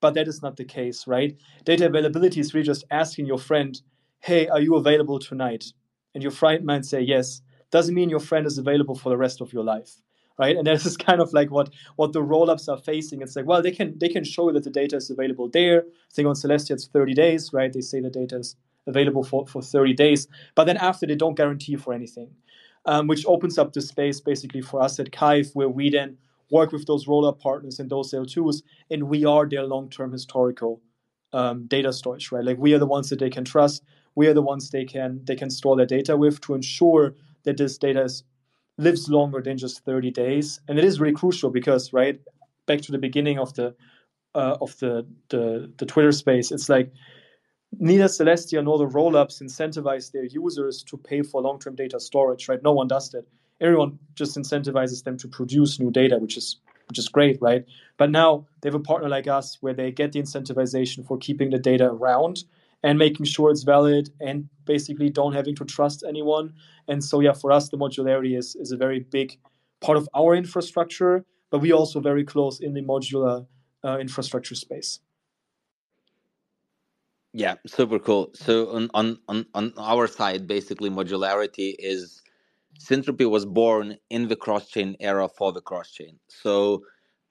but 0.00 0.14
that 0.14 0.28
is 0.28 0.42
not 0.42 0.56
the 0.56 0.64
case, 0.64 1.06
right? 1.06 1.36
Data 1.64 1.86
availability 1.86 2.40
is 2.40 2.54
really 2.54 2.66
just 2.66 2.84
asking 2.90 3.26
your 3.26 3.38
friend, 3.38 3.80
hey, 4.20 4.48
are 4.48 4.60
you 4.60 4.74
available 4.76 5.18
tonight? 5.18 5.72
And 6.14 6.22
your 6.22 6.32
friend 6.32 6.64
might 6.64 6.84
say 6.84 7.00
yes 7.00 7.42
doesn't 7.70 7.94
mean 7.94 8.10
your 8.10 8.20
friend 8.20 8.46
is 8.46 8.58
available 8.58 8.94
for 8.94 9.10
the 9.10 9.16
rest 9.16 9.40
of 9.40 9.52
your 9.52 9.64
life 9.64 10.00
right? 10.40 10.56
And 10.56 10.66
this 10.66 10.86
is 10.86 10.96
kind 11.08 11.20
of 11.20 11.32
like 11.32 11.50
what 11.50 11.70
what 11.96 12.12
the 12.12 12.22
rollups 12.22 12.68
are 12.68 12.78
facing. 12.78 13.22
It's 13.22 13.36
like 13.36 13.46
well 13.46 13.62
they 13.62 13.72
can 13.72 13.98
they 13.98 14.08
can 14.08 14.24
show 14.24 14.50
that 14.52 14.64
the 14.64 14.70
data 14.70 14.96
is 14.96 15.10
available 15.10 15.48
there. 15.48 15.82
I 15.82 16.12
think 16.12 16.26
on 16.28 16.34
Celestia 16.34 16.72
it's 16.72 16.86
30 16.86 17.14
days 17.14 17.52
right? 17.52 17.72
They 17.72 17.82
say 17.82 18.00
the 18.00 18.10
data 18.10 18.38
is 18.38 18.56
available 18.86 19.22
for, 19.22 19.46
for 19.46 19.62
30 19.62 19.92
days. 19.94 20.26
But 20.56 20.64
then 20.64 20.78
after 20.78 21.06
they 21.06 21.14
don't 21.14 21.36
guarantee 21.36 21.76
for 21.76 21.92
anything 21.94 22.30
um, 22.86 23.06
which 23.06 23.26
opens 23.26 23.58
up 23.58 23.72
the 23.72 23.82
space 23.82 24.20
basically 24.20 24.62
for 24.62 24.82
us 24.82 24.98
at 24.98 25.12
Kyve 25.12 25.54
where 25.54 25.68
we 25.68 25.90
then 25.90 26.16
work 26.50 26.72
with 26.72 26.86
those 26.86 27.06
rollup 27.06 27.38
partners 27.38 27.78
and 27.78 27.90
those 27.90 28.12
L2s 28.12 28.62
and 28.90 29.04
we 29.04 29.24
are 29.24 29.48
their 29.48 29.64
long-term 29.64 30.12
historical 30.12 30.80
um, 31.32 31.66
data 31.66 31.92
storage 31.92 32.32
right? 32.32 32.44
Like 32.44 32.58
we 32.58 32.74
are 32.74 32.78
the 32.78 32.86
ones 32.86 33.10
that 33.10 33.18
they 33.20 33.30
can 33.30 33.44
trust. 33.44 33.84
We 34.16 34.26
are 34.26 34.34
the 34.34 34.42
ones 34.42 34.70
they 34.70 34.84
can 34.84 35.20
they 35.24 35.36
can 35.36 35.50
store 35.50 35.76
their 35.76 35.86
data 35.86 36.16
with 36.16 36.40
to 36.42 36.54
ensure 36.54 37.14
that 37.44 37.56
this 37.56 37.78
data 37.78 38.02
is 38.04 38.24
lives 38.80 39.08
longer 39.08 39.40
than 39.42 39.58
just 39.58 39.84
30 39.84 40.10
days. 40.10 40.60
And 40.68 40.78
it 40.78 40.84
is 40.84 41.00
really 41.00 41.14
crucial 41.14 41.50
because, 41.50 41.92
right, 41.92 42.20
back 42.66 42.80
to 42.82 42.92
the 42.92 42.98
beginning 42.98 43.38
of 43.38 43.54
the 43.54 43.74
uh, 44.34 44.56
of 44.60 44.78
the, 44.78 45.06
the 45.28 45.72
the 45.78 45.86
Twitter 45.86 46.12
space, 46.12 46.52
it's 46.52 46.68
like 46.68 46.92
neither 47.78 48.04
Celestia 48.04 48.62
nor 48.62 48.78
the 48.78 48.86
rollups 48.86 49.42
incentivize 49.42 50.12
their 50.12 50.24
users 50.24 50.82
to 50.84 50.96
pay 50.96 51.22
for 51.22 51.42
long-term 51.42 51.74
data 51.74 51.98
storage, 51.98 52.48
right? 52.48 52.62
No 52.62 52.72
one 52.72 52.86
does 52.86 53.10
that. 53.10 53.24
Everyone 53.60 53.98
just 54.14 54.38
incentivizes 54.38 55.02
them 55.04 55.16
to 55.18 55.28
produce 55.28 55.80
new 55.80 55.90
data, 55.90 56.18
which 56.18 56.36
is 56.36 56.60
which 56.88 56.98
is 56.98 57.08
great, 57.08 57.38
right? 57.40 57.64
But 57.98 58.10
now 58.10 58.46
they 58.60 58.68
have 58.68 58.74
a 58.74 58.80
partner 58.80 59.08
like 59.08 59.28
us 59.28 59.58
where 59.60 59.74
they 59.74 59.92
get 59.92 60.12
the 60.12 60.22
incentivization 60.22 61.06
for 61.06 61.18
keeping 61.18 61.50
the 61.50 61.58
data 61.58 61.86
around 61.86 62.44
and 62.82 62.98
making 62.98 63.26
sure 63.26 63.50
it's 63.50 63.62
valid 63.62 64.10
and 64.20 64.48
basically 64.64 65.10
don't 65.10 65.34
having 65.34 65.54
to 65.56 65.64
trust 65.64 66.04
anyone. 66.08 66.52
And 66.88 67.02
so 67.02 67.20
yeah, 67.20 67.32
for 67.32 67.52
us 67.52 67.68
the 67.68 67.76
modularity 67.76 68.38
is, 68.38 68.56
is 68.56 68.72
a 68.72 68.76
very 68.76 69.00
big 69.00 69.38
part 69.80 69.98
of 69.98 70.08
our 70.14 70.34
infrastructure, 70.34 71.24
but 71.50 71.60
we 71.60 71.72
also 71.72 72.00
very 72.00 72.24
close 72.24 72.60
in 72.60 72.74
the 72.74 72.82
modular 72.82 73.46
uh, 73.84 73.98
infrastructure 73.98 74.54
space. 74.54 75.00
Yeah, 77.32 77.54
super 77.66 77.98
cool. 78.00 78.30
So 78.34 78.70
on, 78.70 78.90
on 78.92 79.18
on 79.28 79.46
on 79.54 79.72
our 79.78 80.08
side, 80.08 80.48
basically 80.48 80.90
modularity 80.90 81.76
is 81.78 82.22
Syntropy 82.80 83.30
was 83.30 83.46
born 83.46 83.98
in 84.08 84.26
the 84.26 84.36
cross-chain 84.36 84.96
era 85.00 85.28
for 85.28 85.52
the 85.52 85.60
cross-chain. 85.60 86.18
So 86.28 86.82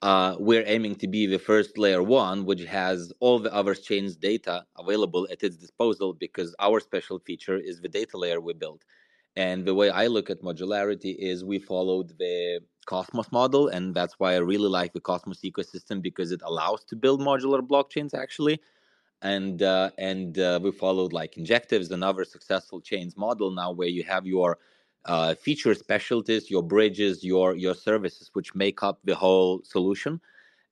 uh, 0.01 0.35
we're 0.39 0.63
aiming 0.65 0.95
to 0.95 1.07
be 1.07 1.25
the 1.25 1.39
first 1.39 1.77
layer 1.77 2.01
one, 2.01 2.45
which 2.45 2.63
has 2.63 3.11
all 3.19 3.39
the 3.39 3.53
other 3.53 3.75
chains 3.75 4.15
data 4.15 4.65
available 4.77 5.27
at 5.31 5.43
its 5.43 5.57
disposal 5.57 6.13
because 6.13 6.55
our 6.59 6.79
special 6.79 7.19
feature 7.19 7.57
is 7.57 7.81
the 7.81 7.89
data 7.89 8.17
layer 8.17 8.39
we 8.39 8.53
built. 8.53 8.85
And 9.35 9.65
the 9.65 9.75
way 9.75 9.89
I 9.89 10.07
look 10.07 10.29
at 10.29 10.41
modularity 10.41 11.15
is 11.17 11.43
we 11.43 11.59
followed 11.59 12.17
the 12.17 12.61
Cosmos 12.85 13.31
model, 13.31 13.67
and 13.67 13.93
that's 13.93 14.15
why 14.19 14.33
I 14.33 14.37
really 14.37 14.69
like 14.69 14.93
the 14.93 15.01
Cosmos 15.01 15.41
ecosystem 15.41 16.01
because 16.01 16.31
it 16.31 16.41
allows 16.43 16.83
to 16.85 16.95
build 16.95 17.21
modular 17.21 17.61
blockchains 17.61 18.13
actually. 18.13 18.59
And 19.21 19.61
uh, 19.61 19.91
and 19.97 20.39
uh, 20.39 20.59
we 20.63 20.71
followed 20.71 21.11
like 21.13 21.37
Injective's 21.37 21.91
and 21.91 22.03
other 22.03 22.23
successful 22.23 22.79
chains 22.81 23.17
model 23.17 23.51
now, 23.51 23.71
where 23.71 23.89
you 23.89 24.03
have 24.03 24.25
your 24.25 24.57
uh, 25.05 25.35
feature 25.35 25.73
specialties, 25.73 26.49
your 26.49 26.63
bridges, 26.63 27.23
your 27.23 27.55
your 27.55 27.75
services, 27.75 28.29
which 28.33 28.53
make 28.55 28.83
up 28.83 28.99
the 29.03 29.15
whole 29.15 29.61
solution. 29.63 30.19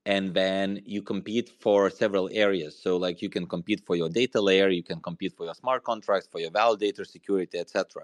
And 0.05 0.33
then 0.33 0.81
you 0.85 1.01
compete 1.01 1.49
for 1.59 1.89
several 1.89 2.29
areas. 2.31 2.79
So, 2.81 2.95
like 2.95 3.21
you 3.21 3.29
can 3.29 3.45
compete 3.45 3.81
for 3.85 3.95
your 3.95 4.09
data 4.09 4.39
layer, 4.39 4.69
you 4.69 4.83
can 4.83 5.01
compete 5.01 5.33
for 5.35 5.45
your 5.45 5.53
smart 5.53 5.83
contracts, 5.83 6.29
for 6.31 6.39
your 6.39 6.51
validator 6.51 7.05
security, 7.05 7.57
etc. 7.59 8.03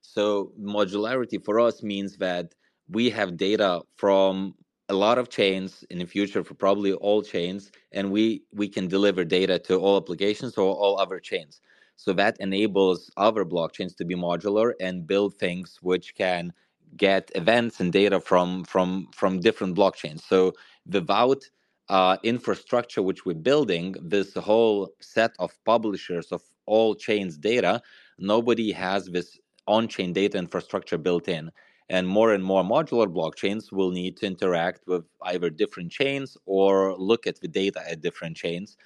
So, 0.00 0.52
modularity 0.58 1.44
for 1.44 1.60
us 1.60 1.82
means 1.82 2.16
that 2.16 2.54
we 2.88 3.10
have 3.10 3.36
data 3.36 3.82
from 3.96 4.54
a 4.88 4.94
lot 4.94 5.18
of 5.18 5.28
chains 5.28 5.84
in 5.90 5.98
the 5.98 6.06
future 6.06 6.44
for 6.44 6.54
probably 6.54 6.92
all 6.92 7.22
chains, 7.22 7.72
and 7.92 8.10
we 8.10 8.42
we 8.52 8.68
can 8.68 8.88
deliver 8.88 9.24
data 9.24 9.58
to 9.60 9.76
all 9.76 9.96
applications 9.96 10.56
or 10.56 10.74
all 10.74 10.98
other 10.98 11.18
chains. 11.20 11.60
So 11.96 12.12
that 12.14 12.36
enables 12.40 13.10
other 13.16 13.44
blockchains 13.44 13.96
to 13.96 14.04
be 14.04 14.14
modular 14.14 14.72
and 14.80 15.06
build 15.06 15.38
things 15.38 15.78
which 15.80 16.14
can 16.14 16.52
get 16.96 17.30
events 17.34 17.80
and 17.80 17.92
data 17.92 18.20
from 18.20 18.64
from 18.64 19.08
from 19.12 19.40
different 19.40 19.76
blockchains. 19.76 20.22
So 20.22 20.52
without 20.90 21.42
uh, 21.88 22.16
infrastructure 22.22 23.02
which 23.02 23.24
we're 23.26 23.34
building, 23.34 23.94
this 24.00 24.34
whole 24.34 24.90
set 25.00 25.34
of 25.38 25.52
publishers 25.64 26.32
of 26.32 26.42
all 26.66 26.94
chains 26.94 27.36
data, 27.36 27.82
nobody 28.18 28.72
has 28.72 29.06
this 29.06 29.38
on-chain 29.66 30.12
data 30.12 30.38
infrastructure 30.38 30.98
built 30.98 31.28
in. 31.28 31.50
And 31.90 32.08
more 32.08 32.32
and 32.32 32.42
more 32.42 32.62
modular 32.62 33.06
blockchains 33.06 33.70
will 33.70 33.90
need 33.90 34.16
to 34.18 34.26
interact 34.26 34.86
with 34.86 35.04
either 35.22 35.50
different 35.50 35.92
chains 35.92 36.36
or 36.46 36.96
look 36.96 37.26
at 37.26 37.40
the 37.40 37.48
data 37.48 37.82
at 37.90 38.00
different 38.00 38.36
chains 38.36 38.78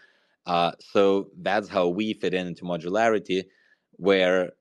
uh, 0.49 0.73
so 0.81 1.29
that's 1.43 1.69
how 1.69 1.89
we 1.89 2.15
fit 2.15 2.33
in 2.33 2.47
into 2.47 2.65
modularity, 2.65 3.45
where 3.93 4.53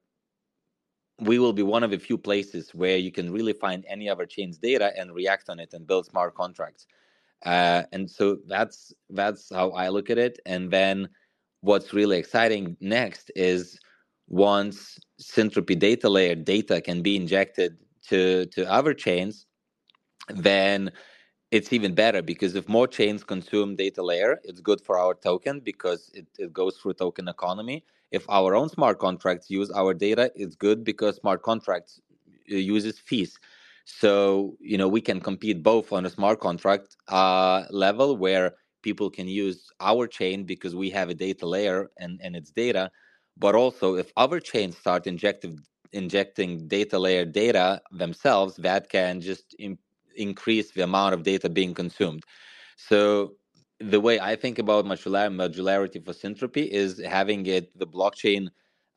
we 1.21 1.39
will 1.39 1.53
be 1.53 1.63
one 1.63 1.81
of 1.81 1.91
the 1.91 1.97
few 1.97 2.17
places 2.17 2.75
where 2.75 2.97
you 2.97 3.11
can 3.11 3.31
really 3.31 3.53
find 3.53 3.85
any 3.87 4.09
other 4.09 4.25
chain's 4.25 4.57
data 4.57 4.91
and 4.97 5.15
react 5.15 5.49
on 5.49 5.59
it 5.59 5.73
and 5.73 5.87
build 5.87 6.05
smart 6.05 6.35
contracts. 6.35 6.85
Uh, 7.45 7.83
and 7.93 8.11
so 8.11 8.37
that's 8.47 8.93
that's 9.11 9.49
how 9.49 9.69
I 9.71 9.87
look 9.87 10.09
at 10.09 10.17
it. 10.17 10.39
And 10.45 10.69
then 10.69 11.07
what's 11.61 11.93
really 11.93 12.17
exciting 12.17 12.75
next 12.81 13.31
is 13.35 13.79
once 14.27 14.99
Syntropy 15.21 15.79
data 15.79 16.09
layer 16.09 16.35
data 16.35 16.81
can 16.81 17.01
be 17.01 17.15
injected 17.15 17.77
to 18.09 18.45
to 18.47 18.69
other 18.69 18.93
chains, 18.93 19.45
then 20.27 20.91
it's 21.51 21.71
even 21.71 21.95
better 21.95 22.21
because 22.21 22.55
if 22.55 22.67
more 22.67 22.87
chains 22.87 23.23
consume 23.23 23.75
data 23.75 24.03
layer, 24.03 24.39
it's 24.43 24.59
good 24.59 24.81
for 24.81 24.97
our 24.99 25.13
token 25.13 25.61
because 25.61 26.11
it, 26.13 26.27
it 26.37 26.51
goes 26.53 26.77
through 26.77 26.93
token 26.93 27.27
economy. 27.27 27.85
If 28.11 28.25
our 28.29 28.55
own 28.55 28.69
smart 28.69 28.99
contracts 28.99 29.49
use 29.49 29.71
our 29.71 29.93
data, 29.93 30.31
it's 30.35 30.55
good 30.55 30.83
because 30.83 31.15
smart 31.17 31.43
contracts 31.43 32.01
uh, 32.51 32.55
uses 32.55 32.99
fees. 32.99 33.37
So 33.85 34.57
you 34.59 34.77
know 34.77 34.87
we 34.89 35.01
can 35.01 35.21
compete 35.21 35.63
both 35.63 35.93
on 35.93 36.05
a 36.05 36.09
smart 36.09 36.39
contract 36.41 36.97
uh, 37.07 37.63
level 37.69 38.17
where 38.17 38.55
people 38.83 39.09
can 39.09 39.27
use 39.27 39.69
our 39.79 40.07
chain 40.07 40.43
because 40.43 40.75
we 40.75 40.89
have 40.91 41.09
a 41.09 41.13
data 41.13 41.45
layer 41.45 41.89
and, 41.97 42.19
and 42.23 42.35
its 42.35 42.51
data, 42.51 42.91
but 43.37 43.55
also 43.55 43.95
if 43.95 44.11
other 44.17 44.39
chains 44.39 44.77
start 44.77 45.07
injecting 45.07 45.59
injecting 45.93 46.67
data 46.67 46.99
layer 46.99 47.23
data 47.25 47.81
themselves, 47.91 48.57
that 48.57 48.89
can 48.89 49.21
just 49.21 49.55
increase 50.17 50.71
the 50.71 50.83
amount 50.83 51.13
of 51.13 51.23
data 51.23 51.49
being 51.49 51.73
consumed. 51.73 52.23
So 52.75 53.35
the 53.79 53.99
way 53.99 54.19
I 54.19 54.35
think 54.35 54.59
about 54.59 54.85
modular- 54.85 55.33
modularity 55.33 56.03
for 56.03 56.13
Syntropy 56.13 56.67
is 56.67 57.01
having 57.03 57.45
it 57.45 57.77
the 57.77 57.87
blockchain 57.87 58.49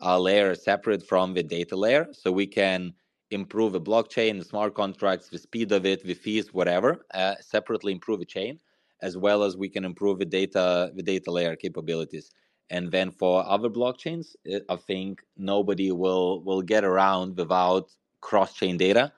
uh, 0.03 0.19
layer 0.19 0.55
separate 0.55 1.03
from 1.03 1.35
the 1.35 1.43
data 1.43 1.77
layer, 1.77 2.09
so 2.13 2.33
we 2.33 2.47
can 2.47 2.95
improve 3.31 3.73
the 3.73 3.81
blockchain, 3.81 4.39
the 4.39 4.45
smart 4.45 4.75
contracts, 4.75 5.29
the 5.29 5.39
speed 5.39 5.73
of 5.73 5.87
it, 5.87 6.05
the 6.05 6.15
fees, 6.15 6.53
whatever, 6.53 7.07
uh, 7.15 7.35
separately 7.41 7.93
improve 7.93 8.19
the 8.19 8.25
chain, 8.25 8.59
as 9.03 9.17
well 9.17 9.43
as 9.43 9.57
we 9.57 9.69
can 9.69 9.85
improve 9.85 10.19
the 10.19 10.25
data 10.25 10.91
the 10.95 11.03
data 11.03 11.31
layer 11.31 11.57
capabilities. 11.57 12.31
And 12.71 12.91
then 12.91 13.11
for 13.11 13.45
other 13.47 13.69
blockchains, 13.69 14.37
I 14.69 14.77
think 14.77 15.23
nobody 15.37 15.93
will 15.93 16.43
will 16.43 16.63
get 16.63 16.85
around 16.85 17.37
without 17.37 17.91
cross 18.21 18.55
chain 18.55 18.77
data 18.77 19.13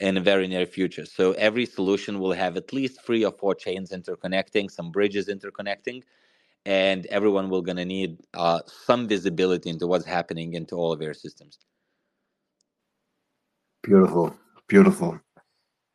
in 0.00 0.14
the 0.14 0.20
very 0.20 0.46
near 0.46 0.66
future. 0.66 1.04
So 1.04 1.32
every 1.32 1.66
solution 1.66 2.20
will 2.20 2.32
have 2.32 2.56
at 2.56 2.72
least 2.72 3.02
three 3.04 3.24
or 3.24 3.32
four 3.32 3.54
chains 3.54 3.90
interconnecting, 3.90 4.70
some 4.70 4.90
bridges 4.90 5.28
interconnecting, 5.28 6.02
and 6.64 7.06
everyone 7.06 7.50
will 7.50 7.62
gonna 7.62 7.84
need 7.84 8.18
uh, 8.34 8.60
some 8.66 9.08
visibility 9.08 9.70
into 9.70 9.86
what's 9.86 10.06
happening 10.06 10.54
into 10.54 10.76
all 10.76 10.92
of 10.92 11.00
their 11.00 11.14
systems. 11.14 11.58
Beautiful, 13.82 14.36
beautiful. 14.68 15.18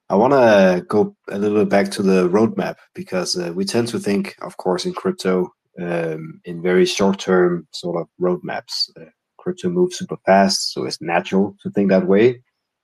I 0.10 0.16
want 0.16 0.34
to 0.34 0.86
go 0.88 1.16
a 1.30 1.39
little 1.39 1.60
bit 1.60 1.70
back 1.70 1.89
to 1.91 2.04
the 2.04 2.30
roadmap 2.30 2.76
because 2.93 3.38
uh, 3.38 3.51
we 3.56 3.66
tend 3.66 3.88
to 3.89 3.99
think, 3.99 4.36
of 4.41 4.58
course, 4.58 4.86
in 4.86 4.93
crypto 4.93 5.54
um, 5.80 6.41
in 6.45 6.62
very 6.62 6.86
short-term 6.86 7.68
sort 7.72 8.01
of 8.01 8.08
roadmaps. 8.22 8.89
Uh, 8.99 9.06
crypto 9.38 9.70
moves 9.70 9.97
super 9.97 10.18
fast, 10.26 10.74
so 10.74 10.86
it's 10.86 11.01
natural 11.01 11.56
to 11.62 11.70
think 11.72 11.89
that 11.89 12.08
way 12.08 12.41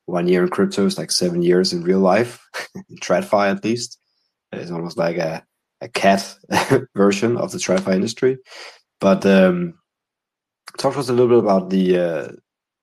one 0.09 0.27
year 0.27 0.43
in 0.43 0.49
crypto 0.49 0.85
is 0.85 0.97
like 0.97 1.11
seven 1.11 1.41
years 1.41 1.73
in 1.73 1.83
real 1.83 1.99
life, 1.99 2.45
in 2.75 2.97
TradFi 2.97 3.51
at 3.51 3.63
least. 3.63 3.97
It's 4.51 4.71
almost 4.71 4.97
like 4.97 5.17
a, 5.17 5.43
a 5.81 5.87
cat 5.87 6.35
version 6.95 7.37
of 7.37 7.51
the 7.51 7.57
TradFi 7.57 7.93
industry. 7.93 8.37
But 8.99 9.25
um, 9.25 9.75
talk 10.77 10.93
to 10.93 10.99
us 10.99 11.09
a 11.09 11.13
little 11.13 11.27
bit 11.27 11.43
about 11.43 11.69
the, 11.69 11.97
uh, 11.97 12.27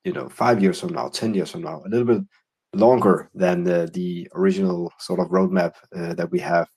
you 0.04 0.12
know, 0.12 0.28
five 0.28 0.62
years 0.62 0.80
from 0.80 0.92
now, 0.92 1.08
10 1.08 1.34
years 1.34 1.50
from 1.50 1.62
now, 1.62 1.82
a 1.84 1.88
little 1.88 2.06
bit 2.06 2.22
longer 2.74 3.28
than 3.34 3.64
the, 3.64 3.90
the 3.92 4.28
original 4.34 4.92
sort 4.98 5.20
of 5.20 5.28
roadmap 5.28 5.74
uh, 5.96 6.14
that 6.14 6.30
we 6.30 6.38
have 6.38 6.68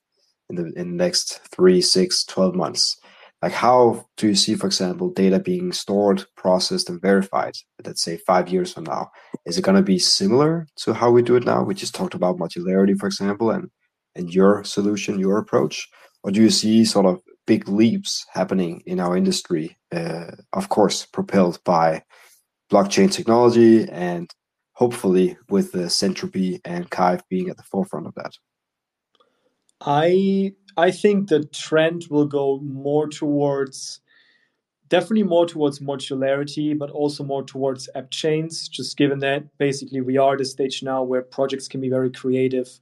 in 0.50 0.56
the, 0.56 0.74
in 0.76 0.98
next 0.98 1.40
three, 1.52 1.82
six, 1.82 2.24
12 2.26 2.56
months 2.56 2.98
like 3.42 3.54
how 3.54 4.06
do 4.18 4.28
you 4.28 4.36
see 4.36 4.56
for 4.56 4.68
example 4.68 5.10
data 5.10 5.40
being 5.40 5.72
stored 5.72 6.26
processed 6.36 6.90
and 6.90 7.02
verified 7.02 7.54
let's 7.86 8.04
say 8.04 8.18
five 8.18 8.50
years 8.50 8.74
from 8.74 8.84
now? 8.86 9.10
Is 9.46 9.58
it 9.58 9.64
going 9.64 9.78
to 9.78 9.84
be 9.84 10.00
similar 10.00 10.68
to 10.78 10.94
how 10.94 11.12
we 11.12 11.22
do 11.22 11.36
it 11.36 11.46
now? 11.46 11.64
We 11.64 11.74
just 11.74 11.96
talked 11.96 12.14
about 12.14 12.38
modularity 12.38 12.98
for 12.98 13.08
example 13.08 13.52
and 13.52 13.70
and 14.16 14.34
your 14.34 14.64
solution 14.64 15.20
your 15.20 15.38
approach. 15.38 15.88
Or 16.24 16.32
do 16.32 16.42
you 16.42 16.50
see 16.50 16.84
sort 16.84 17.06
of 17.06 17.22
big 17.48 17.70
leaps 17.70 18.26
happening 18.34 18.84
in 18.86 19.00
our 19.00 19.16
industry 19.16 19.78
uh, 19.96 20.32
of 20.54 20.70
course 20.70 21.06
propelled 21.06 21.64
by 21.64 22.04
blockchain 22.72 23.12
technology 23.12 23.90
and 23.90 24.30
hopefully 24.74 25.38
with 25.50 25.72
the 25.72 25.90
Syntropy 25.90 26.62
and 26.64 26.90
Kyve 26.90 27.22
being 27.30 27.50
at 27.50 27.58
the 27.58 27.64
forefront 27.64 28.08
of 28.08 28.16
that? 28.16 28.32
I 29.82 30.54
I 30.80 30.92
think 30.92 31.28
the 31.28 31.46
trend 31.46 32.08
will 32.10 32.26
go 32.26 32.60
more 32.60 33.08
towards 33.08 34.00
definitely 34.90 35.24
more 35.24 35.46
towards 35.46 35.80
modularity, 35.80 36.78
but 36.78 36.90
also 36.90 37.24
more 37.24 37.44
towards 37.44 37.88
app 37.96 38.10
chains, 38.10 38.68
just 38.68 38.98
given 38.98 39.20
that 39.20 39.58
basically 39.58 40.02
we 40.02 40.18
are 40.18 40.34
at 40.34 40.42
a 40.42 40.46
stage 40.46 40.82
now 40.82 41.04
where 41.04 41.22
projects 41.22 41.68
can 41.68 41.80
be 41.80 41.90
very 41.90 42.10
creative 42.10 42.80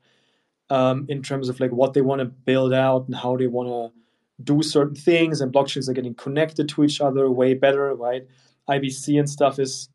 um, 0.69 1.05
in 1.09 1.21
terms 1.21 1.49
of 1.49 1.59
like 1.59 1.71
what 1.71 1.93
they 1.93 2.01
want 2.01 2.19
to 2.19 2.25
build 2.25 2.73
out 2.73 3.05
and 3.07 3.15
how 3.15 3.35
they 3.35 3.47
want 3.47 3.67
to 3.69 4.43
do 4.43 4.61
certain 4.61 4.95
things 4.95 5.41
and 5.41 5.51
blockchains 5.51 5.89
are 5.89 5.93
getting 5.93 6.13
connected 6.13 6.69
to 6.69 6.83
each 6.83 7.01
other 7.01 7.29
way 7.29 7.53
better 7.53 7.93
right? 7.95 8.25
IBC 8.69 9.19
and 9.19 9.29
stuff 9.29 9.59
is 9.59 9.89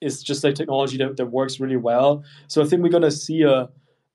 is 0.00 0.22
just 0.22 0.44
like 0.44 0.54
technology 0.54 0.98
that, 0.98 1.16
that 1.16 1.26
works 1.26 1.60
really 1.60 1.76
well. 1.76 2.24
So 2.48 2.62
i 2.62 2.66
think 2.66 2.82
we're 2.82 3.00
to 3.00 3.10
see 3.10 3.42
a 3.42 3.68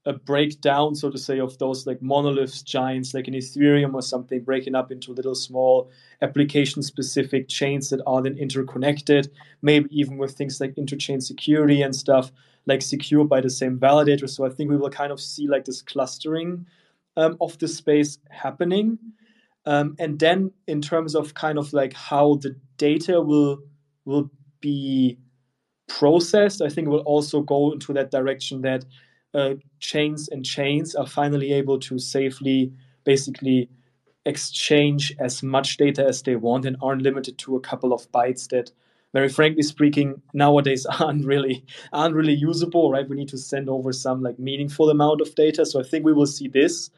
a 0.05 0.13
breakdown, 0.13 0.95
so 0.95 1.09
to 1.09 1.17
say, 1.17 1.39
of 1.39 1.57
those 1.57 1.85
like 1.85 2.01
monoliths 2.01 2.61
giants, 2.61 3.13
like 3.13 3.27
in 3.27 3.33
Ethereum 3.33 3.93
or 3.93 4.01
something, 4.01 4.41
breaking 4.41 4.75
up 4.75 4.91
into 4.91 5.11
little 5.11 5.35
small 5.35 5.91
application 6.21 6.81
specific 6.81 7.47
chains 7.47 7.89
that 7.89 8.01
are 8.07 8.21
then 8.21 8.37
interconnected, 8.37 9.29
maybe 9.61 9.87
even 9.91 10.17
with 10.17 10.31
things 10.31 10.61
like 10.61 10.75
interchain 10.75 11.21
security 11.21 11.81
and 11.81 11.95
stuff, 11.95 12.31
like 12.65 12.81
secured 12.81 13.27
by 13.27 13.41
the 13.41 13.49
same 13.49 13.77
validator. 13.77 14.29
So 14.29 14.45
I 14.45 14.49
think 14.49 14.69
we 14.69 14.77
will 14.77 14.89
kind 14.89 15.11
of 15.11 15.19
see 15.19 15.47
like 15.47 15.65
this 15.65 15.81
clustering 15.81 16.65
um, 17.17 17.37
of 17.41 17.57
the 17.59 17.67
space 17.67 18.17
happening. 18.29 18.97
Um, 19.65 19.95
and 19.99 20.17
then 20.17 20.51
in 20.67 20.81
terms 20.81 21.13
of 21.13 21.33
kind 21.33 21.57
of 21.57 21.73
like 21.73 21.93
how 21.93 22.35
the 22.35 22.55
data 22.77 23.21
will 23.21 23.59
will 24.05 24.31
be 24.61 25.17
processed, 25.87 26.61
I 26.61 26.69
think 26.69 26.87
will 26.87 26.99
also 26.99 27.41
go 27.41 27.73
into 27.73 27.93
that 27.93 28.11
direction 28.11 28.61
that 28.61 28.85
uh, 29.33 29.55
chains 29.79 30.27
and 30.29 30.45
chains 30.45 30.95
are 30.95 31.07
finally 31.07 31.53
able 31.53 31.79
to 31.79 31.99
safely 31.99 32.73
basically 33.03 33.69
exchange 34.25 35.13
as 35.19 35.41
much 35.41 35.77
data 35.77 36.05
as 36.05 36.23
they 36.23 36.35
want 36.35 36.65
and 36.65 36.77
aren't 36.81 37.01
limited 37.01 37.37
to 37.37 37.55
a 37.55 37.59
couple 37.59 37.93
of 37.93 38.11
bytes 38.11 38.49
that 38.49 38.71
very 39.13 39.29
frankly 39.29 39.63
speaking 39.63 40.21
nowadays 40.33 40.85
aren't 40.99 41.25
really 41.25 41.65
aren't 41.93 42.15
really 42.15 42.33
usable 42.33 42.91
right? 42.91 43.09
We 43.09 43.15
need 43.15 43.29
to 43.29 43.37
send 43.37 43.69
over 43.69 43.91
some 43.91 44.21
like 44.21 44.37
meaningful 44.39 44.89
amount 44.89 45.21
of 45.21 45.33
data. 45.35 45.65
So 45.65 45.79
i 45.79 45.83
think 45.83 46.05
we 46.05 46.13
will 46.13 46.27
see 46.27 46.47
this. 46.47 46.89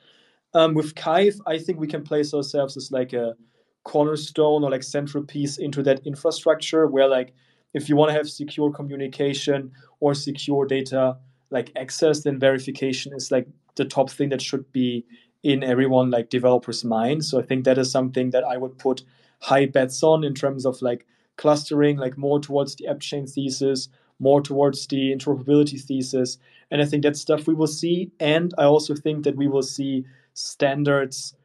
Um, 0.53 0.73
with 0.73 0.95
Kyve, 0.95 1.39
i 1.47 1.57
think 1.57 1.79
we 1.79 1.87
can 1.87 2.03
place 2.03 2.33
ourselves 2.33 2.75
as 2.75 2.91
like 2.91 3.13
a 3.13 3.35
cornerstone 3.83 4.63
or 4.63 4.69
like 4.69 4.83
central 4.83 5.23
piece 5.23 5.57
into 5.57 5.81
that 5.83 6.05
infrastructure 6.05 6.87
where 6.87 7.07
like 7.07 7.33
if 7.73 7.89
you 7.89 7.95
want 7.95 8.09
to 8.09 8.13
have 8.13 8.29
secure 8.29 8.71
communication 8.71 9.71
or 9.99 10.13
secure 10.13 10.65
data 10.65 11.17
like 11.51 11.71
access 11.75 12.23
then 12.23 12.39
verification 12.39 13.13
is 13.13 13.29
like 13.31 13.47
the 13.75 13.85
top 13.85 14.09
thing 14.09 14.29
that 14.29 14.41
should 14.41 14.71
be 14.71 15.05
in 15.43 15.63
everyone 15.63 16.09
like 16.09 16.29
developers 16.29 16.83
mind. 16.83 17.25
So 17.25 17.39
i 17.39 17.43
think 17.43 17.65
that 17.65 17.77
is 17.77 17.91
something 17.91 18.31
that 18.31 18.43
i 18.43 18.57
would 18.57 18.77
put 18.77 19.03
high 19.39 19.65
bets 19.65 20.01
on 20.03 20.23
in 20.23 20.33
terms 20.33 20.65
of 20.65 20.81
like 20.81 21.05
clustering 21.37 21.97
like 21.97 22.17
more 22.17 22.39
towards 22.39 22.75
the 22.75 22.87
app 22.87 22.99
chain 22.99 23.25
thesis 23.27 23.89
more 24.19 24.39
towards 24.39 24.85
the 24.87 25.11
interoperability 25.11 25.81
thesis. 25.81 26.37
And 26.69 26.81
i 26.81 26.85
think 26.85 27.03
that's 27.03 27.21
stuff 27.21 27.47
we 27.47 27.53
will 27.53 27.67
see. 27.67 28.11
And 28.19 28.53
i 28.57 28.63
also 28.63 28.95
think 28.95 29.23
that 29.25 29.35
we 29.35 29.47
will 29.47 29.63
see 29.63 30.05
standards 30.33 31.35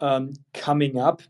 um, 0.00 0.34
coming 0.52 0.98
up 0.98 1.22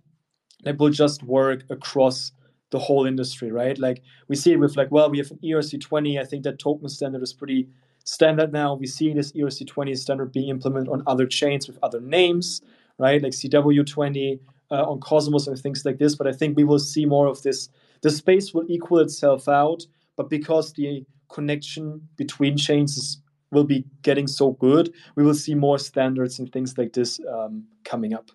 that 0.64 0.78
will 0.78 0.90
just 0.90 1.22
work 1.22 1.62
across 1.70 2.32
the 2.70 2.80
whole 2.80 3.06
industry 3.06 3.52
right? 3.52 3.78
Like 3.78 4.02
we 4.26 4.34
see 4.34 4.52
it 4.52 4.58
with 4.58 4.76
like 4.76 4.90
well 4.90 5.08
we 5.08 5.18
have 5.18 5.30
an 5.30 5.38
ERC20 5.44 6.20
i 6.20 6.24
think 6.24 6.42
that 6.42 6.58
token 6.58 6.88
standard 6.88 7.22
is 7.22 7.32
pretty 7.32 7.68
standard 8.06 8.52
now. 8.52 8.74
We 8.74 8.86
see 8.86 9.12
this 9.12 9.32
ERC20 9.32 9.98
standard 9.98 10.32
being 10.32 10.48
implemented 10.48 10.88
on 10.88 11.02
other 11.06 11.26
chains 11.26 11.68
with 11.68 11.78
other 11.82 12.00
names, 12.00 12.62
right? 12.98 13.22
Like 13.22 13.32
CW20 13.32 14.38
uh, 14.70 14.90
on 14.90 15.00
Cosmos 15.00 15.46
and 15.46 15.58
things 15.58 15.84
like 15.84 15.98
this. 15.98 16.14
But 16.14 16.26
I 16.26 16.32
think 16.32 16.56
we 16.56 16.64
will 16.64 16.78
see 16.78 17.04
more 17.04 17.26
of 17.26 17.42
this. 17.42 17.68
The 18.02 18.10
space 18.10 18.54
will 18.54 18.64
equal 18.68 19.00
itself 19.00 19.48
out, 19.48 19.86
but 20.16 20.30
because 20.30 20.72
the 20.72 21.04
connection 21.28 22.08
between 22.16 22.56
chains 22.56 22.96
is, 22.96 23.20
will 23.50 23.64
be 23.64 23.84
getting 24.02 24.28
so 24.28 24.52
good, 24.52 24.94
we 25.16 25.24
will 25.24 25.34
see 25.34 25.54
more 25.54 25.78
standards 25.78 26.38
and 26.38 26.50
things 26.52 26.78
like 26.78 26.92
this 26.92 27.20
um, 27.32 27.64
coming 27.84 28.14
up. 28.14 28.30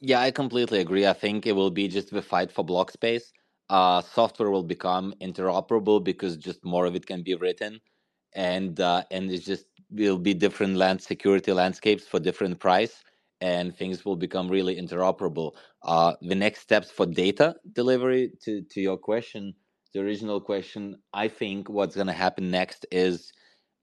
Yeah, 0.00 0.20
I 0.20 0.30
completely 0.30 0.80
agree. 0.80 1.06
I 1.06 1.12
think 1.12 1.46
it 1.46 1.52
will 1.52 1.70
be 1.70 1.86
just 1.86 2.10
the 2.10 2.22
fight 2.22 2.50
for 2.50 2.64
block 2.64 2.90
space. 2.90 3.30
Uh, 3.68 4.00
software 4.00 4.50
will 4.50 4.62
become 4.62 5.14
interoperable 5.20 6.02
because 6.02 6.38
just 6.38 6.64
more 6.64 6.86
of 6.86 6.94
it 6.94 7.06
can 7.06 7.22
be 7.22 7.34
written 7.34 7.80
and 8.34 8.80
uh, 8.80 9.04
and 9.10 9.30
it's 9.30 9.44
just 9.46 9.66
will 9.90 10.18
be 10.18 10.34
different 10.34 10.76
land 10.76 11.02
security 11.02 11.52
landscapes 11.52 12.06
for 12.06 12.20
different 12.20 12.58
price 12.60 13.04
and 13.40 13.76
things 13.76 14.04
will 14.04 14.16
become 14.16 14.48
really 14.48 14.76
interoperable. 14.76 15.52
Uh, 15.82 16.14
the 16.22 16.34
next 16.34 16.60
steps 16.60 16.90
for 16.90 17.06
data 17.06 17.56
delivery 17.72 18.32
to 18.42 18.62
to 18.70 18.80
your 18.80 18.98
question 18.98 19.54
the 19.94 20.00
original 20.00 20.40
question 20.40 20.96
i 21.14 21.28
think 21.28 21.68
what's 21.68 21.96
going 21.96 22.06
to 22.06 22.12
happen 22.12 22.50
next 22.50 22.86
is 22.92 23.32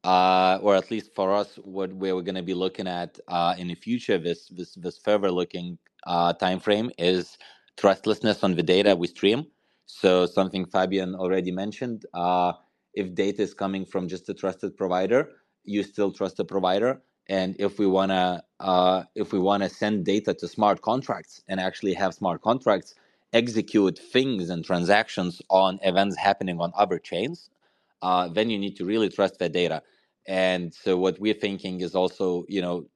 uh, 0.04 0.60
or 0.62 0.76
at 0.76 0.90
least 0.92 1.14
for 1.16 1.34
us 1.34 1.56
what 1.64 1.94
we're 1.94 2.22
going 2.22 2.36
to 2.36 2.44
be 2.44 2.54
looking 2.54 2.88
at 2.88 3.20
uh, 3.28 3.56
in 3.58 3.68
the 3.68 3.76
future 3.76 4.18
this 4.18 4.48
this 4.50 4.76
this 4.76 4.98
further 4.98 5.32
looking 5.32 5.78
uh, 6.08 6.34
time 6.34 6.60
frame 6.60 6.92
is 6.98 7.38
trustlessness 7.78 8.44
on 8.44 8.56
the 8.56 8.64
data 8.64 8.96
we 8.96 9.08
stream. 9.08 9.46
So 9.86 10.26
something 10.26 10.66
Fabian 10.66 11.16
already 11.16 11.52
mentioned 11.52 12.06
uh, 12.14 12.54
if 12.98 13.14
data 13.16 13.42
is 13.44 13.54
coming 13.54 13.86
from 13.86 14.08
just 14.08 14.30
a 14.30 14.34
trusted 14.34 14.76
provider, 14.76 15.22
you 15.64 15.84
still 15.84 16.12
trust 16.12 16.38
the 16.38 16.46
provider. 16.46 17.02
And 17.30 17.56
if 17.60 17.78
we 17.80 17.88
wanna 17.88 18.44
uh, 18.60 19.04
if 19.16 19.34
we 19.34 19.40
wanna 19.40 19.70
send 19.70 20.06
data 20.06 20.34
to 20.34 20.48
smart 20.48 20.82
contracts 20.82 21.44
and 21.50 21.60
actually 21.60 21.94
have 21.94 22.14
smart 22.14 22.42
contracts 22.42 22.96
execute 23.34 24.00
things 24.00 24.50
and 24.50 24.64
transactions 24.66 25.42
on 25.50 25.80
events 25.84 26.18
happening 26.18 26.60
on 26.62 26.72
other 26.76 26.98
chains, 26.98 27.50
uh, 28.02 28.28
then 28.30 28.50
you 28.50 28.58
need 28.58 28.76
to 28.78 28.86
really 28.86 29.10
trust 29.10 29.38
that 29.40 29.52
data. 29.52 29.84
And 30.28 30.74
so 30.74 30.98
what 30.98 31.20
we're 31.20 31.34
thinking 31.48 31.82
is 31.82 31.94
also, 31.96 32.46
you 32.48 32.62
know, 32.62 32.88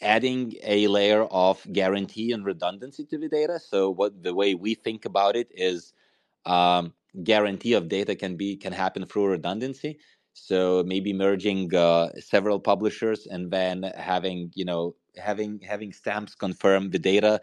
adding 0.00 0.54
a 0.62 0.86
layer 0.88 1.24
of 1.24 1.66
guarantee 1.72 2.32
and 2.32 2.44
redundancy 2.44 3.04
to 3.06 3.18
the 3.18 3.28
data. 3.28 3.58
So 3.58 3.90
what 3.90 4.22
the 4.22 4.34
way 4.34 4.54
we 4.54 4.74
think 4.74 5.04
about 5.04 5.36
it 5.36 5.48
is 5.50 5.92
um, 6.46 6.94
guarantee 7.24 7.72
of 7.74 7.88
data 7.88 8.14
can 8.14 8.36
be 8.36 8.56
can 8.56 8.72
happen 8.72 9.06
through 9.06 9.28
redundancy. 9.28 9.98
So 10.32 10.84
maybe 10.86 11.12
merging 11.12 11.74
uh, 11.74 12.10
several 12.20 12.60
publishers 12.60 13.26
and 13.26 13.50
then 13.50 13.90
having 13.96 14.52
you 14.54 14.64
know 14.64 14.94
having 15.16 15.60
having 15.60 15.92
stamps 15.92 16.34
confirm 16.34 16.90
the 16.90 16.98
data 16.98 17.40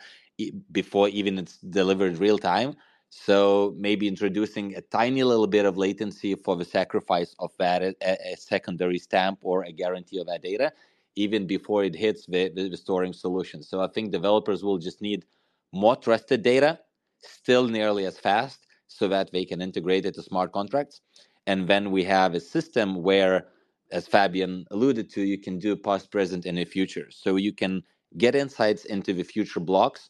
before 0.71 1.09
even 1.09 1.37
it's 1.37 1.57
delivered 1.57 2.17
real 2.17 2.37
time. 2.37 2.75
So 3.09 3.73
maybe 3.77 4.07
introducing 4.07 4.75
a 4.75 4.81
tiny 4.81 5.23
little 5.23 5.47
bit 5.47 5.65
of 5.65 5.77
latency 5.77 6.35
for 6.35 6.55
the 6.55 6.65
sacrifice 6.65 7.35
of 7.39 7.51
that 7.57 7.81
a, 7.81 7.95
a 8.01 8.35
secondary 8.37 8.99
stamp 8.99 9.39
or 9.43 9.63
a 9.63 9.71
guarantee 9.71 10.19
of 10.19 10.27
that 10.27 10.43
data 10.43 10.73
even 11.15 11.47
before 11.47 11.83
it 11.83 11.95
hits 11.95 12.27
the, 12.27 12.49
the 12.49 12.77
storing 12.77 13.13
solution. 13.13 13.63
So 13.63 13.81
i 13.81 13.87
think 13.87 14.11
developers 14.11 14.63
will 14.63 14.77
just 14.77 15.01
need 15.01 15.25
more 15.73 15.95
trusted 15.95 16.43
data 16.43 16.79
still 17.21 17.67
nearly 17.67 18.05
as 18.05 18.19
fast 18.19 18.66
so 18.87 19.07
that 19.07 19.31
they 19.31 19.45
can 19.45 19.61
integrate 19.61 20.05
it 20.05 20.15
to 20.15 20.23
smart 20.23 20.51
contracts. 20.51 21.01
And 21.45 21.67
then 21.67 21.91
we 21.91 22.03
have 22.05 22.35
a 22.35 22.39
system 22.39 23.03
where, 23.03 23.47
as 23.91 24.07
Fabian 24.07 24.65
alluded 24.71 25.09
to, 25.11 25.21
you 25.21 25.39
can 25.39 25.59
do 25.59 25.75
past, 25.75 26.11
present, 26.11 26.45
and 26.45 26.67
future. 26.67 27.07
So 27.11 27.35
you 27.37 27.53
can 27.53 27.83
get 28.17 28.35
insights 28.35 28.85
into 28.85 29.13
the 29.13 29.23
future 29.23 29.59
blocks, 29.59 30.09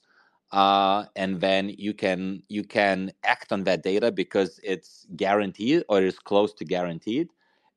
uh, 0.52 1.06
and 1.16 1.42
then 1.42 1.70
you 1.78 1.94
can 1.94 2.44
you 2.48 2.64
can 2.64 3.12
act 3.24 3.52
on 3.52 3.64
that 3.66 3.84
data 3.84 4.12
because 4.12 4.60
it's 4.64 5.06
guaranteed 5.16 5.84
or 5.90 6.02
is 6.02 6.20
close 6.20 6.54
to 6.56 6.66
guaranteed, 6.66 7.30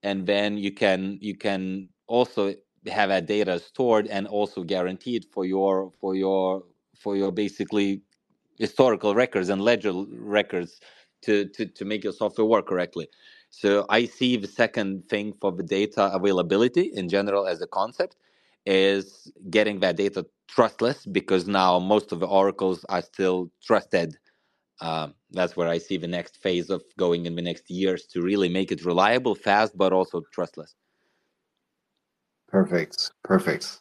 and 0.02 0.26
then 0.26 0.56
you 0.58 0.72
can 0.72 1.18
you 1.20 1.36
can 1.36 1.88
also 2.06 2.54
have 2.86 3.10
that 3.10 3.26
data 3.26 3.58
stored 3.58 4.06
and 4.06 4.26
also 4.26 4.62
guaranteed 4.64 5.26
for 5.32 5.44
your 5.44 5.92
for 6.00 6.14
your 6.14 6.64
for 6.96 7.16
your 7.16 7.32
basically 7.32 8.02
historical 8.60 9.14
records 9.14 9.48
and 9.48 9.60
ledger 9.62 9.92
records 10.12 10.80
to, 11.22 11.46
to, 11.46 11.66
to 11.66 11.84
make 11.84 12.04
your 12.04 12.12
software 12.12 12.46
work 12.46 12.66
correctly. 12.68 13.08
So 13.50 13.86
I 13.88 14.04
see 14.04 14.36
the 14.36 14.46
second 14.46 15.08
thing 15.08 15.34
for 15.40 15.50
the 15.50 15.64
data 15.64 16.04
availability 16.14 16.92
in 16.94 17.08
general 17.08 17.48
as 17.48 17.60
a 17.60 17.66
concept 17.66 18.16
is 18.66 19.32
getting 19.50 19.80
that 19.80 19.96
data 19.96 20.26
trustless 20.46 21.06
because 21.06 21.48
now 21.48 21.78
most 21.78 22.12
of 22.12 22.20
the 22.20 22.26
oracles 22.26 22.84
are 22.88 23.02
still 23.02 23.50
trusted. 23.64 24.16
Um, 24.80 25.14
that's 25.30 25.56
where 25.56 25.68
I 25.68 25.78
see 25.78 25.96
the 25.96 26.06
next 26.06 26.42
phase 26.42 26.70
of 26.70 26.82
going 26.98 27.26
in 27.26 27.34
the 27.34 27.42
next 27.42 27.70
years 27.70 28.06
to 28.12 28.22
really 28.22 28.48
make 28.48 28.70
it 28.70 28.84
reliable, 28.84 29.34
fast, 29.34 29.76
but 29.76 29.92
also 29.92 30.22
trustless. 30.32 30.74
Perfect. 32.48 33.10
Perfect. 33.24 33.80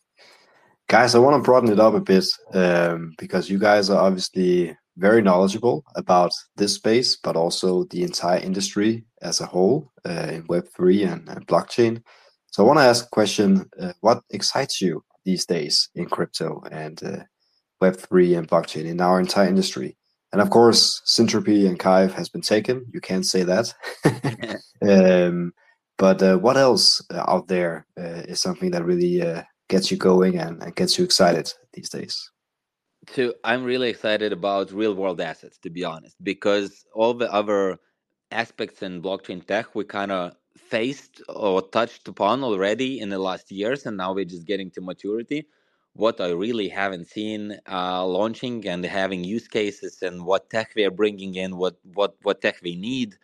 Guys, 0.89 1.13
I 1.13 1.19
want 1.19 1.35
to 1.35 1.45
broaden 1.45 1.71
it 1.71 1.79
up 1.79 1.93
a 1.93 1.99
bit 1.99 2.25
um, 2.55 3.13
because 3.19 3.47
you 3.47 3.59
guys 3.59 3.91
are 3.91 4.01
obviously 4.01 4.75
very 4.97 5.21
knowledgeable 5.21 5.83
about 5.95 6.31
this 6.55 6.73
space, 6.73 7.15
but 7.15 7.35
also 7.35 7.83
the 7.91 8.01
entire 8.01 8.39
industry 8.39 9.05
as 9.21 9.39
a 9.39 9.45
whole 9.45 9.91
uh, 10.03 10.29
in 10.31 10.47
Web3 10.47 11.13
and, 11.13 11.29
and, 11.29 11.45
blockchain. 11.45 12.01
So 12.47 12.63
I 12.63 12.65
want 12.67 12.79
to 12.79 12.85
ask 12.85 13.05
a 13.05 13.09
question 13.09 13.69
uh, 13.79 13.93
What 14.01 14.23
excites 14.31 14.81
you 14.81 15.03
these 15.25 15.45
days 15.45 15.89
in 15.93 16.07
crypto 16.07 16.63
and 16.71 16.99
uh, 17.03 17.17
Web3 17.83 18.39
and 18.39 18.47
blockchain 18.47 18.85
in 18.85 18.99
our 18.99 19.19
entire 19.19 19.47
industry? 19.47 19.95
and 20.31 20.41
of 20.41 20.49
course, 20.49 21.01
Syntropy 21.05 21.67
and 21.67 21.79
Kyve 21.79 22.13
has 22.13 22.29
been 22.29 22.41
taken. 22.41 22.85
You 22.91 23.01
can't 23.01 23.25
say 23.25 23.43
that. 23.43 23.73
um, 24.81 25.53
but 25.99 26.23
uh, 26.23 26.37
what 26.37 26.57
else 26.57 27.03
uh, 27.13 27.23
out 27.27 27.47
there 27.47 27.85
uh, 27.95 28.23
is 28.27 28.41
something 28.41 28.71
that 28.71 28.85
really 28.85 29.21
uh, 29.21 29.43
gets 29.69 29.89
you 29.89 29.97
going 29.97 30.37
and, 30.37 30.61
and, 30.61 30.75
gets 30.75 30.97
you 30.97 31.05
excited 31.05 31.51
these 31.73 31.89
days? 31.89 32.31
So 33.13 33.33
I'm 33.43 33.63
really 33.63 33.89
excited 33.89 34.33
about 34.33 34.71
real 34.71 34.93
world 34.93 35.21
assets, 35.21 35.57
to 35.59 35.69
be 35.69 35.83
honest, 35.83 36.15
because 36.21 36.85
all 36.93 37.13
the 37.13 37.31
other 37.33 37.77
aspects 38.31 38.83
in 38.83 39.01
blockchain 39.01 39.45
tech 39.45 39.73
we 39.73 39.85
kind 39.85 40.11
of 40.11 40.33
faced 40.57 41.21
or 41.29 41.61
touched 41.61 42.07
upon 42.07 42.43
already 42.43 42.99
in 42.99 43.09
the 43.09 43.17
last 43.17 43.51
years, 43.51 43.85
and 43.85 43.95
now 43.95 44.13
we're 44.13 44.25
just 44.25 44.45
getting 44.45 44.69
to 44.71 44.81
maturity 44.81 45.47
what 45.93 46.21
I 46.21 46.29
really 46.29 46.69
haven't 46.69 47.07
seen 47.07 47.59
uh, 47.69 48.05
launching 48.05 48.65
and 48.67 48.85
having 48.85 49.23
use 49.23 49.47
cases 49.47 50.01
and 50.01 50.25
what 50.25 50.49
tech 50.49 50.71
we 50.75 50.85
are 50.85 50.91
bringing 50.91 51.35
in, 51.35 51.57
what 51.57 51.75
what 51.93 52.15
what 52.23 52.41
tech 52.41 52.59
we 52.63 52.75
need, 52.75 53.15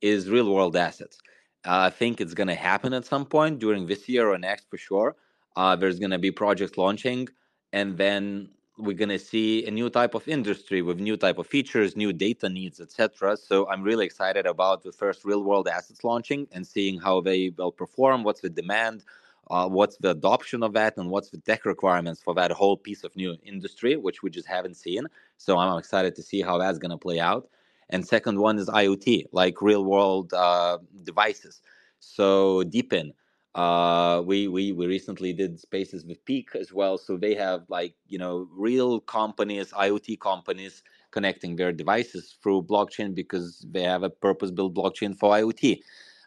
is 0.00 0.30
real 0.30 0.52
world 0.52 0.76
assets. 0.76 1.18
Uh, 1.64 1.88
I 1.88 1.90
think 1.90 2.20
it's 2.20 2.34
going 2.34 2.48
to 2.48 2.54
happen 2.54 2.92
at 2.92 3.04
some 3.04 3.26
point 3.26 3.58
during 3.58 3.86
this 3.86 4.08
year 4.08 4.28
or 4.30 4.38
next 4.38 4.68
for 4.70 4.78
sure. 4.78 5.16
Uh, 5.56 5.76
there's 5.76 5.98
going 5.98 6.10
to 6.10 6.18
be 6.18 6.30
projects 6.30 6.78
launching, 6.78 7.28
and 7.72 7.96
then 7.96 8.48
we're 8.78 8.96
going 8.96 9.10
to 9.10 9.18
see 9.18 9.66
a 9.66 9.70
new 9.70 9.90
type 9.90 10.14
of 10.14 10.26
industry 10.26 10.82
with 10.82 10.98
new 10.98 11.16
type 11.16 11.38
of 11.38 11.46
features, 11.46 11.96
new 11.96 12.12
data 12.12 12.48
needs, 12.48 12.80
etc. 12.80 13.36
So 13.36 13.68
I'm 13.68 13.82
really 13.82 14.06
excited 14.06 14.46
about 14.46 14.82
the 14.82 14.92
first 14.92 15.24
real 15.24 15.44
world 15.44 15.68
assets 15.68 16.04
launching 16.04 16.48
and 16.52 16.66
seeing 16.66 16.98
how 16.98 17.20
they 17.20 17.50
will 17.50 17.72
perform, 17.72 18.24
what's 18.24 18.40
the 18.40 18.48
demand, 18.48 19.04
uh, 19.50 19.68
what's 19.68 19.96
the 19.98 20.10
adoption 20.10 20.62
of 20.62 20.72
that 20.72 20.96
and 20.96 21.10
what's 21.10 21.30
the 21.30 21.38
tech 21.38 21.64
requirements 21.64 22.22
for 22.22 22.34
that 22.34 22.50
whole 22.50 22.76
piece 22.76 23.04
of 23.04 23.14
new 23.16 23.36
industry 23.44 23.96
which 23.96 24.22
we 24.22 24.30
just 24.30 24.48
haven't 24.48 24.76
seen. 24.76 25.06
So 25.36 25.58
i'm 25.58 25.78
excited 25.78 26.14
to 26.16 26.22
see 26.22 26.40
how 26.40 26.58
that's 26.58 26.78
going 26.78 26.90
to 26.90 26.96
play 26.96 27.20
out. 27.20 27.48
And 27.90 28.06
second 28.06 28.38
one 28.38 28.58
is 28.58 28.68
IoT 28.68 29.26
like 29.32 29.60
real 29.60 29.84
world 29.84 30.32
uh, 30.32 30.78
devices. 31.04 31.60
So 32.00 32.64
DePIN 32.64 33.12
uh, 33.54 34.22
we, 34.24 34.48
we 34.48 34.72
we 34.72 34.86
recently 34.86 35.32
did 35.32 35.60
spaces 35.60 36.04
with 36.04 36.24
peaq 36.24 36.54
as 36.54 36.72
well 36.72 36.96
so 36.96 37.16
they 37.16 37.34
have 37.34 37.62
like 37.68 37.94
you 38.06 38.18
know 38.18 38.48
real 38.56 39.00
companies 39.00 39.72
IoT 39.72 40.20
companies 40.20 40.82
connecting 41.10 41.56
their 41.56 41.72
devices 41.72 42.36
through 42.42 42.62
blockchain 42.62 43.14
because 43.14 43.66
they 43.70 43.82
have 43.82 44.02
a 44.02 44.10
purpose 44.10 44.50
built 44.50 44.74
blockchain 44.74 45.18
for 45.18 45.32
IoT 45.34 45.80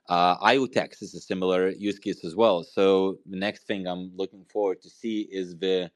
uh, 0.07 0.37
IoTeX 0.37 1.01
is 1.01 1.15
a 1.15 1.19
similar 1.19 1.69
use 1.69 1.97
case 1.99 2.23
as 2.23 2.35
well. 2.35 2.63
So 2.63 3.17
the 3.25 3.37
next 3.37 3.65
thing 3.65 3.87
I'm 3.87 4.11
looking 4.15 4.45
forward 4.45 4.81
to 4.83 4.89
see 4.89 5.27
is 5.31 5.57
the 5.57 5.91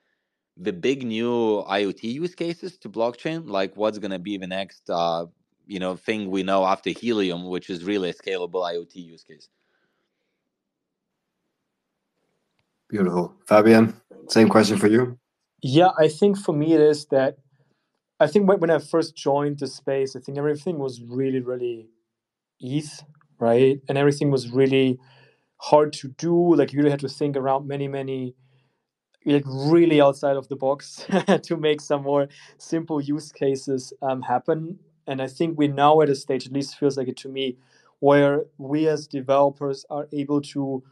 the 0.58 0.74
big 0.74 1.06
new 1.06 1.64
IoT 1.70 2.04
use 2.04 2.36
cases 2.36 2.78
to 2.80 2.90
blockchain. 2.90 3.48
Like 3.48 3.78
what's 3.78 4.00
going 4.00 4.12
to 4.12 4.20
be 4.20 4.38
the 4.38 4.48
next 4.48 4.90
uh, 4.90 5.28
you 5.68 5.80
know 5.80 5.96
thing 5.96 6.32
we 6.32 6.44
know 6.44 6.66
after 6.66 6.90
Helium, 6.90 7.46
which 7.46 7.70
is 7.70 7.84
really 7.84 8.10
a 8.10 8.14
scalable 8.14 8.64
IoT 8.64 8.96
use 8.96 9.24
case. 9.24 9.48
Beautiful, 12.90 13.36
Fabian. 13.48 13.94
Same 14.28 14.50
question 14.50 14.78
for 14.78 14.88
you. 14.88 15.18
Yeah, 15.62 15.90
I 15.98 16.08
think 16.08 16.38
for 16.38 16.54
me 16.54 16.74
it 16.74 16.82
is 16.82 17.06
that 17.08 17.38
I 18.20 18.28
think 18.28 18.50
when 18.50 18.70
I 18.70 18.80
first 18.80 19.16
joined 19.16 19.60
the 19.60 19.68
space, 19.68 20.16
I 20.16 20.20
think 20.20 20.38
everything 20.38 20.78
was 20.80 21.02
really, 21.02 21.40
really 21.40 21.88
ETH 22.60 23.04
right? 23.40 23.80
And 23.88 23.98
everything 23.98 24.32
was 24.32 24.50
really 24.52 25.00
hard 25.58 25.94
to 25.94 26.10
do. 26.10 26.56
Like 26.56 26.74
you 26.74 26.80
really 26.80 26.92
had 26.92 27.00
to 27.00 27.10
think 27.10 27.36
around 27.36 27.68
many, 27.68 27.88
many 27.88 28.36
like 29.26 29.44
really 29.46 30.02
outside 30.02 30.38
of 30.38 30.48
the 30.48 30.56
box 30.56 31.06
to 31.44 31.58
make 31.58 31.82
some 31.82 32.04
more 32.04 32.28
simple 32.58 33.02
use 33.02 33.32
cases 33.32 33.94
um, 34.02 34.22
happen. 34.22 34.80
And 35.08 35.22
I 35.22 35.28
think 35.28 35.58
we're 35.58 35.74
now 35.74 36.02
at 36.02 36.10
a 36.10 36.16
stage, 36.16 36.46
at 36.46 36.54
least 36.54 36.78
feels 36.78 36.98
like 36.98 37.08
it 37.08 37.18
to 37.18 37.30
me, 37.30 37.58
where 38.00 38.46
we 38.58 38.88
as 38.88 39.08
developers 39.08 39.86
are 39.90 40.08
able 40.14 40.42
to 40.42 40.84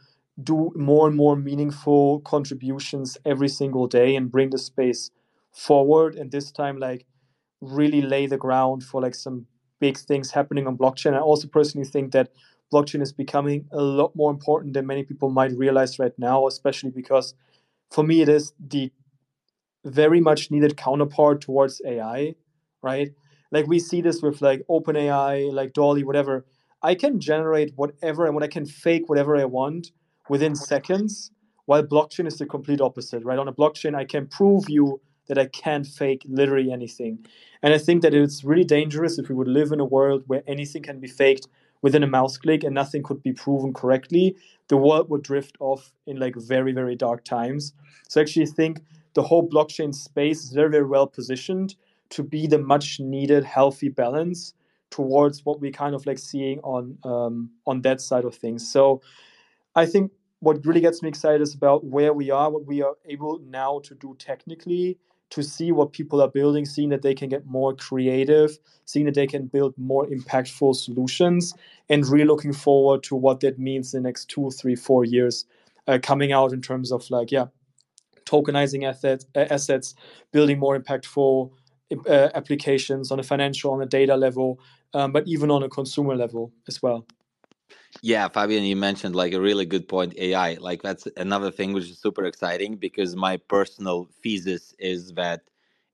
do 0.42 0.72
more 0.76 1.08
and 1.08 1.16
more 1.16 1.36
meaningful 1.36 2.20
contributions 2.20 3.18
every 3.24 3.48
single 3.48 3.86
day 3.86 4.14
and 4.16 4.30
bring 4.30 4.50
the 4.50 4.58
space 4.58 5.10
forward. 5.52 6.14
And 6.14 6.30
this 6.30 6.50
time, 6.52 6.78
like 6.78 7.06
really 7.60 8.02
lay 8.02 8.26
the 8.26 8.36
ground 8.36 8.84
for 8.84 9.00
like 9.00 9.14
some 9.14 9.46
big 9.80 9.98
things 9.98 10.30
happening 10.30 10.66
on 10.66 10.76
blockchain. 10.76 11.14
I 11.14 11.20
also 11.20 11.48
personally 11.48 11.86
think 11.86 12.12
that 12.12 12.30
blockchain 12.72 13.02
is 13.02 13.12
becoming 13.12 13.66
a 13.72 13.80
lot 13.80 14.14
more 14.14 14.30
important 14.30 14.74
than 14.74 14.86
many 14.86 15.02
people 15.02 15.30
might 15.30 15.56
realize 15.56 15.98
right 15.98 16.16
now, 16.18 16.46
especially 16.46 16.90
because 16.90 17.34
for 17.90 18.04
me 18.04 18.20
it 18.22 18.28
is 18.28 18.52
the 18.60 18.92
very 19.84 20.20
much 20.20 20.50
needed 20.50 20.76
counterpart 20.76 21.40
towards 21.40 21.80
AI, 21.86 22.34
right? 22.82 23.10
Like 23.50 23.66
we 23.66 23.78
see 23.78 24.00
this 24.00 24.22
with 24.22 24.42
like 24.42 24.62
OpenAI, 24.68 25.52
like 25.52 25.72
DALL-E, 25.72 26.04
whatever. 26.04 26.44
I 26.82 26.94
can 26.94 27.18
generate 27.20 27.72
whatever 27.76 28.26
and 28.26 28.34
when 28.34 28.44
I 28.44 28.48
can 28.48 28.66
fake 28.66 29.08
whatever 29.08 29.36
I 29.36 29.46
want 29.46 29.92
within 30.28 30.54
seconds, 30.54 31.30
while 31.66 31.82
blockchain 31.82 32.26
is 32.26 32.38
the 32.38 32.46
complete 32.46 32.80
opposite, 32.80 33.24
right? 33.24 33.38
On 33.38 33.48
a 33.48 33.52
blockchain, 33.52 33.94
I 33.94 34.04
can 34.04 34.26
prove 34.26 34.68
you 34.68 35.00
that 35.26 35.38
I 35.38 35.46
can't 35.46 35.86
fake 35.86 36.24
literally 36.26 36.72
anything. 36.72 37.26
And 37.62 37.74
I 37.74 37.78
think 37.78 38.02
that 38.02 38.14
it's 38.14 38.44
really 38.44 38.64
dangerous 38.64 39.18
if 39.18 39.28
we 39.28 39.34
would 39.34 39.48
live 39.48 39.72
in 39.72 39.80
a 39.80 39.84
world 39.84 40.24
where 40.26 40.42
anything 40.46 40.82
can 40.82 41.00
be 41.00 41.08
faked 41.08 41.48
within 41.82 42.02
a 42.02 42.06
mouse 42.06 42.36
click 42.36 42.64
and 42.64 42.74
nothing 42.74 43.02
could 43.02 43.22
be 43.22 43.32
proven 43.32 43.72
correctly. 43.72 44.36
The 44.68 44.76
world 44.76 45.10
would 45.10 45.22
drift 45.22 45.56
off 45.60 45.92
in 46.06 46.18
like 46.18 46.34
very, 46.36 46.72
very 46.72 46.96
dark 46.96 47.24
times. 47.24 47.72
So 48.08 48.20
I 48.20 48.22
actually 48.22 48.46
think 48.46 48.80
the 49.14 49.22
whole 49.22 49.48
blockchain 49.48 49.94
space 49.94 50.44
is 50.44 50.50
very, 50.52 50.70
very 50.70 50.86
well 50.86 51.06
positioned 51.06 51.76
to 52.10 52.22
be 52.22 52.46
the 52.46 52.58
much 52.58 53.00
needed 53.00 53.44
healthy 53.44 53.88
balance 53.88 54.54
towards 54.90 55.44
what 55.44 55.60
we 55.60 55.70
kind 55.70 55.94
of 55.94 56.06
like 56.06 56.18
seeing 56.18 56.58
on 56.60 56.96
um, 57.04 57.50
on 57.66 57.82
that 57.82 58.00
side 58.00 58.24
of 58.24 58.34
things. 58.34 58.70
So 58.72 59.02
I 59.78 59.86
think 59.86 60.10
what 60.40 60.64
really 60.66 60.80
gets 60.80 61.02
me 61.02 61.08
excited 61.08 61.40
is 61.40 61.54
about 61.54 61.84
where 61.84 62.12
we 62.12 62.30
are, 62.30 62.50
what 62.50 62.66
we 62.66 62.82
are 62.82 62.94
able 63.06 63.38
now 63.40 63.80
to 63.84 63.94
do 63.94 64.16
technically, 64.18 64.98
to 65.30 65.42
see 65.42 65.72
what 65.72 65.92
people 65.92 66.20
are 66.22 66.28
building, 66.28 66.64
seeing 66.64 66.88
that 66.88 67.02
they 67.02 67.14
can 67.14 67.28
get 67.28 67.46
more 67.46 67.74
creative, 67.74 68.58
seeing 68.86 69.06
that 69.06 69.14
they 69.14 69.26
can 69.26 69.46
build 69.46 69.74
more 69.76 70.06
impactful 70.06 70.74
solutions, 70.74 71.54
and 71.88 72.06
really 72.08 72.24
looking 72.24 72.52
forward 72.52 73.02
to 73.04 73.14
what 73.14 73.40
that 73.40 73.58
means 73.58 73.94
in 73.94 74.02
the 74.02 74.08
next 74.08 74.26
two, 74.26 74.50
three, 74.50 74.74
four 74.74 75.04
years 75.04 75.44
uh, 75.86 75.98
coming 76.02 76.32
out 76.32 76.52
in 76.52 76.60
terms 76.62 76.90
of 76.90 77.08
like, 77.10 77.30
yeah, 77.30 77.46
tokenizing 78.24 78.84
assets, 78.88 79.26
uh, 79.36 79.46
assets 79.50 79.94
building 80.32 80.58
more 80.58 80.78
impactful 80.78 81.50
uh, 82.06 82.28
applications 82.34 83.12
on 83.12 83.20
a 83.20 83.22
financial, 83.22 83.72
on 83.72 83.82
a 83.82 83.86
data 83.86 84.16
level, 84.16 84.58
um, 84.94 85.12
but 85.12 85.26
even 85.28 85.50
on 85.50 85.62
a 85.62 85.68
consumer 85.68 86.16
level 86.16 86.52
as 86.68 86.82
well. 86.82 87.06
Yeah, 88.02 88.28
Fabian, 88.28 88.64
you 88.64 88.76
mentioned 88.76 89.16
like 89.16 89.32
a 89.32 89.40
really 89.40 89.66
good 89.66 89.88
point 89.88 90.14
AI. 90.18 90.54
Like 90.54 90.82
that's 90.82 91.08
another 91.16 91.50
thing 91.50 91.72
which 91.72 91.90
is 91.90 91.98
super 91.98 92.24
exciting 92.24 92.76
because 92.76 93.16
my 93.16 93.36
personal 93.38 94.08
thesis 94.22 94.74
is 94.78 95.12
that 95.14 95.42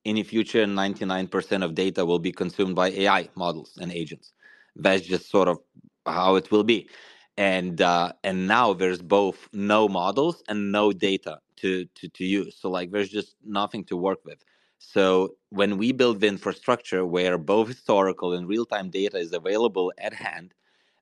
in 0.03 0.15
the 0.15 0.23
future 0.23 0.65
99% 0.67 1.63
of 1.63 1.75
data 1.75 2.05
will 2.05 2.19
be 2.19 2.31
consumed 2.31 2.75
by 2.75 2.89
AI 2.91 3.29
models 3.35 3.77
and 3.81 3.91
agents. 3.91 4.33
That's 4.75 5.03
just 5.03 5.29
sort 5.31 5.47
of 5.47 5.59
how 6.05 6.35
it 6.35 6.51
will 6.51 6.63
be. 6.63 6.89
And 7.37 7.81
uh, 7.81 8.13
and 8.23 8.47
now 8.47 8.73
there's 8.73 9.01
both 9.01 9.49
no 9.51 9.89
models 9.89 10.43
and 10.47 10.71
no 10.71 10.93
data 10.93 11.39
to, 11.57 11.85
to 11.85 12.07
to 12.09 12.23
use. 12.25 12.55
So 12.57 12.69
like 12.69 12.91
there's 12.91 13.09
just 13.09 13.35
nothing 13.45 13.83
to 13.85 13.97
work 13.97 14.19
with. 14.25 14.43
So 14.79 15.35
when 15.49 15.77
we 15.77 15.91
build 15.91 16.21
the 16.21 16.27
infrastructure 16.27 17.05
where 17.05 17.37
both 17.39 17.67
historical 17.69 18.33
and 18.33 18.47
real-time 18.47 18.89
data 18.91 19.17
is 19.17 19.33
available 19.33 19.91
at 19.97 20.13
hand, 20.13 20.53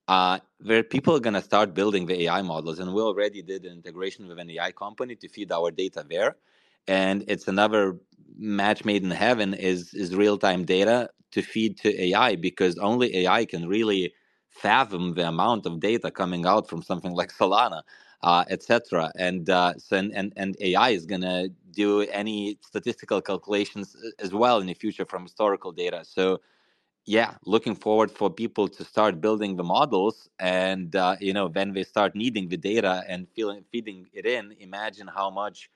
uh, 0.08 0.39
where 0.64 0.84
people 0.84 1.16
are 1.16 1.22
going 1.22 1.36
to 1.36 1.41
start 1.41 1.74
building 1.76 2.08
the 2.08 2.24
AI 2.26 2.43
models. 2.43 2.80
And 2.80 2.93
we 2.93 3.01
already 3.01 3.41
did 3.41 3.66
an 3.66 3.74
integration 3.74 4.28
with 4.28 4.39
an 4.39 4.51
AI 4.51 4.72
company 4.74 5.16
to 5.18 5.30
feed 5.30 5.51
our 5.51 5.72
data 5.72 6.06
there. 6.10 6.38
And 6.88 7.26
it's 7.28 7.49
another 7.49 7.97
match 8.38 8.86
made 8.86 9.04
in 9.04 9.12
heaven 9.12 9.56
is, 9.56 9.93
is 9.95 10.16
real 10.16 10.38
time 10.38 10.66
data 10.66 11.10
to 11.32 11.41
feed 11.41 11.78
to 11.80 12.04
AI 12.04 12.38
because 12.38 12.78
only 12.80 13.16
AI 13.18 13.45
can 13.45 13.68
really 13.68 14.14
fathom 14.49 15.16
the 15.16 15.28
amount 15.28 15.66
of 15.66 15.80
data 15.80 16.12
coming 16.12 16.45
out 16.45 16.70
from 16.70 16.84
something 16.84 17.14
like 17.22 17.34
Solana, 17.34 17.84
uh, 18.24 18.45
etc. 18.49 19.12
And, 19.18 19.49
uh, 19.49 19.76
so 19.80 19.97
and, 19.97 20.14
and, 20.16 20.34
and 20.38 20.58
AI 20.62 20.91
is 20.91 21.08
to 21.08 21.49
do 21.72 22.01
any 22.01 22.60
statistical 22.62 23.22
calculations 23.22 23.97
as 24.20 24.34
well 24.34 24.60
in 24.60 24.68
the 24.68 24.76
future 24.76 25.06
from 25.06 25.24
historical 25.24 25.72
data. 25.72 26.04
So 26.06 26.41
yeah 27.06 27.34
looking 27.45 27.76
forward 27.76 28.10
for 28.10 28.30
people 28.30 28.68
to 28.68 28.84
start 28.84 29.20
building 29.20 29.56
the 29.56 29.64
models 29.64 30.30
and 30.39 30.95
uh, 30.95 31.16
you 31.20 31.34
know 31.34 31.47
when 31.47 31.74
they 31.74 31.84
start 31.84 32.16
needing 32.16 32.47
the 32.47 32.58
data 32.58 33.04
and 33.08 33.28
feeling 33.36 33.64
feeding 33.72 34.08
it 34.14 34.26
in 34.26 34.54
imagine 34.60 35.08
how 35.08 35.30
much 35.30 35.70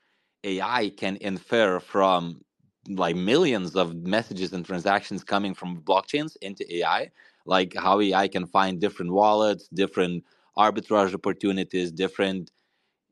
ai 0.43 0.89
can 0.89 1.17
infer 1.17 1.79
from 1.79 2.41
like 2.89 3.15
millions 3.15 3.75
of 3.75 3.93
messages 3.95 4.53
and 4.53 4.65
transactions 4.65 5.23
coming 5.23 5.53
from 5.53 5.81
blockchains 5.81 6.37
into 6.41 6.63
ai 6.77 7.09
like 7.45 7.73
how 7.75 7.99
ai 7.99 8.27
can 8.27 8.45
find 8.45 8.79
different 8.79 9.11
wallets 9.11 9.67
different 9.69 10.23
arbitrage 10.57 11.13
opportunities 11.13 11.91
different 11.91 12.51